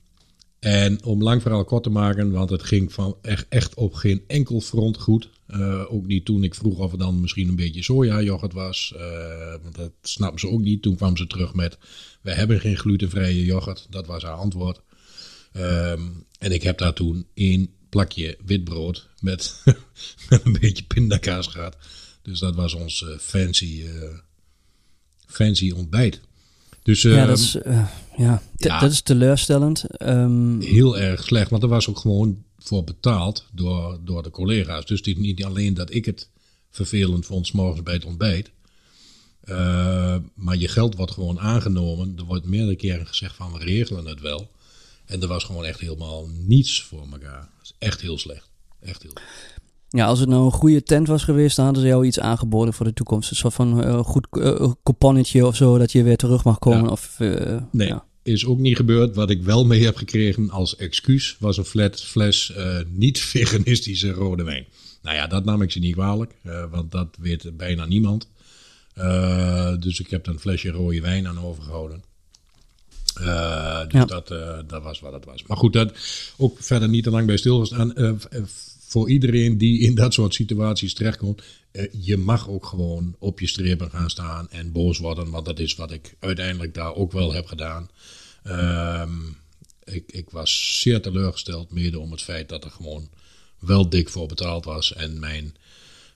en 0.59 1.03
om 1.03 1.23
lang 1.23 1.41
verhaal 1.41 1.65
kort 1.65 1.83
te 1.83 1.89
maken, 1.89 2.31
want 2.31 2.49
het 2.49 2.63
ging 2.63 2.93
van 2.93 3.17
echt, 3.21 3.45
echt 3.49 3.73
op 3.73 3.93
geen 3.93 4.23
enkel 4.27 4.61
front 4.61 4.97
goed. 4.97 5.29
Uh, 5.47 5.93
ook 5.93 6.05
niet 6.05 6.25
toen 6.25 6.43
ik 6.43 6.55
vroeg 6.55 6.79
of 6.79 6.91
er 6.91 6.97
dan 6.97 7.21
misschien 7.21 7.47
een 7.47 7.55
beetje 7.55 7.83
sojayoghurt 7.83 8.53
was. 8.53 8.93
Dat 9.71 9.91
snappen 10.01 10.39
ze 10.39 10.49
ook 10.49 10.61
niet. 10.61 10.81
Toen 10.81 10.95
kwam 10.95 11.17
ze 11.17 11.27
terug 11.27 11.53
met: 11.53 11.77
We 12.21 12.31
hebben 12.31 12.59
geen 12.59 12.77
glutenvrije 12.77 13.45
yoghurt. 13.45 13.87
Dat 13.89 14.07
was 14.07 14.23
haar 14.23 14.33
antwoord. 14.33 14.81
Um, 15.53 16.25
en 16.39 16.51
ik 16.51 16.63
heb 16.63 16.77
daar 16.77 16.93
toen 16.93 17.25
één 17.33 17.69
plakje 17.95 18.37
witbrood 18.45 19.07
met, 19.19 19.61
met 20.29 20.45
een 20.45 20.57
beetje 20.59 20.83
pindakaas 20.83 21.47
gehad. 21.47 21.77
Dus 22.21 22.39
dat 22.39 22.55
was 22.55 22.73
ons 22.73 23.01
uh, 23.01 23.17
fancy, 23.17 23.83
fancy 25.27 25.71
ontbijt. 25.71 26.21
Dus, 26.83 27.01
ja, 27.01 27.17
ehm, 27.17 27.27
dat 27.27 27.37
is, 27.37 27.55
uh, 27.55 27.87
ja, 28.17 28.41
ja, 28.57 28.79
dat 28.79 28.91
is 28.91 29.01
teleurstellend. 29.01 29.85
Um, 30.01 30.61
heel 30.61 30.97
erg 30.97 31.23
slecht, 31.23 31.49
want 31.49 31.63
er 31.63 31.69
was 31.69 31.89
ook 31.89 31.99
gewoon 31.99 32.43
voor 32.57 32.83
betaald 32.83 33.45
door, 33.51 33.99
door 34.03 34.23
de 34.23 34.29
collega's. 34.29 34.85
Dus 34.85 35.01
het 35.03 35.17
niet 35.17 35.43
alleen 35.43 35.73
dat 35.73 35.93
ik 35.93 36.05
het 36.05 36.29
vervelend 36.69 37.25
vond, 37.25 37.47
s 37.47 37.51
morgens 37.51 37.83
bij 37.83 37.93
het 37.93 38.05
ontbijt. 38.05 38.51
Uh, 39.45 40.15
maar 40.33 40.57
je 40.57 40.67
geld 40.67 40.95
wordt 40.95 41.11
gewoon 41.11 41.39
aangenomen. 41.39 42.13
Er 42.17 42.23
wordt 42.23 42.45
meerdere 42.45 42.75
keren 42.75 43.07
gezegd 43.07 43.35
van 43.35 43.51
we 43.51 43.59
regelen 43.59 44.05
het 44.05 44.21
wel. 44.21 44.51
En 45.05 45.21
er 45.21 45.27
was 45.27 45.43
gewoon 45.43 45.65
echt 45.65 45.79
helemaal 45.79 46.27
niets 46.27 46.81
voor 46.81 47.07
elkaar. 47.11 47.49
Echt 47.79 48.01
heel 48.01 48.17
slecht. 48.17 48.49
Echt 48.79 49.01
heel 49.01 49.11
slecht. 49.11 49.63
Ja, 49.95 50.05
als 50.05 50.19
het 50.19 50.29
nou 50.29 50.45
een 50.45 50.51
goede 50.51 50.83
tent 50.83 51.07
was 51.07 51.23
geweest, 51.23 51.55
dan 51.55 51.65
hadden 51.65 51.83
ze 51.83 51.89
jou 51.89 52.05
iets 52.05 52.19
aangeboden 52.19 52.73
voor 52.73 52.85
de 52.85 52.93
toekomst. 52.93 53.29
Een 53.29 53.35
soort 53.35 53.53
van 53.53 53.83
uh, 53.83 53.99
goed 53.99 54.27
uh, 54.31 54.71
couponnetje 54.83 55.45
of 55.45 55.55
zo, 55.55 55.77
dat 55.77 55.91
je 55.91 56.03
weer 56.03 56.17
terug 56.17 56.43
mag 56.43 56.59
komen. 56.59 56.89
Of, 56.89 57.15
uh, 57.19 57.61
nee, 57.71 57.87
ja. 57.87 58.05
is 58.23 58.45
ook 58.45 58.59
niet 58.59 58.75
gebeurd. 58.75 59.15
Wat 59.15 59.29
ik 59.29 59.41
wel 59.41 59.65
mee 59.65 59.83
heb 59.83 59.95
gekregen 59.95 60.49
als 60.49 60.75
excuus 60.75 61.35
was 61.39 61.57
een 61.57 61.65
flat 61.65 62.01
fles 62.01 62.53
niet-veganistische 62.87 64.11
rode 64.21 64.43
wijn. 64.43 64.65
Nou 65.01 65.15
ja, 65.15 65.27
dat 65.27 65.45
nam 65.45 65.61
ik 65.61 65.71
ze 65.71 65.79
niet 65.79 65.93
kwalijk, 65.93 66.35
want 66.71 66.91
dat 66.91 67.07
weet 67.19 67.57
bijna 67.57 67.85
niemand. 67.85 68.29
dus 69.79 69.99
ik 69.99 70.09
heb 70.09 70.25
er 70.25 70.33
een 70.33 70.39
flesje 70.39 70.69
rode 70.69 71.01
wijn 71.01 71.27
aan 71.27 71.39
overgehouden. 71.39 72.03
Dus 73.15 73.87
ja. 73.87 74.05
dat, 74.05 74.27
dat 74.67 74.83
was 74.83 74.99
wat 74.99 75.13
het 75.13 75.25
was. 75.25 75.43
Maar 75.43 75.57
goed, 75.57 75.73
dat 75.73 75.93
ook 76.37 76.57
verder 76.59 76.89
niet 76.89 77.03
te 77.03 77.09
lang 77.09 77.27
bij 77.27 77.37
stilgestaan 77.37 77.93
voor 78.87 79.09
iedereen 79.09 79.57
die 79.57 79.79
in 79.79 79.95
dat 79.95 80.13
soort 80.13 80.33
situaties 80.33 80.93
terechtkomt. 80.93 81.43
Je 81.91 82.17
mag 82.17 82.49
ook 82.49 82.65
gewoon 82.65 83.15
op 83.19 83.39
je 83.39 83.47
strepen 83.47 83.89
gaan 83.89 84.09
staan 84.09 84.49
en 84.49 84.71
boos 84.71 84.97
worden. 84.97 85.29
Want 85.29 85.45
dat 85.45 85.59
is 85.59 85.75
wat 85.75 85.91
ik 85.91 86.15
uiteindelijk 86.19 86.73
daar 86.73 86.95
ook 86.95 87.11
wel 87.11 87.33
heb 87.33 87.45
gedaan. 87.45 87.89
Uh, 88.43 89.03
ik, 89.83 90.11
ik 90.11 90.29
was 90.29 90.79
zeer 90.81 91.01
teleurgesteld, 91.01 91.71
mede 91.71 91.99
om 91.99 92.11
het 92.11 92.21
feit 92.21 92.49
dat 92.49 92.63
er 92.63 92.71
gewoon 92.71 93.09
wel 93.59 93.89
dik 93.89 94.09
voor 94.09 94.27
betaald 94.27 94.65
was. 94.65 94.93
En 94.93 95.19
mijn, 95.19 95.55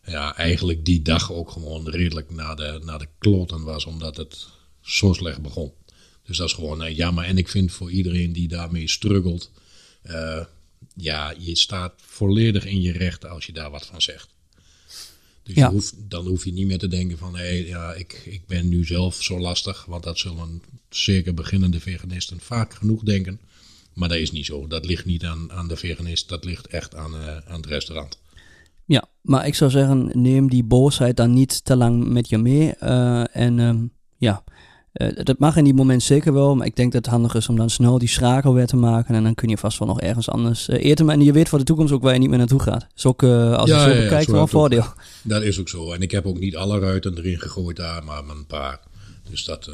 ja, 0.05 0.35
eigenlijk 0.35 0.85
die 0.85 1.01
dag 1.01 1.31
ook 1.31 1.51
gewoon 1.51 1.89
redelijk 1.89 2.31
naar 2.31 2.55
de, 2.55 2.81
naar 2.83 2.99
de 2.99 3.07
kloten 3.17 3.63
was, 3.63 3.85
omdat 3.85 4.17
het 4.17 4.47
zo 4.81 5.13
slecht 5.13 5.41
begon. 5.41 5.71
Dus 6.29 6.37
dat 6.37 6.47
is 6.47 6.53
gewoon 6.53 6.83
uh, 6.83 6.95
jammer. 6.95 7.23
En 7.23 7.37
ik 7.37 7.47
vind 7.47 7.71
voor 7.71 7.91
iedereen 7.91 8.33
die 8.33 8.47
daarmee 8.47 8.89
struggelt, 8.89 9.51
uh, 10.05 10.45
ja, 10.95 11.33
je 11.37 11.55
staat 11.55 11.93
volledig 11.97 12.65
in 12.65 12.81
je 12.81 12.91
rechten 12.91 13.29
als 13.29 13.45
je 13.45 13.53
daar 13.53 13.69
wat 13.69 13.85
van 13.85 14.01
zegt. 14.01 14.27
Dus 15.43 15.55
ja. 15.55 15.67
je 15.67 15.73
hoeft, 15.73 15.95
dan 15.97 16.27
hoef 16.27 16.45
je 16.45 16.53
niet 16.53 16.67
meer 16.67 16.77
te 16.77 16.87
denken 16.87 17.17
van, 17.17 17.35
hé, 17.35 17.41
hey, 17.41 17.65
ja, 17.65 17.93
ik, 17.93 18.21
ik 18.25 18.41
ben 18.47 18.69
nu 18.69 18.85
zelf 18.85 19.23
zo 19.23 19.39
lastig. 19.39 19.85
Want 19.85 20.03
dat 20.03 20.19
zullen 20.19 20.61
zeker 20.89 21.33
beginnende 21.33 21.79
veganisten 21.79 22.39
vaak 22.39 22.73
genoeg 22.73 23.03
denken. 23.03 23.39
Maar 23.93 24.09
dat 24.09 24.17
is 24.17 24.31
niet 24.31 24.45
zo. 24.45 24.67
Dat 24.67 24.85
ligt 24.85 25.05
niet 25.05 25.25
aan, 25.25 25.51
aan 25.51 25.67
de 25.67 25.77
veganist, 25.77 26.29
dat 26.29 26.45
ligt 26.45 26.67
echt 26.67 26.95
aan, 26.95 27.13
uh, 27.13 27.37
aan 27.37 27.61
het 27.61 27.65
restaurant. 27.65 28.17
Ja, 28.85 29.09
maar 29.21 29.47
ik 29.47 29.55
zou 29.55 29.71
zeggen, 29.71 30.09
neem 30.13 30.49
die 30.49 30.63
boosheid 30.63 31.17
dan 31.17 31.33
niet 31.33 31.65
te 31.65 31.75
lang 31.75 32.07
met 32.07 32.29
je 32.29 32.37
mee. 32.37 32.73
Uh, 32.83 33.35
en 33.35 33.59
um, 33.59 33.91
ja, 34.17 34.43
eh, 34.91 35.07
dat 35.23 35.39
mag 35.39 35.55
in 35.57 35.63
die 35.63 35.73
moment 35.73 36.03
zeker 36.03 36.33
wel, 36.33 36.55
maar 36.55 36.65
ik 36.65 36.75
denk 36.75 36.91
dat 36.91 37.05
het 37.05 37.13
handig 37.13 37.35
is 37.35 37.49
om 37.49 37.55
dan 37.55 37.69
snel 37.69 37.97
die 37.97 38.07
schakel 38.07 38.53
weer 38.53 38.67
te 38.67 38.75
maken. 38.75 39.15
En 39.15 39.23
dan 39.23 39.35
kun 39.35 39.49
je 39.49 39.57
vast 39.57 39.79
wel 39.79 39.87
nog 39.87 40.01
ergens 40.01 40.29
anders 40.29 40.69
uh, 40.69 40.83
eten. 40.85 41.09
En 41.09 41.21
je 41.21 41.31
weet 41.31 41.49
voor 41.49 41.59
de 41.59 41.65
toekomst 41.65 41.93
ook 41.93 42.01
waar 42.01 42.13
je 42.13 42.19
niet 42.19 42.29
meer 42.29 42.37
naartoe 42.37 42.61
gaat. 42.61 42.87
Dus 42.93 43.05
ook 43.05 43.21
uh, 43.21 43.53
als 43.53 43.69
Ja, 43.69 43.85
je 43.85 43.91
zo 43.91 43.97
ja, 43.97 44.03
bekijkt 44.03 44.25
wel 44.27 44.35
een 44.35 44.41
ook. 44.41 44.49
voordeel. 44.49 44.85
Dat 45.23 45.41
is 45.41 45.59
ook 45.59 45.69
zo. 45.69 45.91
En 45.91 46.01
ik 46.01 46.11
heb 46.11 46.25
ook 46.25 46.39
niet 46.39 46.55
alle 46.55 46.79
ruiten 46.79 47.17
erin 47.17 47.39
gegooid 47.39 47.75
daar, 47.75 48.03
maar 48.03 48.23
maar 48.23 48.35
een 48.35 48.45
paar. 48.45 48.79
Dus 49.29 49.45
dat... 49.45 49.67
eh, 49.67 49.73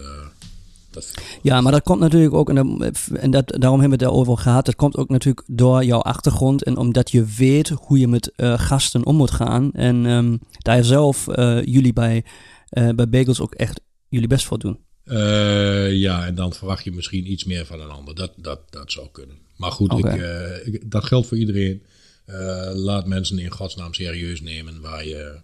dat 0.91 1.13
Ja, 1.41 1.61
maar 1.61 1.71
dat 1.71 1.83
komt 1.83 1.99
natuurlijk 1.99 2.33
ook, 2.33 2.49
en, 2.49 2.55
dat, 2.77 2.97
en 3.13 3.31
dat, 3.31 3.47
daarom 3.47 3.79
hebben 3.79 3.97
we 3.99 4.05
het 4.05 4.13
daarover 4.13 4.37
gehad. 4.37 4.65
Dat 4.65 4.75
komt 4.75 4.97
ook 4.97 5.09
natuurlijk 5.09 5.43
door 5.47 5.83
jouw 5.83 5.99
achtergrond 6.01 6.63
en 6.63 6.77
omdat 6.77 7.11
je 7.11 7.25
weet 7.37 7.69
hoe 7.69 7.99
je 7.99 8.07
met 8.07 8.31
eh, 8.35 8.59
gasten 8.59 9.05
om 9.05 9.15
moet 9.15 9.31
gaan. 9.31 9.71
En 9.73 10.05
ehm, 10.05 10.37
daar 10.57 10.83
zelf 10.83 11.27
eh, 11.27 11.63
jullie 11.63 11.93
bij, 11.93 12.23
eh, 12.69 12.89
bij 12.89 13.09
Bagels 13.09 13.41
ook 13.41 13.53
echt 13.53 13.81
jullie 14.09 14.27
best 14.27 14.45
voor 14.45 14.59
doen. 14.59 14.79
Eh, 15.05 15.93
ja, 15.93 16.25
en 16.25 16.35
dan 16.35 16.53
verwacht 16.53 16.83
je 16.83 16.91
misschien 16.91 17.31
iets 17.31 17.43
meer 17.43 17.65
van 17.65 17.79
een 17.81 17.89
ander. 17.89 18.15
Dat, 18.15 18.33
dat, 18.37 18.59
dat 18.69 18.91
zou 18.91 19.07
kunnen. 19.11 19.37
Maar 19.57 19.71
goed, 19.71 19.91
ik, 19.91 20.05
eh, 20.21 20.67
ik- 20.73 20.91
dat 20.91 21.03
geldt 21.03 21.27
voor 21.27 21.37
iedereen. 21.37 21.83
Eh, 22.25 22.71
laat 22.73 23.07
mensen 23.07 23.39
in 23.39 23.49
godsnaam 23.51 23.93
serieus 23.93 24.41
nemen 24.41 24.81
waar 24.81 25.05
je, 25.07 25.39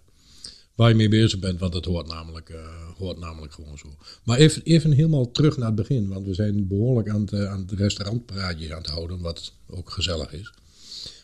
waar 0.74 0.88
je 0.88 0.94
mee 0.94 1.08
bezig 1.08 1.38
bent. 1.38 1.58
Want 1.60 1.74
het 1.74 1.84
hoort 1.84 2.06
namelijk, 2.06 2.48
eh, 2.48 2.58
hoort 2.98 3.18
namelijk 3.18 3.52
gewoon 3.52 3.78
zo. 3.78 3.88
Maar 4.24 4.38
even, 4.38 4.62
even 4.62 4.90
helemaal 4.92 5.30
terug 5.30 5.56
naar 5.56 5.66
het 5.66 5.74
begin. 5.76 6.08
Want 6.08 6.26
we 6.26 6.34
zijn 6.34 6.68
behoorlijk 6.68 7.08
aan 7.08 7.20
het, 7.20 7.34
aan 7.34 7.60
het 7.60 7.72
restaurantpraatje 7.72 8.72
aan 8.74 8.78
het 8.82 8.90
houden. 8.90 9.20
Wat 9.20 9.52
ook 9.70 9.90
gezellig 9.90 10.32
is. 10.32 10.52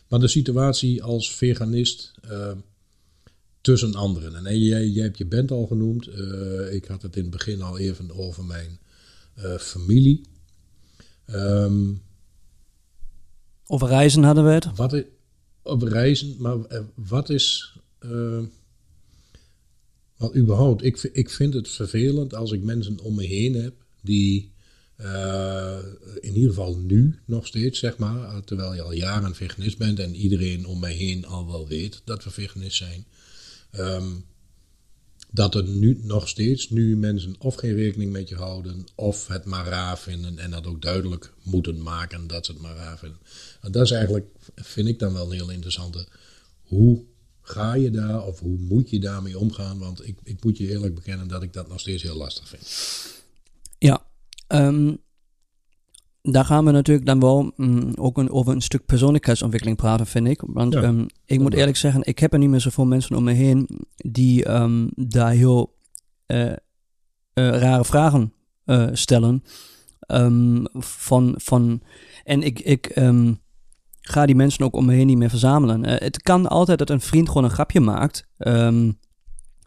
Maar 0.07 0.19
de 0.19 0.27
situatie 0.27 1.03
als 1.03 1.35
veganist 1.35 2.11
tussen 3.61 3.95
anderen. 3.95 4.35
En 4.35 4.45
eh, 4.45 4.67
jij, 4.67 4.87
jij 4.87 5.03
hebt 5.03 5.17
je 5.17 5.25
band 5.25 5.51
al 5.51 5.67
genoemd. 5.67 6.07
Eh, 6.07 6.73
ik 6.73 6.85
had 6.85 7.01
het 7.01 7.15
in 7.15 7.21
het 7.21 7.31
begin 7.31 7.61
al 7.61 7.77
even 7.77 8.11
over 8.17 8.43
mijn 8.45 8.79
eh, 9.35 9.57
familie. 9.57 10.21
Ehm, 11.25 11.91
Over 13.67 13.87
reizen 13.87 14.23
hadden 14.23 14.45
we 14.45 14.51
het. 14.51 14.67
wat 14.75 14.93
i- 14.93 15.05
op 15.61 15.81
reizen, 15.81 16.35
maar 16.39 16.57
wat 16.95 17.29
is. 17.29 17.73
wat 20.17 20.35
überhaupt, 20.35 20.83
ik, 20.83 20.97
ik 21.13 21.29
vind 21.29 21.53
het 21.53 21.69
vervelend 21.69 22.33
als 22.35 22.51
ik 22.51 22.63
mensen 22.63 22.99
om 22.99 23.15
me 23.15 23.23
heen 23.25 23.53
heb 23.53 23.73
die. 24.01 24.51
in 26.19 26.33
ieder 26.35 26.49
geval 26.49 26.77
nu 26.77 27.19
nog 27.25 27.47
steeds, 27.47 27.79
zeg 27.79 27.97
maar, 27.97 28.43
terwijl 28.43 28.73
je 28.73 28.81
al 28.81 28.91
jaren 28.91 29.35
veganist 29.35 29.77
bent 29.77 29.99
en 29.99 30.15
iedereen 30.15 30.65
om 30.65 30.79
mij 30.79 30.93
heen 30.93 31.25
al 31.25 31.47
wel 31.47 31.67
weet 31.67 32.01
dat 32.05 32.23
we 32.23 32.29
veganist 32.29 32.77
zijn. 32.77 33.05
Ehm, 33.71 34.11
dat 35.31 35.55
er 35.55 35.63
nu 35.63 35.99
nog 36.03 36.29
steeds 36.29 36.69
nu 36.69 36.97
mensen 36.97 37.35
of 37.39 37.55
geen 37.55 37.75
rekening 37.75 38.11
met 38.11 38.29
je 38.29 38.35
houden, 38.35 38.85
of 38.95 39.27
het 39.27 39.45
maar 39.45 39.67
raar 39.67 39.99
vinden 39.99 40.39
en 40.39 40.51
dat 40.51 40.67
ook 40.67 40.81
duidelijk 40.81 41.33
moeten 41.43 41.81
maken 41.81 42.27
dat 42.27 42.45
ze 42.45 42.51
het 42.51 42.61
maar 42.61 42.75
raar 42.75 42.97
vinden. 42.97 43.19
En 43.61 43.71
dat 43.71 43.83
is 43.83 43.91
eigenlijk, 43.91 44.25
vind 44.55 44.87
ik 44.87 44.99
dan 44.99 45.13
wel 45.13 45.25
een 45.25 45.37
heel 45.37 45.51
interessante. 45.51 46.07
Hoe 46.61 47.03
ga 47.41 47.73
je 47.73 47.91
daar 47.91 48.25
of 48.25 48.39
hoe 48.39 48.57
moet 48.57 48.89
je 48.89 48.99
daarmee 48.99 49.37
omgaan? 49.37 49.79
Want 49.79 50.07
ik, 50.07 50.17
ik 50.23 50.43
moet 50.43 50.57
je 50.57 50.67
eerlijk 50.67 50.95
bekennen 50.95 51.27
dat 51.27 51.43
ik 51.43 51.53
dat 51.53 51.67
nog 51.67 51.79
steeds 51.79 52.03
heel 52.03 52.17
lastig 52.17 52.47
vind. 52.47 52.67
Ja, 53.77 54.05
ehm, 54.47 54.93
daar 56.31 56.45
gaan 56.45 56.65
we 56.65 56.71
natuurlijk 56.71 57.05
dan 57.05 57.19
wel 57.19 57.51
mm, 57.55 57.93
ook 57.95 58.17
een, 58.17 58.31
over 58.31 58.53
een 58.53 58.61
stuk 58.61 58.85
persoonlijkheidsontwikkeling 58.85 59.77
praten, 59.77 60.07
vind 60.07 60.27
ik. 60.27 60.41
Want 60.45 60.73
Ja, 60.73 60.81
ehm, 60.81 61.05
ik 61.25 61.39
moet 61.39 61.53
eerlijk 61.53 61.77
zeggen, 61.77 62.01
ik 62.03 62.19
heb 62.19 62.33
er 62.33 62.39
niet 62.39 62.49
meer 62.49 62.61
zoveel 62.61 62.85
mensen 62.85 63.15
om 63.15 63.23
me 63.23 63.33
heen 63.33 63.69
die 63.95 64.45
ehm, 64.45 64.87
daar 64.95 65.31
heel 65.31 65.75
eh, 66.25 66.51
eh, 66.51 66.55
rare 67.33 67.85
vragen 67.85 68.33
eh, 68.65 68.87
stellen. 68.91 69.43
Ehm, 69.99 70.65
van, 70.73 71.33
van, 71.37 71.81
en 72.23 72.41
ik, 72.41 72.59
ik 72.59 73.01
ga 74.01 74.25
die 74.25 74.35
mensen 74.35 74.65
ook 74.65 74.75
om 74.75 74.85
me 74.85 74.93
heen 74.93 75.07
niet 75.07 75.17
meer 75.17 75.29
verzamelen. 75.29 75.85
Het 75.85 76.21
kan 76.21 76.47
altijd 76.47 76.79
dat 76.79 76.89
een 76.89 77.01
vriend 77.01 77.27
gewoon 77.27 77.43
een 77.43 77.49
grapje 77.49 77.79
maakt. 77.79 78.27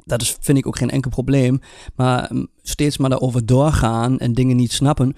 Dat 0.04 0.22
is, 0.22 0.36
vind 0.40 0.58
ik 0.58 0.66
ook 0.66 0.78
geen 0.78 0.90
enkel 0.90 1.10
probleem. 1.10 1.60
Maar 1.94 2.30
steeds 2.62 2.96
maar 2.98 3.10
daarover 3.10 3.46
doorgaan 3.46 4.18
en 4.18 4.32
dingen 4.32 4.56
niet 4.56 4.72
snappen. 4.72 5.14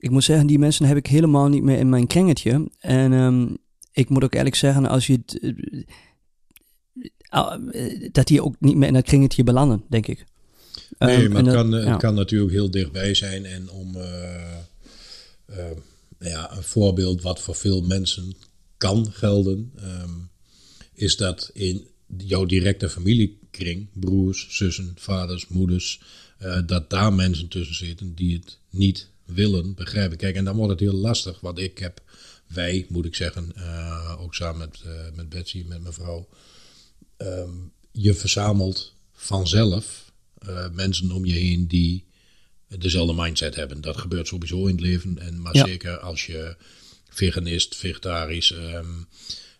Ik 0.00 0.10
moet 0.10 0.24
zeggen, 0.24 0.46
die 0.46 0.58
mensen 0.58 0.86
heb 0.86 0.96
ik 0.96 1.06
helemaal 1.06 1.48
niet 1.48 1.62
meer 1.62 1.78
in 1.78 1.88
mijn 1.88 2.06
kringetje. 2.06 2.70
En 2.78 3.12
ehm, 3.12 3.46
ik 3.92 4.08
moet 4.08 4.24
ook 4.24 4.34
eerlijk 4.34 4.54
zeggen, 4.54 4.86
als 4.86 5.06
je 5.06 5.12
het, 5.12 5.38
eh, 5.40 5.52
ah, 7.28 7.68
eh, 7.72 8.08
dat 8.12 8.26
die 8.26 8.42
ook 8.42 8.54
niet 8.58 8.76
meer 8.76 8.88
in 8.88 8.94
dat 8.94 9.04
kringetje 9.04 9.42
belanden, 9.44 9.82
denk 9.88 10.06
ik. 10.06 10.24
Nee, 10.98 11.16
Ehm, 11.16 11.28
maar 11.32 11.36
het, 11.36 11.44
dat- 11.44 11.54
kan, 11.54 11.76
eh, 11.76 11.84
ja. 11.84 11.96
kan 11.96 12.14
natuurlijk 12.14 12.52
heel 12.52 12.70
dichtbij 12.70 13.14
zijn. 13.14 13.44
En 13.44 13.70
om 13.70 13.96
eh, 13.96 14.56
eh, 15.46 15.56
nou 16.18 16.30
ja, 16.30 16.56
een 16.56 16.62
voorbeeld 16.62 17.22
wat 17.22 17.40
voor 17.40 17.54
veel 17.54 17.82
mensen 17.82 18.34
kan 18.76 19.12
gelden, 19.12 19.72
ehm, 19.76 20.10
is 20.94 21.16
dat 21.16 21.50
in 21.52 21.86
jouw 22.16 22.44
directe 22.44 22.88
familiekring, 22.88 23.86
broers, 23.92 24.46
zussen, 24.50 24.92
vaders, 24.96 25.48
moeders, 25.48 26.00
eh, 26.38 26.58
dat 26.66 26.90
daar 26.90 27.12
mensen 27.12 27.48
tussen 27.48 27.74
zitten 27.76 28.14
die 28.14 28.34
het 28.36 28.58
niet 28.70 29.08
willen 29.34 29.74
begrijpen. 29.74 30.16
Kijk, 30.16 30.36
en 30.36 30.44
dan 30.44 30.56
wordt 30.56 30.70
het 30.70 30.80
heel 30.80 30.92
lastig, 30.98 31.40
want 31.40 31.58
ik 31.58 31.78
heb, 31.78 32.02
wij 32.46 32.86
moet 32.88 33.04
ik 33.04 33.14
zeggen, 33.14 33.52
eh, 33.56 34.16
ook 34.20 34.34
samen 34.34 34.58
met, 34.58 34.80
eh, 34.84 35.16
met 35.16 35.28
Betsy, 35.28 35.64
met 35.68 35.80
mijn 35.80 35.94
vrouw, 35.94 36.28
ehm, 37.16 37.50
je 37.92 38.14
verzamelt 38.14 38.94
vanzelf 39.12 40.12
eh, 40.38 40.70
mensen 40.72 41.10
om 41.10 41.24
je 41.24 41.32
heen 41.32 41.66
die 41.66 42.04
dezelfde 42.78 43.14
mindset 43.22 43.54
hebben. 43.54 43.80
Dat 43.80 43.96
gebeurt 43.96 44.26
sowieso 44.26 44.66
in 44.66 44.72
het 44.74 44.80
leven. 44.80 45.18
En, 45.18 45.40
maar 45.42 45.56
Ja. 45.56 45.64
zeker 45.66 45.98
als 45.98 46.26
je 46.26 46.56
veganist, 47.08 47.76
vegetarisch. 47.76 48.52
ehm, 48.52 48.86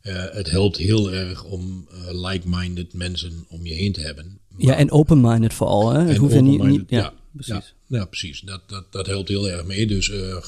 eh, 0.01 0.25
het 0.31 0.51
helpt 0.51 0.77
heel 0.77 1.13
erg 1.13 1.45
om 1.45 1.89
like-minded 2.11 2.93
mensen 2.93 3.45
om 3.49 3.67
je 3.67 3.75
heen 3.75 3.93
te 3.93 4.01
hebben. 4.01 4.39
Ja, 4.57 4.77
en 4.77 4.91
open-minded 4.91 5.55
vooral. 5.55 5.91
Hè? 5.93 6.01
Het 6.03 6.17
hoeft 6.17 6.41
niet, 6.41 6.63
niet 6.63 6.85
ja, 6.91 7.13
precies. 7.33 7.75
Ja, 7.87 7.99
ja, 7.99 8.05
precies. 8.05 8.41
Dat, 8.41 8.69
dat, 8.69 8.93
dat 8.93 9.07
helpt 9.07 9.29
heel 9.29 9.51
erg 9.51 9.65
mee. 9.65 9.87
Dus 9.87 10.11
eh, 10.11 10.31
eh, 10.31 10.43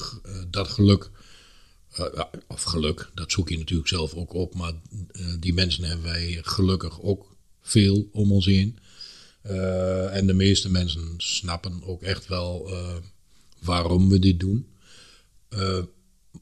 dat 0.49 0.67
geluk, 0.67 1.09
ja, 1.95 2.29
of 2.47 2.63
geluk, 2.63 3.09
dat 3.13 3.31
zoek 3.31 3.49
je 3.49 3.57
natuurlijk 3.57 3.89
zelf 3.89 4.13
ook 4.13 4.33
op. 4.33 4.55
Maar 4.55 4.73
die 5.39 5.53
mensen 5.53 5.83
hebben 5.83 6.05
wij 6.05 6.39
gelukkig 6.41 7.01
ook 7.01 7.35
veel 7.61 8.09
om 8.11 8.31
ons 8.31 8.45
heen. 8.45 8.77
En 10.11 10.27
de 10.27 10.33
meeste 10.33 10.69
mensen 10.71 11.13
snappen 11.17 11.83
ook 11.83 12.01
echt 12.01 12.27
wel 12.27 12.71
waarom 13.59 14.09
we 14.09 14.19
dit 14.19 14.39
doen. 14.39 14.67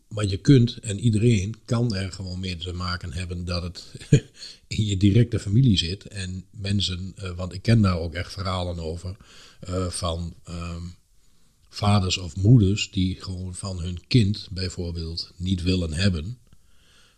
Maar 0.07 0.25
je 0.25 0.37
kunt 0.37 0.77
en 0.77 0.99
iedereen 0.99 1.55
kan 1.65 1.95
er 1.95 2.11
gewoon 2.11 2.39
mee 2.39 2.57
te 2.57 2.73
maken 2.73 3.13
hebben 3.13 3.45
dat 3.45 3.63
het 3.63 3.83
in 4.77 4.85
je 4.85 4.97
directe 4.97 5.39
familie 5.39 5.77
zit. 5.77 6.05
En 6.05 6.45
mensen, 6.51 7.15
want 7.35 7.53
ik 7.53 7.61
ken 7.61 7.81
daar 7.81 7.97
ook 7.97 8.13
echt 8.13 8.31
verhalen 8.31 8.79
over, 8.79 9.15
eh, 9.61 9.87
van 9.87 10.33
ehm, 10.43 10.83
vaders 11.69 12.17
of 12.17 12.35
moeders 12.35 12.91
die 12.91 13.21
gewoon 13.21 13.55
van 13.55 13.79
hun 13.79 14.07
kind 14.07 14.47
bijvoorbeeld 14.51 15.31
niet 15.37 15.61
willen 15.61 15.93
hebben 15.93 16.37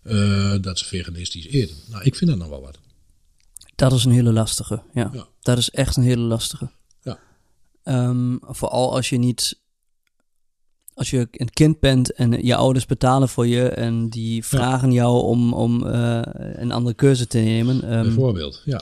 eh, 0.03 0.55
dat 0.61 0.79
ze 0.79 0.85
veganistisch 0.85 1.47
eten. 1.47 1.75
Nou, 1.89 2.03
ik 2.03 2.15
vind 2.15 2.29
dat 2.29 2.39
nog 2.39 2.49
wel 2.49 2.61
wat. 2.61 2.79
Dat 3.75 3.91
is 3.91 4.05
een 4.05 4.11
hele 4.11 4.33
lastige. 4.33 4.81
Ja. 4.93 5.09
Ja. 5.13 5.27
Dat 5.41 5.57
is 5.57 5.69
echt 5.69 5.95
een 5.97 6.03
hele 6.03 6.21
lastige. 6.21 6.71
Ja. 7.01 7.19
Ehm, 7.83 8.37
vooral 8.41 8.95
als 8.95 9.09
je 9.09 9.17
niet. 9.17 9.61
Als 10.93 11.09
je 11.09 11.27
een 11.31 11.49
kind 11.49 11.79
bent 11.79 12.13
en 12.13 12.45
je 12.45 12.55
ouders 12.55 12.85
betalen 12.85 13.29
voor 13.29 13.47
je 13.47 13.69
en 13.69 14.09
die 14.09 14.45
vragen 14.45 14.91
jou 14.91 15.23
om, 15.23 15.53
om 15.53 15.87
eh, 15.87 16.21
een 16.33 16.71
andere 16.71 16.95
keuze 16.95 17.27
te 17.27 17.37
nemen. 17.37 17.83
Ehm, 17.83 18.03
Bijvoorbeeld, 18.03 18.61
ja. 18.65 18.81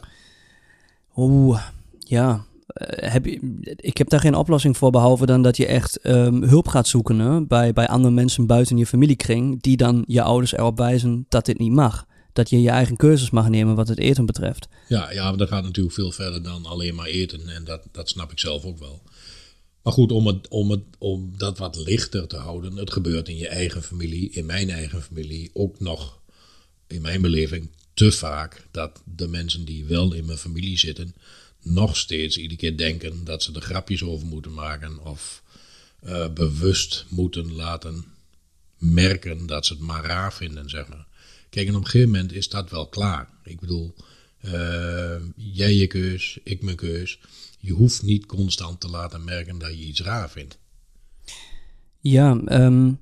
Oeh, 1.16 1.62
ja. 1.99 2.45
Eh, 2.74 3.11
heb 3.11 3.28
ik 3.76 3.97
heb 3.97 4.09
daar 4.09 4.19
geen 4.19 4.36
oplossing 4.36 4.78
voor, 4.78 4.91
behalve 4.91 5.26
dan 5.26 5.41
dat 5.41 5.57
je 5.57 5.65
echt 5.65 5.97
ehm, 5.97 6.43
hulp 6.43 6.67
gaat 6.67 6.88
zoeken 6.88 7.19
hè, 7.19 7.45
bij, 7.45 7.74
bij 7.74 7.88
andere 7.88 8.13
mensen 8.13 8.45
buiten 8.45 8.78
je 8.78 8.86
familiekring, 8.86 9.61
die 9.61 9.78
dan 9.78 10.03
je 10.07 10.22
ouders 10.22 10.53
erop 10.53 10.78
wijzen 10.78 11.26
dat 11.30 11.45
dit 11.45 11.59
niet 11.59 11.72
mag. 11.72 12.05
Dat 12.34 12.49
je 12.49 12.61
je 12.61 12.69
eigen 12.69 12.95
keuzes 12.95 13.30
mag 13.30 13.49
nemen 13.49 13.76
wat 13.76 13.88
het 13.88 13.99
eten 13.99 14.26
betreft. 14.26 14.67
Ja, 14.88 15.11
ja, 15.11 15.32
dat 15.32 15.47
gaat 15.47 15.63
natuurlijk 15.63 15.95
veel 15.95 16.11
verder 16.11 16.43
dan 16.43 16.65
alleen 16.65 16.95
maar 16.95 17.05
eten. 17.05 17.49
En 17.49 17.63
dat, 17.63 17.88
dat 17.91 18.09
snap 18.09 18.32
ik 18.32 18.39
zelf 18.39 18.65
ook 18.65 18.80
wel. 18.80 19.01
Maar 19.82 19.93
goed, 19.93 20.11
om, 20.11 20.28
het, 20.28 20.47
om, 20.47 20.72
het, 20.72 20.84
om 20.97 21.34
dat 21.38 21.57
wat 21.57 21.76
lichter 21.76 22.28
te 22.28 22.38
houden. 22.38 22.76
Het 22.76 22.91
gebeurt 22.91 23.30
in 23.30 23.38
je 23.38 23.47
eigen 23.47 23.84
familie, 23.84 24.30
in 24.30 24.45
mijn 24.45 24.69
eigen 24.69 25.01
familie 25.01 25.49
ook 25.53 25.80
nog, 25.80 26.19
in 26.88 27.01
mijn 27.01 27.22
beleving, 27.22 27.69
te 27.93 28.11
vaak. 28.11 28.67
Dat 28.72 29.01
de 29.15 29.28
mensen 29.28 29.65
die 29.65 29.86
wel 29.86 30.13
in 30.13 30.26
mijn 30.26 30.38
familie 30.38 30.78
zitten, 30.78 31.15
nog 31.62 31.97
steeds 31.97 32.38
iedere 32.38 32.59
keer 32.59 32.78
denken 32.78 33.24
dat 33.24 33.43
ze 33.43 33.53
er 33.53 33.62
grapjes 33.62 34.03
over 34.03 34.28
moeten 34.28 34.53
maken. 34.53 35.05
Of 35.05 35.43
eh, 35.99 36.34
bewust 36.34 37.05
moeten 37.09 37.53
laten 37.53 38.05
merken 38.78 39.45
dat 39.45 39.66
ze 39.66 39.74
het 39.74 39.82
maar 39.82 40.05
raar 40.05 40.34
vinden, 40.34 40.70
zeg 40.70 40.88
maar. 40.88 41.07
Kijk, 41.49 41.68
en 41.68 41.76
op 41.76 41.82
een 41.82 41.89
gegeven 41.89 42.12
moment 42.12 42.34
is 42.34 42.49
dat 42.49 42.70
wel 42.70 42.88
klaar. 42.88 43.30
Ik 43.43 43.59
bedoel, 43.59 43.95
Uh, 44.45 45.16
jij 45.36 45.74
je 45.74 45.88
keus, 45.88 46.39
ik 46.43 46.62
mijn 46.62 46.76
keus. 46.76 47.20
Je 47.59 47.72
hoeft 47.72 48.01
niet 48.01 48.26
constant 48.26 48.80
te 48.80 48.89
laten 48.89 49.24
merken 49.24 49.57
dat 49.57 49.70
je 49.70 49.86
iets 49.86 50.01
raar 50.01 50.30
vindt. 50.30 50.57
Ja, 51.99 52.41
um, 52.47 53.01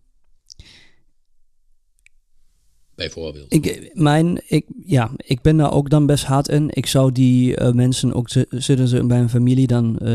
bijvoorbeeld. 3.00 3.54
Ik, 3.54 3.92
mijn, 3.94 4.42
ik, 4.48 4.66
ja, 4.86 5.12
ik 5.18 5.42
ben 5.42 5.58
daar 5.58 5.74
ook 5.74 5.90
dan 5.90 6.06
best 6.06 6.24
hard 6.24 6.48
in. 6.48 6.68
Ik 6.70 6.86
zou 6.86 7.12
die 7.12 7.60
uh, 7.60 7.72
mensen, 7.72 8.14
ook 8.14 8.30
zitten 8.50 8.88
ze 8.88 9.06
bij 9.06 9.20
een 9.20 9.30
familie, 9.30 9.68
dan 9.68 10.00
uh, 10.02 10.14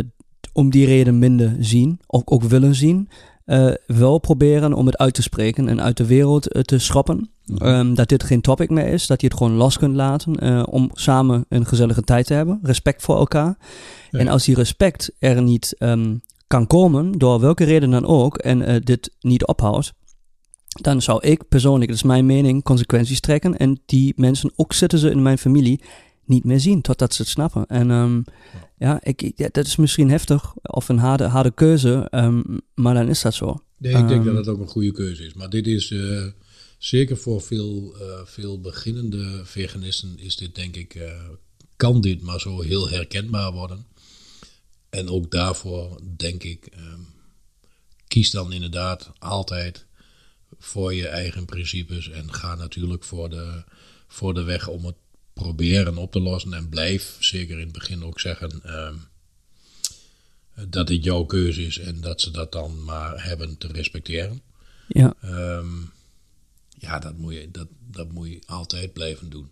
om 0.53 0.70
die 0.70 0.87
reden 0.87 1.18
minder 1.18 1.57
zien, 1.59 2.01
ook, 2.07 2.32
ook 2.32 2.43
willen 2.43 2.74
zien. 2.74 3.09
Uh, 3.47 3.72
wel 3.87 4.18
proberen 4.18 4.74
om 4.74 4.87
het 4.87 4.99
uit 4.99 5.14
te 5.14 5.22
spreken 5.22 5.68
en 5.68 5.82
uit 5.82 5.97
de 5.97 6.07
wereld 6.07 6.66
te 6.66 6.78
schrappen. 6.78 7.30
Um, 7.62 7.95
dat 7.95 8.09
dit 8.09 8.22
geen 8.22 8.41
topic 8.41 8.70
meer 8.70 8.87
is, 8.87 9.07
dat 9.07 9.20
je 9.20 9.26
het 9.26 9.37
gewoon 9.37 9.53
los 9.53 9.78
kunt 9.78 9.95
laten 9.95 10.66
om 10.66 10.91
samen 10.93 11.45
een 11.49 11.66
gezellige 11.66 12.03
tijd 12.03 12.26
te 12.26 12.35
hebben. 12.35 12.59
Respect 12.62 13.03
voor 13.03 13.16
elkaar. 13.16 13.59
Ja. 14.11 14.18
En 14.18 14.28
als 14.28 14.45
die 14.45 14.55
respect 14.55 15.12
er 15.18 15.43
niet 15.43 15.76
um, 15.78 16.22
kan 16.47 16.66
komen, 16.66 17.12
door 17.12 17.41
welke 17.41 17.64
reden 17.64 17.91
dan 17.91 18.07
ook, 18.07 18.39
en 18.39 18.82
dit 18.85 19.16
niet 19.20 19.47
ophoudt, 19.47 19.93
dan 20.81 21.03
zou 21.03 21.27
ik 21.27 21.49
persoonlijk, 21.49 21.89
dat 21.89 21.97
is 21.97 22.03
mijn 22.03 22.27
mening, 22.27 22.62
consequenties 22.62 23.20
trekken. 23.20 23.59
En 23.59 23.81
die 23.87 24.12
mensen, 24.16 24.53
ook 24.57 24.72
zitten 24.72 24.99
ze 24.99 25.11
in 25.11 25.22
mijn 25.22 25.39
familie, 25.39 25.81
niet 26.25 26.45
meer 26.45 26.61
zien 26.61 26.81
totdat 26.81 27.14
ze 27.14 27.22
het 27.22 27.31
snappen. 27.31 27.66
En 27.66 27.91
um, 27.91 28.25
ja, 28.79 29.01
ik, 29.03 29.33
ja, 29.37 29.49
dat 29.53 29.66
is 29.66 29.77
misschien 29.77 30.11
heftig 30.11 30.55
of 30.62 30.89
een 30.89 30.99
harde, 30.99 31.25
harde 31.25 31.51
keuze, 31.51 32.09
um, 32.11 32.61
maar 32.75 32.95
dan 32.95 33.09
is 33.09 33.22
dat 33.22 33.35
zo. 33.35 33.59
Nee, 33.79 33.97
ik 33.97 34.09
denk 34.09 34.25
dat 34.25 34.37
het 34.37 34.49
ook 34.49 34.61
een 34.61 34.68
goede 34.68 34.93
keuze 34.93 35.27
is. 35.27 35.35
Maar 35.35 35.51
dit 35.51 35.66
is 35.66 35.91
uh, 35.91 36.27
zeker 36.79 37.16
voor 37.16 37.41
veel, 37.41 37.95
uh, 38.01 38.20
veel 38.25 38.61
beginnende 38.61 39.41
veganisten, 39.45 40.18
is 40.18 40.37
dit 40.37 40.55
denk 40.55 40.77
ik, 40.77 40.95
uh, 40.95 41.03
kan 41.77 42.01
dit 42.01 42.22
maar 42.22 42.41
zo 42.41 42.61
heel 42.61 42.89
herkenbaar 42.89 43.53
worden. 43.53 43.87
En 44.91 45.09
ook 45.09 45.31
daarvoor 45.31 46.01
denk 46.16 46.43
ik, 46.43 46.68
kies 48.09 48.31
dan 48.31 48.53
inderdaad 48.53 49.12
altijd 49.18 49.87
voor 50.59 50.95
je 50.95 51.09
eigen 51.09 51.45
principes 51.45 52.11
en 52.11 52.33
ga 52.33 52.55
natuurlijk 52.55 53.05
voor 53.05 53.31
de, 53.31 53.65
voor 54.07 54.35
de 54.35 54.43
weg 54.43 54.69
om 54.69 54.85
het 54.85 54.97
proberen 55.33 55.97
op 55.97 56.13
te 56.13 56.21
lossen. 56.21 56.53
En 56.53 56.69
blijf 56.69 57.17
zeker 57.21 57.59
in 57.59 57.65
het 57.65 57.73
begin 57.73 58.05
ook 58.05 58.21
zeggen 58.21 58.61
uh, 58.65 58.91
dat 60.69 60.89
het 60.89 61.05
jouw 61.05 61.25
keuze 61.25 61.67
is 61.67 61.79
en 61.79 62.01
dat 62.01 62.21
ze 62.21 62.31
dat 62.31 62.53
dan 62.53 62.85
maar 62.85 63.25
hebben 63.25 63.59
te 63.59 63.67
respecteren. 63.67 64.43
Ja, 64.89 65.15
um, 65.25 65.93
ja 66.79 66.99
dat, 66.99 67.17
moet 67.17 67.35
je, 67.35 67.51
dat, 67.51 67.69
dat 67.91 68.13
moet 68.13 68.29
je 68.29 68.43
altijd 68.47 68.93
blijven 68.93 69.31
doen. 69.31 69.51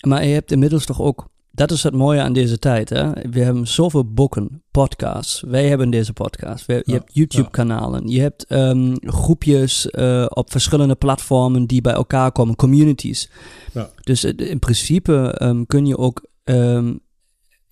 Maar 0.00 0.24
je 0.24 0.32
hebt 0.32 0.52
inmiddels 0.52 0.84
toch 0.84 1.00
ook 1.00 1.30
dat 1.50 1.70
is 1.70 1.82
het 1.82 1.94
mooie 1.94 2.20
aan 2.20 2.32
deze 2.32 2.58
tijd. 2.58 2.88
Hè? 2.88 3.12
We 3.30 3.40
hebben 3.40 3.66
zoveel 3.66 4.12
boeken, 4.12 4.62
podcasts. 4.70 5.40
Wij 5.40 5.68
hebben 5.68 5.90
deze 5.90 6.12
podcast. 6.12 6.66
We, 6.66 6.82
je 6.84 6.92
hebt 6.92 7.14
YouTube-kanalen. 7.14 8.08
Je 8.08 8.20
hebt 8.20 8.52
um, 8.52 8.96
groepjes 9.00 9.88
uh, 9.90 10.26
op 10.28 10.50
verschillende 10.50 10.94
platformen 10.94 11.66
die 11.66 11.80
bij 11.80 11.92
elkaar 11.92 12.32
komen, 12.32 12.56
communities. 12.56 13.30
Ja. 13.72 13.90
Dus 14.02 14.24
in 14.24 14.58
principe 14.58 15.42
um, 15.42 15.66
kun 15.66 15.86
je 15.86 15.98
ook 15.98 16.26
um, 16.44 17.00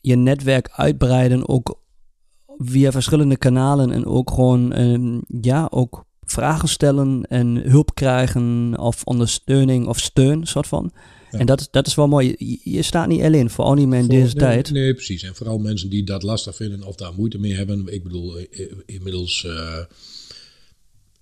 je 0.01 0.17
netwerk 0.17 0.71
uitbreiden, 0.73 1.49
ook 1.49 1.81
via 2.57 2.91
verschillende 2.91 3.37
kanalen 3.37 3.91
en 3.91 4.07
ook 4.07 4.31
gewoon, 4.31 5.25
ja, 5.41 5.67
ook 5.71 6.05
vragen 6.21 6.69
stellen 6.69 7.23
en 7.23 7.57
hulp 7.57 7.95
krijgen 7.95 8.75
of 8.79 9.05
ondersteuning 9.05 9.87
of 9.87 9.99
steun, 9.99 10.47
soort 10.47 10.67
van. 10.67 10.93
En 11.31 11.47
dat, 11.47 11.69
dat 11.71 11.87
is 11.87 11.95
wel 11.95 12.09
mooi. 12.09 12.35
Je, 12.63 12.83
staat 12.83 13.09
niet 13.09 13.23
alleen, 13.23 13.51
vooral 13.51 13.75
niet 13.75 13.87
meer 13.87 13.99
in 13.99 14.09
deze 14.09 14.35
tijd. 14.35 14.71
Nee, 14.71 14.95
precies. 14.95 15.23
En 15.23 15.35
vooral 15.35 15.59
mensen 15.59 15.91
die 15.91 16.05
dat 16.05 16.23
lastig 16.23 16.57
vinden 16.57 16.83
of 16.83 16.97
daar 16.97 17.15
moeite 17.15 17.39
mee 17.39 17.55
hebben. 17.55 17.87
Ik 17.87 18.03
bedoel, 18.03 18.39
inmiddels... 18.87 19.45
Uh, 19.47 19.79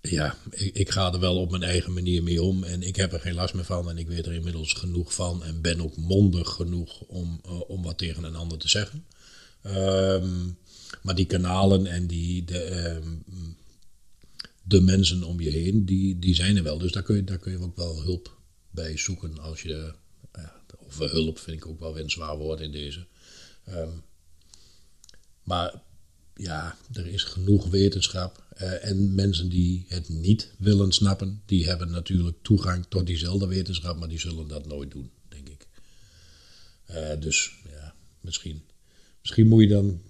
ja, 0.01 0.37
ik, 0.51 0.75
ik, 0.75 0.91
ga 0.91 1.13
er 1.13 1.21
wel 1.21 1.37
op 1.37 1.51
mijn 1.51 1.63
eigen 1.63 1.93
manier 1.93 2.23
mee 2.23 2.43
om. 2.43 2.65
En 2.65 2.83
ik 2.83 2.97
heb 2.97 3.13
er 3.13 3.21
geen 3.21 3.35
last 3.35 3.55
meer 3.55 3.65
van. 3.65 3.91
En 3.91 3.99
ik 3.99 4.09
weet 4.09 4.27
er 4.27 4.33
inmiddels 4.33 4.73
genoeg 4.73 5.15
van. 5.15 5.45
En 5.45 5.61
ben 5.61 5.81
ook 5.81 5.97
mondig 5.97 6.49
genoeg 6.49 7.01
om, 7.01 7.41
uh, 7.47 7.61
om 7.71 7.83
wat 7.83 7.99
tegen 7.99 8.25
een 8.25 8.37
ander 8.37 8.59
te 8.59 8.69
zeggen. 8.69 9.05
Um, 9.67 10.57
maar 11.03 11.15
die 11.15 11.27
kanalen 11.27 11.87
en 11.87 12.07
die, 12.07 12.45
de, 12.45 12.91
um, 12.97 13.25
de 14.63 14.81
mensen 14.81 15.23
om 15.23 15.41
je 15.41 15.51
heen, 15.51 15.85
die, 15.85 16.19
die 16.19 16.35
zijn 16.35 16.57
er 16.57 16.63
wel. 16.63 16.79
Dus 16.79 16.93
daar 16.93 17.03
kun 17.03 17.17
je, 17.17 17.25
daar 17.25 17.39
kun 17.39 17.53
je 17.53 17.59
ook 17.59 17.77
wel 17.77 18.03
hulp 18.03 18.36
bij 18.77 18.97
zoeken 18.97 19.39
als 19.39 19.63
je. 19.63 19.95
Ja, 20.35 20.63
of 20.79 20.99
hulp 20.99 21.39
vind 21.39 21.57
ik 21.57 21.67
ook 21.67 21.81
wel 21.81 21.99
een 21.99 22.11
zwaar 22.11 22.37
woord 22.37 22.61
in 22.61 22.73
deze. 22.73 23.07
Um, 23.69 24.03
maar 25.43 25.75
ja, 26.35 26.77
er 26.93 27.07
is 27.07 27.23
genoeg 27.23 27.67
wetenschap. 27.67 28.45
Uh, 28.61 28.85
en 28.85 29.15
mensen 29.15 29.49
die 29.49 29.85
het 29.89 30.09
niet 30.09 30.51
willen 30.59 30.93
snappen, 30.93 31.43
die 31.47 31.67
hebben 31.67 31.91
natuurlijk 31.91 32.37
toegang 32.43 32.87
tot 32.89 33.07
diezelfde 33.07 33.47
wetenschap, 33.47 33.99
maar 33.99 34.09
die 34.09 34.21
zullen 34.21 34.49
dat 34.49 34.67
nooit 34.67 34.91
doen, 34.91 35.11
denk 35.29 35.49
ik. 35.49 35.67
Dus 37.21 37.53
ja, 37.71 37.95
misschien, 38.21 38.63
misschien 39.21 39.47
moet 39.49 39.63
je 39.63 39.69
dan 39.69 40.01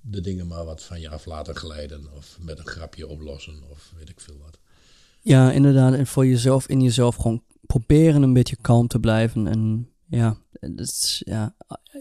de 0.00 0.20
dingen 0.20 0.46
maar 0.46 0.64
wat 0.64 0.82
van 0.82 1.00
je 1.00 1.08
af 1.08 1.24
laten 1.24 1.56
glijden, 1.56 2.12
of 2.12 2.38
met 2.40 2.58
een 2.58 2.66
grapje 2.66 3.06
oplossen, 3.06 3.62
of 3.70 3.92
weet 3.98 4.08
ik 4.08 4.20
veel 4.20 4.38
wat. 4.38 4.58
Ja, 5.20 5.52
inderdaad. 5.52 5.94
En 5.94 6.06
voor 6.06 6.26
jezelf 6.26 6.68
in 6.68 6.82
jezelf 6.82 7.16
gewoon 7.16 7.42
proberen 7.66 8.22
een 8.22 8.32
beetje 8.32 8.56
kalm 8.60 8.86
te 8.86 8.98
blijven. 8.98 9.46
En 9.46 9.88
ja, 10.08 10.36
is, 10.76 11.22
ja 11.24 11.54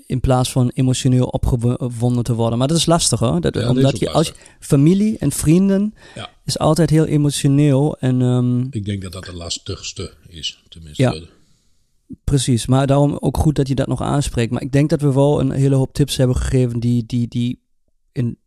in 0.05 0.19
plaats 0.19 0.51
van 0.51 0.69
emotioneel 0.69 1.25
opgewonden 1.25 2.23
te 2.23 2.33
worden. 2.33 2.57
Maar 2.57 2.67
dat 2.67 2.77
is 2.77 2.85
lastig 2.85 3.19
hoor. 3.19 3.41
Dat, 3.41 3.67
omdat 3.67 3.99
je 3.99 4.09
als 4.09 4.27
je, 4.27 4.33
familie 4.59 5.17
en 5.17 5.31
vrienden 5.31 5.93
ja. 6.15 6.29
is 6.45 6.59
altijd 6.59 6.89
heel 6.89 7.05
emotioneel. 7.05 7.97
En, 7.97 8.21
um, 8.21 8.67
Ik 8.71 8.85
denk 8.85 9.01
dat 9.01 9.11
dat 9.11 9.25
de 9.25 9.33
lastigste 9.33 10.13
is, 10.27 10.63
tenminste. 10.69 11.03
Ja. 11.03 11.15
Precies, 12.23 12.65
maar 12.65 12.87
daarom 12.87 13.17
ook 13.19 13.37
goed 13.37 13.55
dat 13.55 13.67
je 13.67 13.75
dat 13.75 13.87
nog 13.87 14.01
aanspreekt. 14.01 14.51
Maar 14.51 14.61
ik 14.61 14.71
denk 14.71 14.89
dat 14.89 15.01
we 15.01 15.13
wel 15.13 15.39
een 15.39 15.51
hele 15.51 15.75
hoop 15.75 15.93
tips 15.93 16.17
hebben 16.17 16.35
gegeven 16.35 16.79
die, 16.79 17.05
die, 17.05 17.27
die, 17.27 17.61
in, 18.11 18.37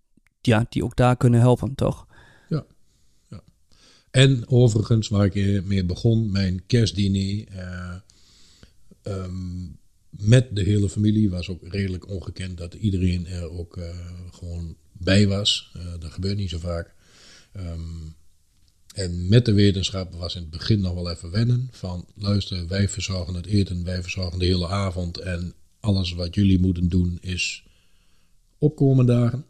ja, 0.40 0.66
die 0.68 0.84
ook 0.84 0.96
daar 0.96 1.16
kunnen 1.16 1.40
helpen, 1.40 1.74
toch? 1.74 2.06
En 4.14 4.48
overigens, 4.48 5.08
waar 5.08 5.36
ik 5.36 5.64
mee 5.64 5.84
begon, 5.84 6.30
mijn 6.30 6.66
kerstdiner 6.66 7.44
uh, 7.52 7.94
um, 9.02 9.78
met 10.10 10.56
de 10.56 10.62
hele 10.62 10.88
familie 10.88 11.30
was 11.30 11.48
ook 11.48 11.68
redelijk 11.68 12.08
ongekend 12.08 12.58
dat 12.58 12.74
iedereen 12.74 13.26
er 13.26 13.50
ook 13.50 13.76
uh, 13.76 13.84
gewoon 14.30 14.76
bij 14.92 15.26
was. 15.26 15.72
Uh, 15.76 15.82
dat 15.98 16.12
gebeurt 16.12 16.36
niet 16.36 16.50
zo 16.50 16.58
vaak. 16.58 16.94
Um, 17.56 18.14
en 18.94 19.28
met 19.28 19.44
de 19.44 19.52
wetenschap 19.52 20.14
was 20.14 20.34
in 20.34 20.40
het 20.40 20.50
begin 20.50 20.80
nog 20.80 20.94
wel 20.94 21.10
even 21.10 21.30
wennen. 21.30 21.68
Van 21.70 22.06
luister, 22.14 22.66
wij 22.66 22.88
verzorgen 22.88 23.34
het 23.34 23.46
eten, 23.46 23.84
wij 23.84 24.02
verzorgen 24.02 24.38
de 24.38 24.44
hele 24.44 24.68
avond. 24.68 25.18
En 25.18 25.54
alles 25.80 26.12
wat 26.12 26.34
jullie 26.34 26.58
moeten 26.58 26.88
doen 26.88 27.18
is 27.20 27.64
opkomen 28.58 29.06
dagen. 29.06 29.44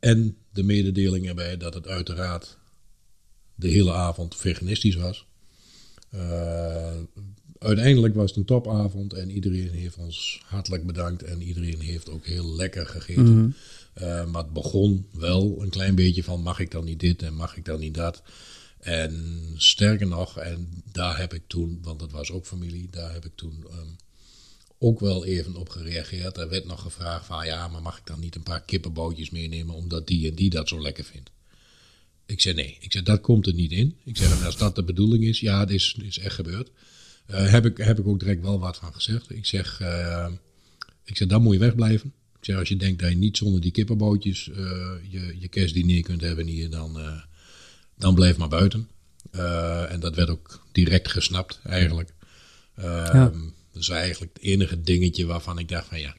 En 0.00 0.36
de 0.54 0.62
mededeling 0.62 1.28
erbij 1.28 1.56
dat 1.56 1.74
het 1.74 1.88
uiteraard 1.88 2.58
de 3.54 3.68
hele 3.68 3.92
avond 3.92 4.36
veganistisch 4.36 4.94
was. 4.94 5.26
Uh, 6.14 6.92
uiteindelijk 7.58 8.14
was 8.14 8.28
het 8.28 8.38
een 8.38 8.44
topavond 8.44 9.12
en 9.12 9.30
iedereen 9.30 9.70
heeft 9.70 9.96
ons 9.96 10.42
hartelijk 10.44 10.86
bedankt 10.86 11.22
en 11.22 11.42
iedereen 11.42 11.80
heeft 11.80 12.10
ook 12.10 12.26
heel 12.26 12.54
lekker 12.54 12.86
gegeten. 12.86 13.24
Mm 13.24 13.38
-hmm. 13.38 13.54
uh, 14.02 14.26
maar 14.26 14.42
het 14.42 14.52
begon 14.52 15.06
wel 15.12 15.62
een 15.62 15.70
klein 15.70 15.94
beetje 15.94 16.24
van 16.24 16.42
mag 16.42 16.58
ik 16.58 16.70
dan 16.70 16.84
niet 16.84 17.00
dit 17.00 17.22
en 17.22 17.34
mag 17.34 17.56
ik 17.56 17.64
dan 17.64 17.80
niet 17.80 17.94
dat. 17.94 18.22
En 18.78 19.42
sterker 19.56 20.06
nog, 20.06 20.38
en 20.38 20.82
daar 20.92 21.18
heb 21.18 21.34
ik 21.34 21.42
toen, 21.46 21.78
want 21.82 22.00
het 22.00 22.10
was 22.12 22.30
ook 22.30 22.46
familie, 22.46 22.88
daar 22.90 23.12
heb 23.12 23.24
ik 23.24 23.32
toen 23.34 23.64
um, 23.70 23.96
ook 24.84 25.00
wel 25.00 25.24
even 25.24 25.56
op 25.56 25.68
gereageerd. 25.68 26.36
Er 26.36 26.48
werd 26.48 26.64
nog 26.64 26.82
gevraagd 26.82 27.26
van 27.26 27.46
ja, 27.46 27.68
maar 27.68 27.82
mag 27.82 27.98
ik 27.98 28.06
dan 28.06 28.20
niet 28.20 28.34
een 28.34 28.42
paar 28.42 28.62
kippenbootjes 28.62 29.30
meenemen 29.30 29.74
omdat 29.74 30.06
die 30.06 30.28
en 30.28 30.34
die 30.34 30.50
dat 30.50 30.68
zo 30.68 30.80
lekker 30.80 31.04
vindt. 31.04 31.30
Ik 32.26 32.40
zei 32.40 32.54
nee, 32.54 32.76
ik 32.80 32.92
zei 32.92 33.04
dat 33.04 33.20
komt 33.20 33.46
er 33.46 33.54
niet 33.54 33.72
in. 33.72 33.96
Ik 34.04 34.16
zei 34.16 34.44
als 34.44 34.56
dat 34.56 34.74
de 34.74 34.84
bedoeling 34.84 35.24
is, 35.24 35.40
ja, 35.40 35.60
het 35.60 35.70
is, 35.70 35.96
is 36.02 36.18
echt 36.18 36.34
gebeurd. 36.34 36.70
Uh, 37.30 37.50
heb, 37.50 37.64
ik, 37.64 37.76
heb 37.76 37.98
ik 37.98 38.06
ook 38.06 38.18
direct 38.18 38.42
wel 38.42 38.58
wat 38.58 38.76
van 38.76 38.94
gezegd. 38.94 39.30
Ik 39.30 39.46
zeg, 39.46 39.80
uh, 39.80 40.28
ik 41.04 41.16
zeg 41.16 41.28
dan 41.28 41.42
moet 41.42 41.52
je 41.52 41.60
wegblijven. 41.60 42.12
Ik 42.38 42.44
zeg 42.44 42.56
als 42.56 42.68
je 42.68 42.76
denkt 42.76 43.00
dat 43.00 43.10
je 43.10 43.16
niet 43.16 43.36
zonder 43.36 43.60
die 43.60 43.70
kippenbootjes 43.70 44.48
uh, 44.48 44.56
je, 45.08 45.36
je 45.38 45.48
kerstdiner 45.48 46.02
kunt 46.02 46.20
hebben 46.20 46.46
hier, 46.46 46.70
dan, 46.70 47.22
dan 47.98 48.14
blijf 48.14 48.36
maar 48.36 48.48
buiten. 48.48 48.88
en 49.88 50.00
dat 50.00 50.14
werd 50.14 50.28
ook 50.28 50.66
direct 50.72 51.08
gesnapt 51.08 51.60
eigenlijk. 51.64 52.14
Ja. 52.76 53.32
Dat 53.74 53.82
is 53.82 53.88
eigenlijk 53.88 54.32
het 54.34 54.42
enige 54.42 54.80
dingetje 54.80 55.26
waarvan 55.26 55.58
ik 55.58 55.68
dacht 55.68 55.86
van 55.86 56.00
ja, 56.00 56.16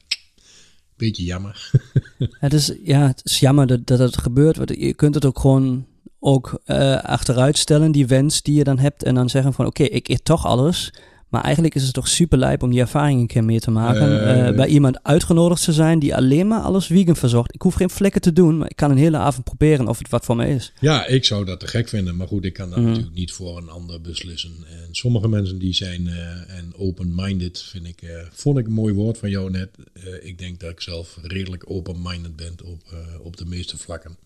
beetje 0.96 1.24
jammer. 1.24 1.70
het, 2.18 2.52
is, 2.52 2.72
ja, 2.84 3.06
het 3.06 3.20
is 3.24 3.38
jammer 3.38 3.66
dat, 3.66 3.86
dat 3.86 3.98
het 3.98 4.18
gebeurt. 4.18 4.56
Want 4.56 4.70
je 4.78 4.94
kunt 4.94 5.14
het 5.14 5.24
ook 5.24 5.38
gewoon 5.38 5.86
ook 6.18 6.60
uh, 6.66 7.02
achteruit 7.02 7.58
stellen, 7.58 7.92
die 7.92 8.06
wens 8.06 8.42
die 8.42 8.54
je 8.54 8.64
dan 8.64 8.78
hebt. 8.78 9.02
En 9.02 9.14
dan 9.14 9.30
zeggen 9.30 9.52
van 9.52 9.66
oké, 9.66 9.82
ik 9.82 10.08
eet 10.08 10.24
toch 10.24 10.46
alles. 10.46 10.92
Maar 11.36 11.44
eigenlijk 11.44 11.74
is 11.74 11.82
het 11.82 11.92
toch 11.92 12.08
super 12.08 12.38
lijp 12.38 12.62
om 12.62 12.70
die 12.70 12.80
ervaring 12.80 13.20
een 13.20 13.26
keer 13.26 13.44
meer 13.44 13.60
te 13.60 13.70
maken. 13.70 14.24
Eh, 14.26 14.48
Eh, 14.48 14.54
bij 14.56 14.66
iemand 14.66 15.02
uitgenodigd 15.02 15.64
te 15.64 15.72
zijn 15.72 15.98
die 15.98 16.14
alleen 16.16 16.48
maar 16.48 16.60
alles 16.60 16.86
vegan 16.86 17.16
verzorgt. 17.16 17.54
Ik 17.54 17.62
hoef 17.62 17.74
geen 17.74 17.90
flikken 17.90 18.20
te 18.20 18.32
doen, 18.32 18.58
maar 18.58 18.70
ik 18.70 18.76
kan 18.76 18.90
een 18.90 18.96
hele 18.96 19.16
avond 19.16 19.44
proberen 19.44 19.88
of 19.88 19.98
het 19.98 20.08
wat 20.08 20.24
voor 20.24 20.36
mij 20.36 20.54
is. 20.54 20.72
Ja, 20.80 21.06
ik 21.06 21.24
zou 21.24 21.44
dat 21.44 21.60
te 21.60 21.66
gek 21.66 21.88
vinden. 21.88 22.16
Maar 22.16 22.26
goed, 22.28 22.44
ik 22.44 22.52
kan 22.52 22.68
dat 22.70 22.78
Mhm. 22.78 22.88
natuurlijk 22.88 23.14
niet 23.14 23.32
voor 23.32 23.56
een 23.58 23.68
ander 23.68 24.00
beslissen. 24.00 24.50
En 24.70 24.88
sommige 24.90 25.28
mensen 25.28 25.58
die 25.58 25.74
zijn 25.74 26.06
eh, 26.08 26.56
en 26.58 26.72
open-minded, 26.76 27.62
vind 27.62 27.86
ik, 27.86 28.02
eh, 28.02 28.10
vond 28.32 28.58
ik 28.58 28.66
een 28.66 28.72
mooi 28.72 28.94
woord 28.94 29.18
van 29.18 29.30
jou 29.30 29.50
net. 29.50 29.68
Eh, 29.92 30.02
ik 30.28 30.38
denk 30.38 30.60
dat 30.60 30.70
ik 30.70 30.80
zelf 30.80 31.18
redelijk 31.22 31.64
open-minded 31.70 32.36
ben 32.36 32.54
op, 32.64 32.82
eh, 32.90 32.98
op 33.22 33.36
de 33.36 33.44
meeste 33.46 33.76
vlakken. 33.76 34.16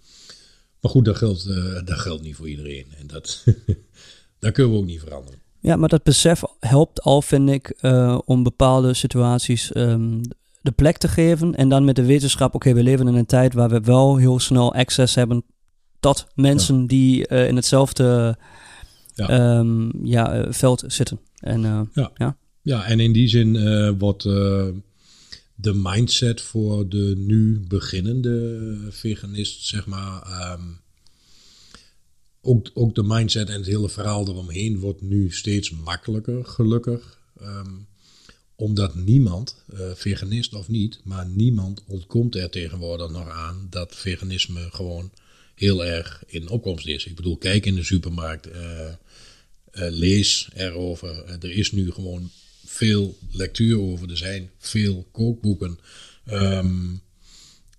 Maar 0.81 0.91
goed, 0.91 1.05
dat 1.05 1.17
geldt, 1.17 1.47
eh, 1.47 1.75
dat 1.85 1.99
geldt 1.99 2.23
niet 2.23 2.37
voor 2.37 2.49
iedereen. 2.49 2.87
En 2.99 3.07
dat, 3.07 3.45
dat 4.39 4.53
kunnen 4.53 4.73
we 4.73 4.79
ook 4.79 4.87
niet 4.87 5.01
veranderen. 5.01 5.39
Ja, 5.61 5.77
maar 5.77 5.89
dat 5.89 6.03
besef 6.03 6.43
helpt 6.61 7.03
al, 7.03 7.23
vind 7.23 7.51
ik, 7.51 7.69
eh, 7.69 8.19
om 8.25 8.43
bepaalde 8.43 8.95
situaties 8.95 9.73
ehm, 9.73 10.23
de 10.63 10.71
plek 10.71 10.97
te 10.97 11.09
geven. 11.09 11.55
En 11.55 11.69
dan 11.69 11.85
met 11.85 11.97
de 11.97 12.05
wetenschap, 12.05 12.55
oké, 12.55 12.73
we 12.75 12.83
leven 12.83 13.09
in 13.09 13.15
een 13.15 13.27
tijd 13.27 13.55
waar 13.55 13.69
we 13.71 13.81
wel 13.81 14.17
heel 14.17 14.39
snel 14.39 14.75
access 14.75 15.15
hebben 15.15 15.45
tot 16.01 16.27
mensen 16.35 16.87
die 16.87 17.27
eh, 17.27 17.49
in 17.49 17.57
hetzelfde 17.57 18.37
Ja. 19.15 19.29
ehm, 19.29 20.07
ja, 20.07 20.33
eh, 20.33 20.53
veld 20.53 20.85
zitten. 20.87 21.21
En 21.39 21.61
Ja. 21.93 22.11
ja. 22.15 22.37
Ja, 22.63 22.85
en 22.85 23.01
in 23.01 23.13
die 23.13 23.29
zin 23.29 23.59
wordt 23.99 24.23
de 25.55 25.75
mindset 25.75 26.41
voor 26.41 26.89
de 26.89 27.15
nu 27.17 27.65
beginnende 27.69 28.77
veganist, 28.91 29.67
zeg 29.67 29.87
maar. 29.87 30.23
ehm, 30.23 30.61
ook, 32.43 32.71
ook 32.75 32.95
de 32.95 33.03
mindset 33.03 33.49
en 33.49 33.57
het 33.57 33.67
hele 33.67 33.89
verhaal 33.89 34.29
eromheen 34.29 34.79
wordt 34.79 35.01
nu 35.01 35.33
steeds 35.33 35.71
makkelijker, 35.71 36.45
gelukkig. 36.45 37.19
Ehm, 37.41 37.75
omdat 38.55 38.95
niemand, 38.95 39.65
eh, 39.73 39.91
veganist 39.95 40.55
of 40.55 40.69
niet, 40.69 41.01
maar 41.05 41.27
niemand 41.27 41.83
ontkomt 41.87 42.35
er 42.35 42.51
tegenwoordig 42.51 43.11
nog 43.11 43.29
aan 43.29 43.67
dat 43.71 43.97
veganisme 43.97 44.69
gewoon 44.71 45.11
heel 45.55 45.85
erg 45.85 46.23
in 46.27 46.49
opkomst 46.49 46.87
is. 46.87 47.07
Ik 47.07 47.17
bedoel, 47.17 47.37
kijk 47.37 47.67
in 47.67 47.75
de 47.75 47.83
supermarkt, 47.83 48.47
eh, 48.47 48.87
eh, 48.87 48.95
lees 49.73 50.49
erover. 50.55 51.25
Er 51.25 51.51
is 51.51 51.73
nu 51.73 51.91
gewoon 51.91 52.31
veel 52.65 53.19
lectuur 53.33 53.81
over. 53.81 54.11
Er 54.11 54.17
zijn 54.17 54.51
veel 54.59 55.07
kookboeken. 55.13 55.79
Ehm, 56.25 56.95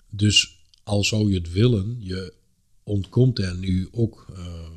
dus 0.09 0.57
al 0.84 1.03
zou 1.03 1.32
je 1.32 1.38
het 1.38 1.51
willen, 1.51 1.97
je 1.99 2.34
ontkomt 2.84 3.39
er 3.39 3.55
nu 3.57 3.88
ook 3.91 4.25
eh, 4.36 4.69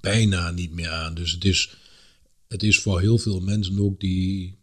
bijna 0.00 0.50
niet 0.50 0.72
meer 0.72 0.90
aan. 0.90 1.14
Dus 1.14 1.32
het 1.32 1.44
is, 1.44 1.70
het 2.48 2.62
is 2.62 2.78
voor 2.78 3.00
heel 3.00 3.18
veel 3.18 3.40
mensen 3.40 3.78
ook 3.80 4.00
die 4.00 4.56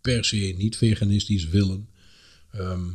per 0.00 0.24
se 0.24 0.54
niet 0.56 0.76
veganistisch 0.76 1.44
willen. 1.48 1.88
ehm, 2.52 2.88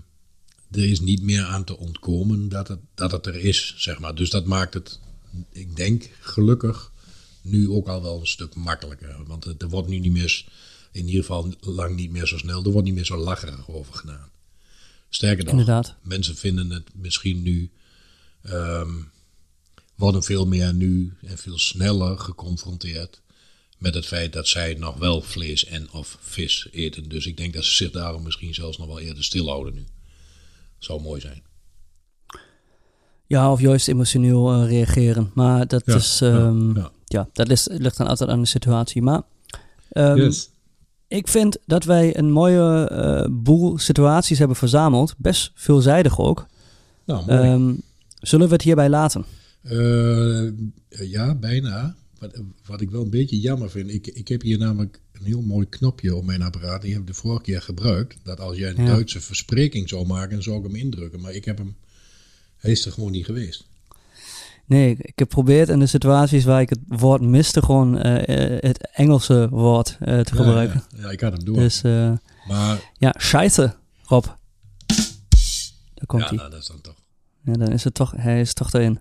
er 0.72 0.90
is 0.90 1.00
niet 1.00 1.22
meer 1.22 1.44
aan 1.44 1.64
te 1.64 1.78
ontkomen 1.78 2.50
dat 2.50 2.68
het, 2.68 2.80
dat 2.96 3.12
het 3.12 3.26
er 3.26 3.36
is, 3.36 3.74
zeg 3.78 4.00
maar. 4.00 4.16
Dus 4.16 4.30
dat 4.30 4.46
maakt 4.46 4.74
het, 4.74 5.00
ik 5.52 5.76
denk, 5.76 6.10
gelukkig 6.20 6.92
nu 7.42 7.70
ook 7.70 7.88
al 7.88 8.02
wel 8.02 8.20
een 8.20 8.28
stuk 8.28 8.56
makkelijker. 8.56 9.24
Want 9.28 9.46
er 9.62 9.70
wordt 9.70 9.88
nu 9.88 10.00
niet 10.00 10.12
meer, 10.12 10.46
in 10.92 11.06
ieder 11.06 11.20
geval 11.22 11.54
lang 11.60 11.96
niet 11.96 12.12
meer 12.12 12.28
zo 12.28 12.38
snel, 12.38 12.64
er 12.64 12.72
wordt 12.72 12.86
niet 12.88 12.96
meer 12.96 13.06
zo 13.06 13.18
lacherig 13.18 13.70
over 13.70 13.94
gedaan. 13.94 14.30
Sterker 15.10 15.44
nog, 15.44 15.52
Inderdaad. 15.54 15.96
mensen 16.04 16.36
vinden 16.36 16.70
het 16.70 16.90
misschien 16.96 17.42
nu, 17.42 17.70
ehm, 18.42 18.94
worden 20.02 20.24
veel 20.24 20.46
meer 20.48 20.74
nu 20.74 21.14
en 21.22 21.38
veel 21.38 21.58
sneller 21.60 22.20
geconfronteerd 22.20 23.22
met 23.78 23.94
het 23.94 24.06
feit 24.06 24.34
dat 24.34 24.48
zij 24.48 24.74
nog 24.80 24.98
wel 24.98 25.22
vlees 25.22 25.66
en 25.66 25.92
of 25.92 26.18
vis 26.22 26.68
eten. 26.72 27.10
Dus 27.10 27.26
ik 27.26 27.38
denk 27.38 27.54
dat 27.54 27.64
ze 27.64 27.76
zich 27.76 27.92
daarom 27.92 28.24
misschien 28.24 28.54
zelfs 28.54 28.78
nog 28.78 28.88
wel 28.88 29.00
eerder 29.00 29.24
stilhouden 29.24 29.74
nu. 29.74 29.86
Zou 30.80 31.02
mooi 31.02 31.22
zijn. 31.22 31.42
ja, 33.28 33.52
of 33.52 33.60
juist 33.60 33.88
emotioneel 33.88 34.52
eh, 34.52 34.68
reageren. 34.70 35.32
Maar 35.34 35.68
dat 35.68 35.82
Ja, 35.86 35.96
is, 35.96 36.20
ja, 36.20 36.28
ehm, 36.28 36.78
ja, 36.78 36.92
ja. 37.06 37.30
dat 37.34 37.48
ligt, 37.48 37.68
ligt 37.72 37.98
dan 37.98 38.08
altijd 38.08 38.30
aan 38.30 38.42
de 38.42 38.48
situatie. 38.48 39.02
Maar 39.02 39.22
ehm, 39.90 40.32
Ik 41.08 41.28
vind 41.28 41.58
dat 41.66 41.84
wij 41.84 42.18
een 42.18 42.32
mooie 42.32 42.88
eh, 42.90 43.26
boel 43.32 43.78
situaties 43.78 44.38
hebben 44.40 44.58
verzameld. 44.58 45.16
Best 45.18 45.52
veelzijdig 45.56 46.20
ook. 46.20 46.48
Nou, 47.06 47.26
mooi. 47.26 47.40
Ehm, 47.40 47.74
zullen 48.20 48.48
we 48.48 48.54
het 48.54 48.62
hierbij 48.62 48.90
laten? 48.90 49.26
Eh, 49.62 50.50
ja, 50.90 51.36
bijna. 51.36 51.96
Wat, 52.20 52.42
wat 52.66 52.82
ik 52.82 52.90
wel 52.90 53.02
een 53.02 53.10
beetje 53.10 53.40
jammer 53.40 53.70
vind, 53.70 53.90
ik, 53.90 54.08
ik 54.08 54.28
heb 54.28 54.42
hier 54.42 54.58
namelijk 54.58 55.00
een 55.12 55.26
heel 55.26 55.42
mooi 55.42 55.70
knopje 55.70 56.16
op 56.16 56.26
mijn 56.26 56.42
apparaat. 56.42 56.82
Die 56.82 56.92
heb 56.92 57.02
ik 57.02 57.08
de 57.08 57.14
vorige 57.14 57.42
keer 57.42 57.62
gebruikt. 57.62 58.18
Dat 58.24 58.40
als 58.40 58.58
jij 58.58 58.70
een 58.70 58.84
Ja. 58.84 58.86
Duitse 58.86 59.22
verspreking 59.22 59.90
zou 59.90 60.06
maken, 60.08 60.44
zou 60.44 60.58
ik 60.58 60.64
hem 60.64 60.76
indrukken. 60.76 61.22
Maar 61.22 61.34
ik 61.34 61.46
heb 61.46 61.58
hem, 61.58 61.76
hij 62.58 62.72
is 62.72 62.86
er 62.86 62.92
gewoon 62.92 63.12
niet 63.12 63.26
geweest. 63.26 63.70
Nee, 64.66 64.92
ik 64.92 65.20
heb 65.20 65.28
geprobeerd 65.30 65.70
in 65.70 65.80
de 65.80 65.86
situaties 65.86 66.44
waar 66.44 66.62
ik 66.62 66.70
het 66.70 66.80
woord 66.88 67.22
miste, 67.22 67.64
gewoon 67.64 67.98
eh, 67.98 68.54
eh, 68.56 68.62
het 68.62 68.90
Engelse 68.94 69.48
woord 69.50 69.98
te 70.00 70.06
Ja, 70.06 70.24
gebruiken. 70.24 70.84
Ja, 70.96 71.02
ja, 71.02 71.10
ik 71.10 71.20
had 71.22 71.32
hem 71.34 71.46
door. 71.46 71.56
Dus 71.56 71.82
maar 72.48 72.92
ja, 72.98 73.14
scheisse, 73.18 73.76
Rob. 74.04 74.26
Daar 75.94 76.06
komt 76.06 76.22
ja, 76.22 76.28
hij. 76.28 76.38
nou, 76.38 76.50
dat 76.50 76.62
is 76.62 76.68
dan 76.68 76.82
toch. 76.82 76.96
Ja, 77.44 77.54
dan 77.54 77.68
is 77.72 77.84
het 77.84 77.94
toch, 77.94 78.14
hij 78.18 78.42
is 78.42 78.54
toch 78.54 78.74
erin. 78.74 79.00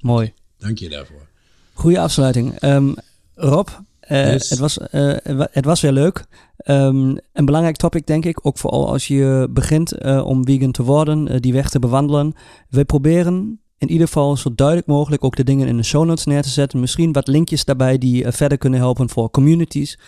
Mooi. 0.00 0.32
Dank 0.58 0.78
je 0.78 0.88
daarvoor. 0.88 1.26
Goeie 1.72 2.00
afsluiting. 2.00 2.54
Ehm, 2.58 2.92
Rob, 3.34 3.68
eh, 4.00 4.32
Yes. 4.32 4.50
het, 4.50 4.58
was, 4.58 4.78
eh, 4.78 5.14
het 5.50 5.64
was 5.64 5.80
weer 5.80 5.92
leuk. 5.92 6.24
Ehm, 6.56 7.16
een 7.32 7.44
belangrijk 7.44 7.76
topic, 7.76 8.06
denk 8.06 8.24
ik. 8.24 8.46
Ook 8.46 8.58
vooral 8.58 8.88
als 8.88 9.06
je 9.06 9.48
begint 9.50 9.92
eh, 9.92 10.26
om 10.26 10.44
vegan 10.44 10.70
te 10.72 10.82
worden, 10.82 11.42
die 11.42 11.52
weg 11.52 11.68
te 11.70 11.78
bewandelen. 11.78 12.34
We 12.68 12.84
proberen 12.84 13.60
in 13.78 13.90
ieder 13.90 14.06
geval 14.06 14.36
zo 14.36 14.54
duidelijk 14.54 14.86
mogelijk 14.86 15.24
ook 15.24 15.36
de 15.36 15.44
dingen 15.44 15.68
in 15.68 15.76
de 15.76 15.82
show 15.82 16.04
notes 16.04 16.24
neer 16.24 16.42
te 16.42 16.48
zetten. 16.48 16.80
Misschien 16.80 17.12
wat 17.12 17.26
linkjes 17.28 17.64
daarbij 17.64 17.98
die 17.98 18.30
verder 18.32 18.58
kunnen 18.58 18.78
helpen 18.80 19.08
voor 19.10 19.30
communities. 19.30 19.98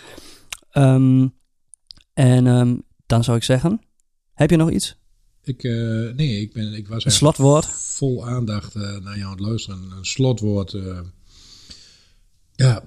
Ehm, 0.71 1.27
en 2.13 2.83
dan 3.05 3.23
zou 3.23 3.37
ik 3.37 3.43
zeggen, 3.43 3.81
heb 4.33 4.49
je 4.49 4.57
nog 4.57 4.71
iets? 4.71 4.97
Ik, 5.43 5.63
eh, 5.63 5.71
nee, 6.15 6.41
ik, 6.41 6.53
ben, 6.53 6.73
ik 6.73 6.87
was 6.87 7.05
Een 7.05 7.11
slotwoord? 7.11 7.65
vol 7.65 8.27
aandacht 8.27 8.75
eh, 8.75 8.81
naar 8.81 9.17
jou 9.17 9.23
aan 9.23 9.31
het 9.31 9.39
luisteren. 9.39 9.91
Een 9.91 10.05
slotwoord. 10.05 10.73
eh, 10.73 10.99
ja, 12.55 12.83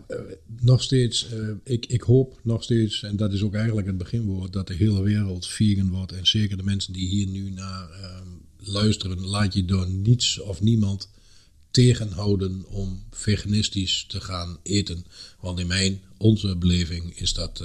nog 0.60 0.82
steeds. 0.82 1.26
ik, 1.64 1.86
ik 1.86 2.02
hoop 2.02 2.40
nog 2.42 2.62
steeds, 2.62 3.02
en 3.02 3.16
dat 3.16 3.32
is 3.32 3.42
ook 3.42 3.54
eigenlijk 3.54 3.86
het 3.86 3.98
beginwoord, 3.98 4.52
dat 4.52 4.66
de 4.66 4.74
hele 4.74 5.02
wereld 5.02 5.46
vegan 5.46 5.90
wordt. 5.90 6.12
En 6.12 6.26
zeker 6.26 6.56
de 6.56 6.62
mensen 6.62 6.92
die 6.92 7.08
hier 7.08 7.26
nu 7.26 7.50
naar 7.50 7.90
ehm, 7.90 8.26
luisteren, 8.58 9.20
laat 9.20 9.54
je 9.54 9.64
door 9.64 9.88
niets 9.88 10.40
of 10.40 10.60
niemand 10.60 11.08
tegenhouden 11.70 12.64
om 12.68 13.02
veganistisch 13.10 14.04
te 14.08 14.20
gaan 14.20 14.58
eten. 14.62 15.04
Want 15.40 15.58
in 15.58 15.66
mijn, 15.66 16.00
onze 16.16 16.56
beleving 16.56 17.18
is 17.18 17.32
dat, 17.32 17.62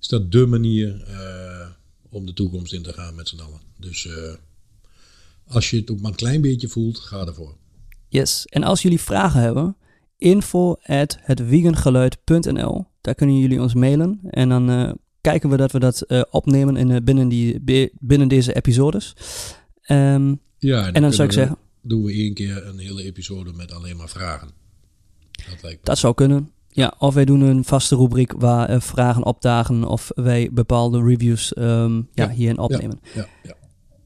is 0.00 0.08
dat 0.08 0.32
de 0.32 0.46
manier 0.46 1.04
om 2.10 2.26
de 2.26 2.32
toekomst 2.32 2.72
in 2.72 2.82
te 2.82 2.92
gaan 2.92 3.14
met 3.14 3.28
z'n 3.28 3.38
allen. 3.40 3.60
Dus 3.76 4.06
eh, 4.06 4.34
als 5.46 5.70
je 5.70 5.76
het 5.76 5.90
ook 5.90 6.00
maar 6.00 6.10
een 6.10 6.16
klein 6.16 6.40
beetje 6.40 6.68
voelt, 6.68 6.98
ga 6.98 7.26
ervoor. 7.26 7.56
Yes. 8.08 8.46
En 8.46 8.62
als 8.62 8.82
jullie 8.82 9.00
vragen 9.00 9.40
hebben, 9.40 9.76
info 10.18 10.74
at. 10.82 11.18
Daar 13.00 13.14
kunnen 13.14 13.38
jullie 13.38 13.60
ons 13.60 13.74
mailen. 13.74 14.18
En 14.30 14.48
dan 14.48 14.70
eh, 14.70 14.92
kijken 15.20 15.50
we 15.50 15.56
dat 15.56 15.72
we 15.72 15.78
dat 15.78 16.00
eh, 16.02 16.22
opnemen 16.30 16.76
in, 16.76 17.04
binnen, 17.04 17.28
die, 17.28 17.60
bi- 17.60 17.88
binnen 17.98 18.28
deze 18.28 18.52
episodes. 18.54 19.14
Ehm, 19.82 20.34
Ja, 20.58 20.92
en 20.92 21.02
dan 21.02 21.12
zou 21.12 21.28
ik 21.28 21.34
zeggen, 21.34 21.56
doen 21.82 22.02
we 22.02 22.12
één 22.12 22.34
keer 22.34 22.66
een 22.66 22.78
hele 22.78 23.02
episode 23.04 23.52
met 23.52 23.72
alleen 23.72 23.96
maar 23.96 24.08
vragen. 24.08 24.48
Dat 25.30 25.62
lijkt 25.62 25.78
me. 25.78 25.84
dat 25.84 25.98
zou 25.98 26.14
kunnen. 26.14 26.50
Ja, 26.72 26.94
of 26.98 27.14
wij 27.14 27.24
doen 27.24 27.40
een 27.40 27.64
vaste 27.64 27.96
rubriek 27.96 28.32
waar 28.32 28.68
eh, 28.68 28.80
vragen 28.80 29.24
opdagen 29.24 29.84
of 29.84 30.10
wij 30.14 30.48
bepaalde 30.52 31.02
reviews 31.02 31.52
ehm, 31.54 31.96
ja, 31.96 32.02
Ja, 32.14 32.28
hierin 32.30 32.58
opnemen. 32.58 33.00
Ja, 33.14 33.26
ja. 33.42 33.54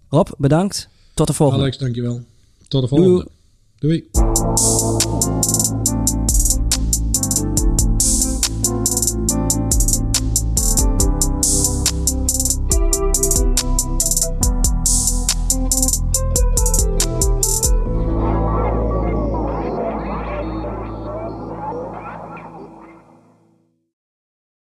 Rob, 0.08 0.28
bedankt. 0.38 0.88
Tot 1.14 1.26
de 1.26 1.32
volgende. 1.32 1.62
Alex, 1.62 1.78
dankjewel. 1.78 2.20
Tot 2.68 2.82
de 2.82 2.88
volgende. 2.88 3.28
Doei. 3.78 4.04